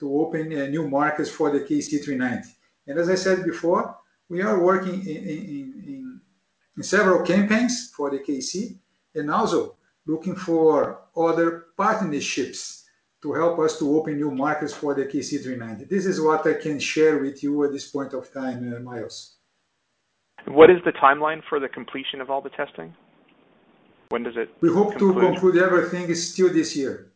to 0.00 0.06
open 0.22 0.48
new 0.76 0.84
markets 0.98 1.30
for 1.30 1.46
the 1.54 1.60
KC390. 1.60 2.46
As 3.02 3.08
I 3.14 3.16
said 3.24 3.44
before, 3.52 3.96
we 4.28 4.42
are 4.42 4.62
working 4.62 4.94
in, 5.06 5.16
in, 5.26 5.40
in, 5.86 6.20
in 6.76 6.82
several 6.82 7.24
campaigns 7.24 7.90
for 7.96 8.10
the 8.10 8.18
KC 8.18 8.76
and 9.14 9.30
also 9.30 9.76
looking 10.06 10.34
for 10.34 11.00
other 11.16 11.66
partnerships 11.76 12.84
to 13.22 13.32
help 13.32 13.58
us 13.58 13.78
to 13.78 13.96
open 13.96 14.16
new 14.18 14.30
markets 14.30 14.74
for 14.74 14.94
the 14.94 15.04
KC390. 15.04 15.88
This 15.88 16.06
is 16.06 16.20
what 16.20 16.46
I 16.46 16.52
can 16.54 16.78
share 16.78 17.18
with 17.18 17.42
you 17.42 17.64
at 17.64 17.72
this 17.72 17.90
point 17.90 18.12
of 18.12 18.32
time, 18.32 18.72
uh, 18.72 18.78
Myles. 18.80 19.36
What 20.46 20.70
is 20.70 20.76
the 20.84 20.92
timeline 20.92 21.40
for 21.48 21.58
the 21.58 21.68
completion 21.68 22.20
of 22.20 22.30
all 22.30 22.40
the 22.40 22.50
testing? 22.50 22.94
When 24.10 24.22
does 24.22 24.34
it? 24.36 24.50
We 24.60 24.68
hope 24.70 24.90
conclude? 24.90 25.14
to 25.16 25.20
conclude 25.22 25.56
everything 25.56 26.14
still 26.14 26.52
this 26.52 26.76
year. 26.76 27.10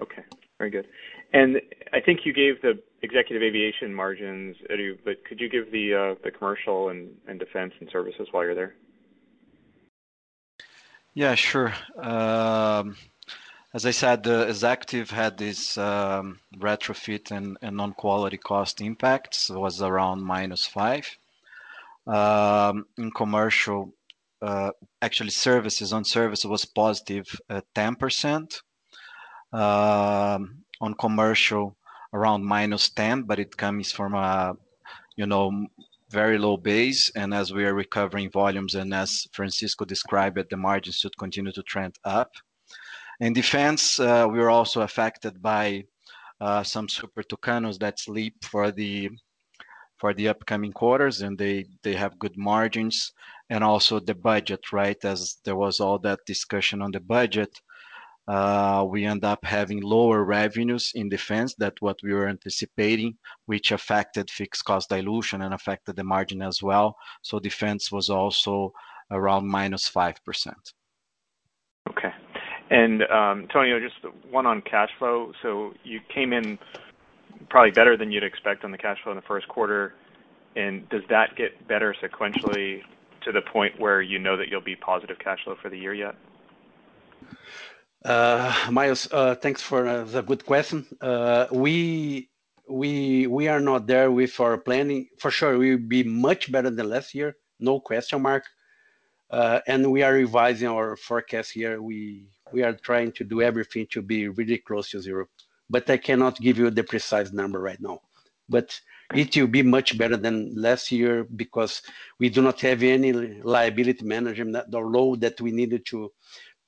Okay, 0.00 0.22
very 0.58 0.70
good. 0.70 0.86
And 1.32 1.60
I 1.92 2.00
think 2.00 2.26
you 2.26 2.32
gave 2.32 2.60
the 2.60 2.78
executive 3.02 3.42
aviation 3.42 3.94
margins, 3.94 4.56
Edu, 4.70 4.98
but 5.04 5.24
could 5.24 5.40
you 5.40 5.48
give 5.48 5.72
the 5.72 5.94
uh, 6.22 6.30
commercial 6.38 6.90
and 6.90 7.08
defense 7.38 7.72
and 7.80 7.88
services 7.90 8.28
while 8.30 8.44
you're 8.44 8.54
there? 8.54 8.74
Yeah, 11.14 11.34
sure. 11.34 11.72
Um, 11.98 12.96
as 13.74 13.86
I 13.86 13.90
said, 13.90 14.22
the 14.22 14.42
Executive 14.48 15.10
had 15.10 15.36
this 15.38 15.76
um, 15.78 16.38
retrofit 16.56 17.30
and 17.30 17.56
non-quality 17.76 18.38
cost 18.38 18.80
impacts 18.80 19.50
was 19.50 19.80
around 19.82 20.22
-5. 20.22 21.08
Um, 22.06 22.86
in 22.98 23.10
commercial, 23.12 23.92
uh, 24.42 24.70
actually 25.02 25.30
services, 25.30 25.92
on 25.92 26.04
service 26.04 26.44
was 26.44 26.64
positive 26.66 27.26
at 27.48 27.64
10% 27.74 28.62
on 30.82 30.92
commercial 30.94 31.74
around 32.12 32.42
-10%, 32.44 33.26
but 33.26 33.38
it 33.38 33.56
comes 33.56 33.90
from 33.92 34.14
a, 34.14 34.54
you 35.16 35.24
know, 35.26 35.66
very 36.10 36.36
low 36.36 36.56
base. 36.58 37.08
As 37.14 37.52
we 37.54 37.64
are 37.64 37.72
recovering 37.72 38.28
volumes, 38.30 38.74
and 38.74 38.92
as 38.92 39.26
Francisco 39.32 39.84
described 39.86 40.36
it, 40.36 40.50
the 40.50 40.56
margins 40.56 40.96
should 40.96 41.16
continue 41.16 41.52
to 41.52 41.62
trend 41.62 41.94
up. 42.04 42.30
In 43.20 43.32
defense, 43.32 43.98
uh, 44.00 44.26
we 44.30 44.40
are 44.42 44.50
also 44.50 44.82
affected 44.82 45.40
by 45.40 45.84
uh, 46.40 46.62
some 46.64 46.88
Super 46.88 47.22
Tucanos 47.22 47.78
that 47.78 48.00
sleep 48.00 48.44
for 48.44 48.72
the 48.72 49.10
upcoming 50.28 50.72
quarters, 50.72 51.22
and 51.22 51.38
they 51.38 51.64
have 51.84 52.18
good 52.18 52.36
margins. 52.36 53.12
Also 53.50 54.00
the 54.00 54.14
budget, 54.14 54.72
right? 54.72 55.04
As 55.04 55.36
there 55.44 55.54
was 55.56 55.78
all 55.78 55.98
that 55.98 56.20
discussion 56.26 56.80
on 56.80 56.90
the 56.90 57.00
budget, 57.00 57.60
uh, 58.28 58.86
we 58.88 59.04
end 59.04 59.24
up 59.24 59.44
having 59.44 59.82
lower 59.82 60.24
revenues 60.24 60.92
in 60.94 61.08
defense 61.08 61.54
than 61.56 61.72
what 61.80 61.96
we 62.04 62.12
were 62.12 62.28
anticipating, 62.28 63.16
which 63.46 63.72
affected 63.72 64.30
fixed 64.30 64.64
cost 64.64 64.88
dilution 64.88 65.42
and 65.42 65.52
affected 65.52 65.96
the 65.96 66.04
margin 66.04 66.40
as 66.40 66.62
well. 66.62 66.96
So 67.22 67.40
Defense 67.40 67.90
was 67.90 68.10
also 68.10 68.72
around 69.10 69.44
-5%. 69.50 70.50
Okay. 71.90 72.12
and 72.70 73.02
um, 73.04 73.42
Antonio, 73.42 73.80
just 73.80 73.96
one 74.30 74.46
on 74.46 74.62
cash 74.62 74.90
flow. 74.98 75.32
So 75.42 75.74
You 75.82 76.00
came 76.14 76.32
in 76.32 76.58
probably 77.48 77.72
better 77.72 77.96
than 77.96 78.12
you'd 78.12 78.22
expect 78.22 78.62
on 78.64 78.70
the 78.70 78.78
cash 78.78 78.98
flow 79.02 79.10
in 79.12 79.16
the 79.16 79.22
first 79.26 79.48
quarter. 79.48 79.94
and 80.54 80.88
Does 80.90 81.02
that 81.08 81.34
get 81.34 81.66
better 81.66 81.92
sequentially 82.00 82.84
to 83.22 83.32
the 83.32 83.42
point 83.42 83.80
where 83.80 84.00
you 84.00 84.20
know 84.20 84.36
that 84.36 84.48
you'll 84.48 84.60
be 84.60 84.76
positive 84.76 85.18
cash 85.18 85.42
flow 85.42 85.56
for 85.60 85.68
the 85.68 85.76
year 85.78 85.92
yet? 85.92 86.14
Uh, 88.04 88.52
Myles, 88.70 89.08
uh, 89.12 89.36
thanks 89.36 89.62
for 89.62 89.86
uh, 89.86 90.04
the 90.04 90.22
good 90.22 90.44
question. 90.44 90.86
Uh, 91.00 91.46
we 91.52 92.30
we 92.68 93.26
we 93.28 93.46
are 93.48 93.60
not 93.60 93.86
there 93.86 94.10
with 94.10 94.38
our 94.40 94.58
planning. 94.58 95.08
For 95.18 95.30
sure, 95.30 95.56
we 95.56 95.76
will 95.76 95.86
be 95.86 96.02
much 96.02 96.50
better 96.50 96.70
than 96.70 96.88
last 96.90 97.14
year, 97.14 97.36
no 97.60 97.78
question 97.78 98.20
mark. 98.20 98.44
Uh, 99.30 99.60
and 99.66 99.90
we 99.90 100.02
are 100.02 100.12
revising 100.12 100.68
our 100.68 100.96
forecast 100.96 101.52
here. 101.52 101.80
We 101.80 102.26
we 102.52 102.62
are 102.64 102.72
trying 102.72 103.12
to 103.12 103.24
do 103.24 103.40
everything 103.40 103.86
to 103.92 104.02
be 104.02 104.26
really 104.28 104.58
close 104.58 104.90
to 104.90 105.00
zero, 105.00 105.26
but 105.70 105.88
I 105.88 105.96
cannot 105.96 106.40
give 106.40 106.58
you 106.58 106.70
the 106.70 106.82
precise 106.82 107.30
number 107.32 107.60
right 107.60 107.80
now. 107.80 108.00
But 108.48 108.78
it 109.14 109.36
will 109.36 109.46
be 109.46 109.62
much 109.62 109.96
better 109.96 110.16
than 110.16 110.52
last 110.56 110.90
year 110.90 111.22
because 111.24 111.82
we 112.18 112.30
do 112.30 112.42
not 112.42 112.60
have 112.62 112.82
any 112.82 113.12
liability 113.12 114.04
management 114.04 114.74
or 114.74 114.88
load 114.90 115.20
that 115.20 115.40
we 115.40 115.52
needed 115.52 115.86
to 115.86 116.10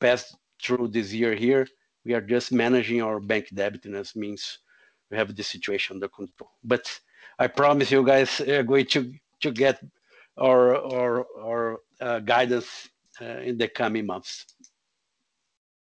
pass 0.00 0.32
through 0.64 0.88
this 0.88 1.12
year 1.12 1.34
here. 1.34 1.66
We 2.04 2.14
are 2.14 2.20
just 2.20 2.52
managing 2.52 3.02
our 3.02 3.20
bank 3.20 3.48
indebtedness, 3.50 4.16
means 4.16 4.58
we 5.10 5.16
have 5.16 5.34
the 5.34 5.42
situation 5.42 5.96
under 5.96 6.08
control. 6.08 6.50
But 6.62 6.84
I 7.38 7.46
promise 7.46 7.90
you 7.90 8.04
guys 8.04 8.40
are 8.40 8.60
uh, 8.60 8.62
going 8.62 8.86
to, 8.86 9.12
to 9.40 9.50
get 9.50 9.82
our, 10.36 10.76
our, 10.76 11.26
our 11.40 11.78
uh, 12.00 12.18
guidance 12.20 12.88
uh, 13.20 13.24
in 13.40 13.56
the 13.58 13.68
coming 13.68 14.06
months. 14.06 14.46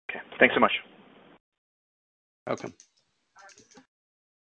Okay, 0.09 0.21
thanks 0.39 0.55
so 0.55 0.61
much. 0.61 0.71
Welcome. 2.47 2.73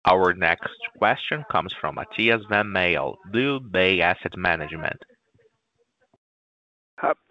Our 0.05 0.33
next 0.33 0.69
question 0.97 1.45
comes 1.51 1.73
from 1.79 1.95
Matthias 1.95 2.41
Van 2.49 2.71
Mael, 2.71 3.17
BlueBay 3.31 3.99
Asset 3.99 4.35
Management. 4.35 4.97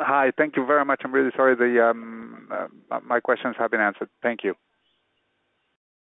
Hi. 0.00 0.32
Thank 0.36 0.56
you 0.56 0.66
very 0.66 0.84
much. 0.84 1.02
I'm 1.04 1.12
really 1.12 1.30
sorry. 1.36 1.80
Um, 1.80 2.48
uh, 2.90 2.98
my 3.06 3.20
questions 3.20 3.54
have 3.58 3.70
been 3.70 3.80
answered. 3.80 4.08
Thank 4.22 4.40
you. 4.42 4.54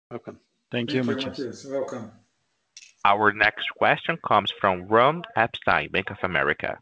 Welcome. 0.09 0.39
Thank 0.71 0.93
you, 0.93 1.03
Matthias. 1.03 1.65
Welcome. 1.69 2.11
Our 3.05 3.31
next 3.33 3.65
question 3.77 4.17
comes 4.27 4.51
from 4.59 4.87
Ron 4.87 5.23
Epstein, 5.35 5.89
Bank 5.91 6.07
of 6.09 6.17
America. 6.23 6.77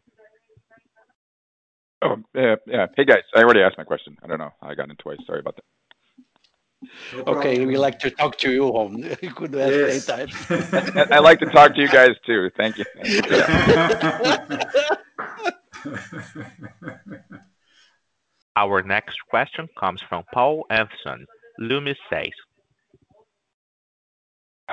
Oh, 2.02 2.16
yeah. 2.34 2.56
Hey, 2.96 3.04
guys. 3.04 3.22
I 3.34 3.42
already 3.42 3.60
asked 3.60 3.76
my 3.78 3.84
question. 3.84 4.16
I 4.22 4.26
don't 4.28 4.38
know. 4.38 4.52
I 4.62 4.74
got 4.74 4.88
in 4.90 4.96
twice. 4.96 5.18
Sorry 5.26 5.40
about 5.40 5.56
that. 5.56 5.64
Okay. 7.28 7.66
We 7.66 7.76
like 7.76 7.98
to 8.00 8.10
talk 8.10 8.38
to 8.38 8.50
you, 8.52 8.70
Ron. 8.70 9.02
You 9.22 9.32
could 9.34 9.54
ask 9.56 10.08
anytime. 10.10 11.08
I 11.12 11.18
like 11.18 11.40
to 11.40 11.46
talk 11.46 11.74
to 11.74 11.80
you 11.80 11.88
guys 11.88 12.12
too. 12.24 12.50
Thank 12.56 12.78
you. 12.78 12.84
Our 18.56 18.82
next 18.82 19.16
question 19.30 19.68
comes 19.78 20.02
from 20.08 20.24
Paul 20.34 20.64
Evson, 20.70 21.26
Loomis 21.58 21.96
Sayles. 22.10 22.32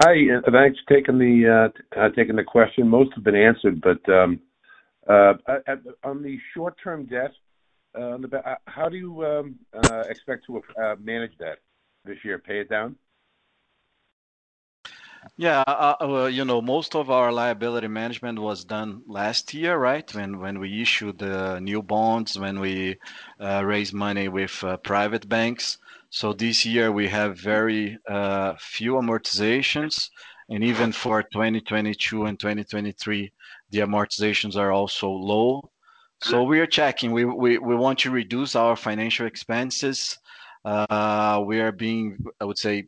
Hi, 0.03 0.11
uh, 0.35 0.51
thanks 0.51 0.77
for 0.87 0.97
uh, 0.97 1.69
uh, 1.95 2.09
taking 2.15 2.35
the 2.35 2.43
question. 2.43 2.87
Most 2.87 3.13
have 3.15 3.23
been 3.23 3.35
answered, 3.35 3.81
but 3.81 3.97
um, 4.13 4.39
on 5.07 6.21
the 6.21 6.37
short-term 6.53 7.05
debt, 7.05 7.31
how 7.95 8.89
do 8.89 8.97
you 8.97 9.25
um, 9.25 9.59
expect 10.09 10.45
to 10.47 10.61
manage 11.01 11.37
that 11.39 11.59
this 12.03 12.17
year? 12.25 12.39
Pay 12.39 12.59
it 12.59 12.69
down? 12.69 12.95
Yeah, 15.37 15.61
uh, 15.67 15.95
uh, 16.01 16.03
uh, 16.03 16.07
well, 16.07 16.29
you 16.29 16.45
know, 16.45 16.61
most 16.61 16.95
of 16.95 17.09
our 17.09 17.31
liability 17.31 17.87
management 17.87 18.39
was 18.39 18.63
done 18.63 19.01
last 19.07 19.53
year, 19.53 19.75
right? 19.77 20.07
When 20.13 20.39
when 20.39 20.59
we 20.59 20.81
issued 20.81 21.17
the 21.19 21.59
new 21.59 21.81
bonds, 21.81 22.37
when 22.39 22.59
we 22.59 22.97
uh, 23.39 23.63
raised 23.65 23.93
money 23.93 24.27
with 24.29 24.63
uh, 24.63 24.77
private 24.77 25.27
banks. 25.27 25.77
So 26.09 26.31
this 26.33 26.65
year 26.65 26.91
we 26.91 27.07
have 27.09 27.37
very 27.39 27.97
uh, 28.09 28.53
few 28.59 28.93
amortizations, 28.93 30.09
and 30.49 30.63
even 30.63 30.91
for 30.91 31.23
2022 31.23 32.25
and 32.25 32.39
2023, 32.39 33.31
the 33.71 33.79
amortizations 33.79 34.55
are 34.55 34.71
also 34.71 35.09
low. 35.09 35.69
So 36.21 36.43
we 36.43 36.59
are 36.59 36.67
checking. 36.67 37.11
We 37.11 37.25
we, 37.25 37.57
we 37.57 37.75
want 37.75 37.99
to 37.99 38.11
reduce 38.11 38.55
our 38.55 38.75
financial 38.75 39.25
expenses. 39.25 40.17
we 41.47 41.59
are 41.59 41.71
being, 41.71 42.17
I 42.39 42.45
would 42.45 42.57
say, 42.59 42.85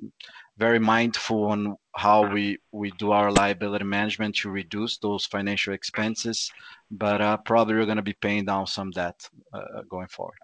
very 0.57 0.79
mindful 0.79 1.45
on 1.51 1.75
how 1.97 2.21
we 2.31 2.57
do 2.99 3.11
our 3.11 3.31
liability 3.31 3.83
management 3.85 4.35
to 4.35 4.51
reduce 4.51 4.99
those 4.99 5.25
financial 5.25 5.73
expenses. 5.73 6.51
but 6.91 7.19
uh, 7.21 7.35
Probably 7.37 7.73
we're 7.75 7.87
gonna 7.87 8.03
be 8.03 8.13
paying 8.13 8.45
down 8.45 8.67
some 8.67 8.91
debt 8.91 9.27
uh, 9.51 9.81
going 9.89 10.07
forward. 10.07 10.35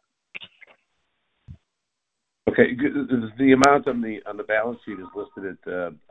Okay. 2.49 2.75
The 3.37 3.51
amount 3.53 3.87
on 3.87 4.01
the 4.01 4.45
balance 4.47 4.79
sheet 4.83 4.97
is 4.99 5.05
listed 5.15 5.45
at 5.53 5.59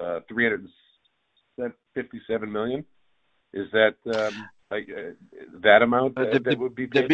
uh, 0.01 0.21
$357 0.31 0.65
Is 3.55 3.67
that 3.73 3.97
like 4.71 4.89
um, 4.89 5.15
that 5.63 5.83
amount 5.83 6.15
that 6.15 6.57
would 6.59 6.75
be 6.77 6.87
paid 6.87 6.95
down? 6.95 7.03
The 7.03 7.09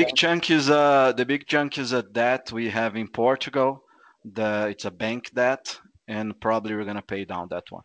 big 1.24 1.46
chunk 1.46 1.76
is 1.78 1.92
a 1.92 2.02
debt 2.02 2.52
we 2.52 2.68
have 2.68 2.94
in 2.94 3.08
Portugal. 3.08 3.82
It's 4.24 4.84
a 4.84 4.90
bank 4.90 5.30
debt, 5.34 5.78
and 6.06 6.38
probably 6.38 6.74
we're 6.76 6.84
gonna 6.84 7.02
pay 7.14 7.24
down 7.24 7.48
that 7.52 7.64
one. 7.70 7.84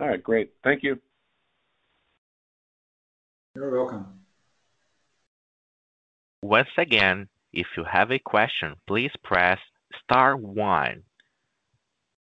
All 0.00 0.06
right, 0.08 0.22
great. 0.22 0.52
Thank 0.62 0.82
you. 0.84 0.98
You're 3.56 3.70
welcome. 3.84 4.06
Once 6.42 6.68
again, 6.78 7.28
if 7.52 7.66
you 7.76 7.82
have 7.84 8.12
a 8.12 8.20
question, 8.20 8.74
please 8.86 9.10
press 9.24 9.58
star 10.04 10.36
one. 10.36 11.02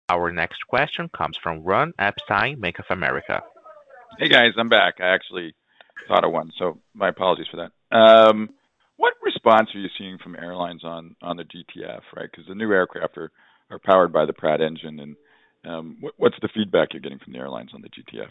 Our 0.07 0.31
next 0.31 0.65
question 0.67 1.09
comes 1.15 1.37
from 1.41 1.63
Ron 1.63 1.91
Epstein, 1.99 2.59
Bank 2.61 2.79
of 2.79 2.85
America. 2.89 3.41
Hey, 4.17 4.29
guys, 4.29 4.53
I'm 4.57 4.69
back. 4.69 4.95
I 5.01 5.13
actually 5.13 5.53
thought 6.07 6.23
of 6.23 6.31
one, 6.31 6.51
so 6.57 6.79
my 6.93 7.09
apologies 7.09 7.47
for 7.51 7.57
that. 7.91 7.95
Um, 7.95 8.49
what 8.95 9.13
response 9.21 9.69
are 9.75 9.79
you 9.79 9.89
seeing 9.97 10.17
from 10.17 10.35
airlines 10.35 10.83
on 10.85 11.15
the 11.21 11.43
GTF, 11.43 12.01
right? 12.15 12.29
Because 12.31 12.45
the 12.47 12.55
new 12.55 12.71
aircraft 12.71 13.17
are 13.17 13.31
powered 13.85 14.13
by 14.13 14.25
the 14.25 14.33
Pratt 14.33 14.61
engine, 14.61 14.99
and 14.99 15.15
um, 15.65 15.97
what's 16.17 16.39
the 16.41 16.47
feedback 16.53 16.93
you're 16.93 17.01
getting 17.01 17.19
from 17.19 17.33
the 17.33 17.39
airlines 17.39 17.71
on 17.73 17.81
the 17.81 17.89
GTF? 17.89 18.29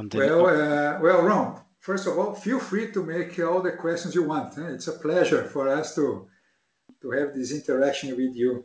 Uh, 0.00 0.98
well, 1.02 1.22
Ron, 1.22 1.60
first 1.80 2.06
of 2.06 2.18
all, 2.18 2.34
feel 2.34 2.60
free 2.60 2.92
to 2.92 3.02
make 3.02 3.38
all 3.40 3.60
the 3.62 3.72
questions 3.72 4.14
you 4.14 4.22
want. 4.22 4.56
Eh? 4.58 4.68
It's 4.72 4.86
a 4.86 4.92
pleasure 4.92 5.44
for 5.48 5.68
us 5.68 5.94
to 5.96 6.28
have 7.12 7.34
this 7.34 7.52
interaction 7.52 8.10
with 8.10 8.36
you. 8.36 8.64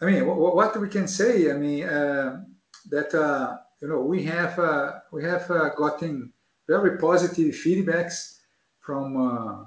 I 0.00 0.04
mean, 0.06 0.26
what 0.26 0.78
we 0.80 0.88
can 0.88 1.08
say, 1.08 1.50
I 1.50 1.54
mean, 1.54 1.84
uh, 1.84 2.42
that 2.90 3.12
uh, 3.14 3.56
we 3.84 4.22
have 4.24 4.56
gotten 5.76 6.32
very 6.68 6.98
positive 6.98 7.54
feedbacks 7.54 8.36
from 8.80 9.66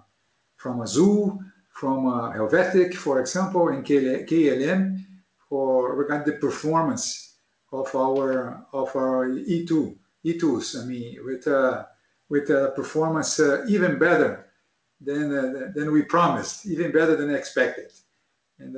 Azul, 0.81 1.39
from 1.73 2.05
Helvetic, 2.33 2.93
for 2.95 3.19
example, 3.19 3.69
and 3.69 3.83
KLM 3.83 5.03
for 5.49 5.95
regarding 5.95 6.31
the 6.33 6.39
performance 6.39 7.35
of 7.71 7.93
our 7.95 8.65
E2s. 8.73 10.81
I 10.81 10.85
mean, 10.85 11.15
with 11.25 11.47
uh, 11.47 11.83
uh, 12.31 12.69
performance 12.71 13.39
uh, 13.39 13.65
even 13.67 13.97
better 13.97 14.47
than 14.99 15.91
we 15.91 16.03
promised, 16.03 16.65
even 16.67 16.91
better 16.91 17.15
than 17.15 17.33
expected. 17.33 17.91
and 18.59 18.75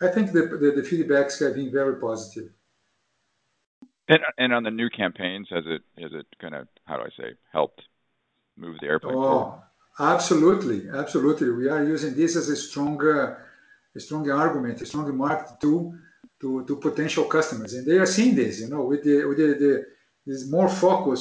I 0.00 0.06
think 0.08 0.30
the 0.32 0.84
feedbacks 0.90 1.40
have 1.44 1.54
been 1.56 1.70
very 1.72 2.00
positive. 2.00 2.50
And 4.38 4.52
On 4.52 4.62
the 4.62 4.70
new 4.70 4.88
campaigns, 4.90 5.48
has 5.50 5.64
it 5.66 5.82
kind 6.40 6.54
of, 6.54 6.68
how 6.86 6.98
do 6.98 7.02
I 7.04 7.10
say, 7.16 7.34
helped 7.52 7.82
move 8.56 8.76
the 8.80 8.86
airplane 8.86 9.14
forward? 9.14 9.60
Oh, 9.60 9.60
absolutely. 9.98 10.88
Absolutely. 10.90 11.50
We 11.50 11.68
are 11.68 11.82
using 11.84 12.14
this 12.14 12.36
as 12.36 12.48
a 12.48 12.54
stronger 12.56 13.44
a 13.98 14.00
strong 14.08 14.24
argument, 14.30 14.76
a 14.80 14.86
strong 14.86 15.08
market 15.16 15.48
to, 15.62 15.72
to 16.40 16.72
potential 16.88 17.24
customers. 17.36 17.74
And 17.76 17.84
they 17.88 17.98
are 18.02 18.10
seeing 18.16 18.34
this, 18.34 18.54
you 18.62 18.68
know, 18.72 18.82
with 18.90 19.02
the, 19.04 19.16
with 19.28 19.38
the, 19.42 19.50
the 19.64 19.72
this 20.26 20.44
more 20.56 20.68
focus 20.86 21.20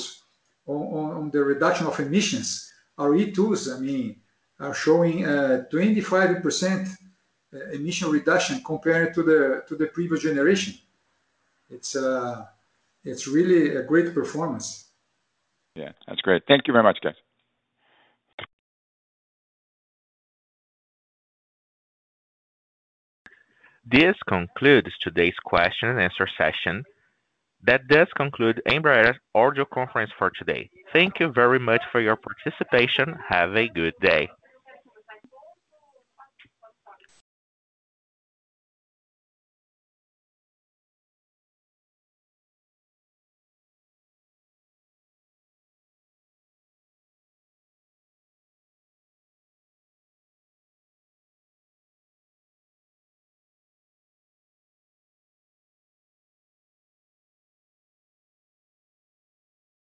on, 0.73 0.81
on, 1.19 1.25
the 1.35 1.41
reduction 1.53 1.85
of 1.91 1.95
emissions. 2.07 2.49
Our 3.01 3.15
e 3.21 3.23
2s 3.37 3.61
I 3.75 3.77
mean, 3.85 4.03
are 4.59 4.73
showing 4.73 5.17
25% 5.23 6.43
uh, 6.43 6.45
uh, 6.45 7.77
emission 7.79 8.05
reduction 8.19 8.55
compared 8.71 9.09
to 9.15 9.21
the 9.29 9.41
to 9.69 9.73
the 9.81 9.87
previous 9.97 10.21
generation. 10.29 10.73
It's 11.75 11.91
uh, 11.95 12.37
it's 13.11 13.23
really 13.37 13.63
a 13.81 13.83
great 13.91 14.09
performance. 14.19 14.67
Yeah, 15.81 15.91
that's 16.07 16.23
great. 16.27 16.39
Thank 16.51 16.61
you 16.67 16.73
very 16.77 16.85
much, 16.89 16.99
guys. 17.05 17.19
This 23.89 24.17
concludes 24.27 24.91
today's 25.01 25.37
question 25.45 25.87
and 25.87 26.01
answer 26.01 26.27
session. 26.37 26.83
That 27.61 27.87
does 27.87 28.07
conclude 28.17 28.61
Embraer's 28.67 29.17
audio 29.33 29.63
conference 29.63 30.11
for 30.17 30.29
today. 30.29 30.69
Thank 30.91 31.21
you 31.21 31.31
very 31.33 31.57
much 31.59 31.81
for 31.91 32.01
your 32.01 32.17
participation. 32.17 33.15
Have 33.29 33.55
a 33.55 33.69
good 33.69 33.93
day. 34.01 34.27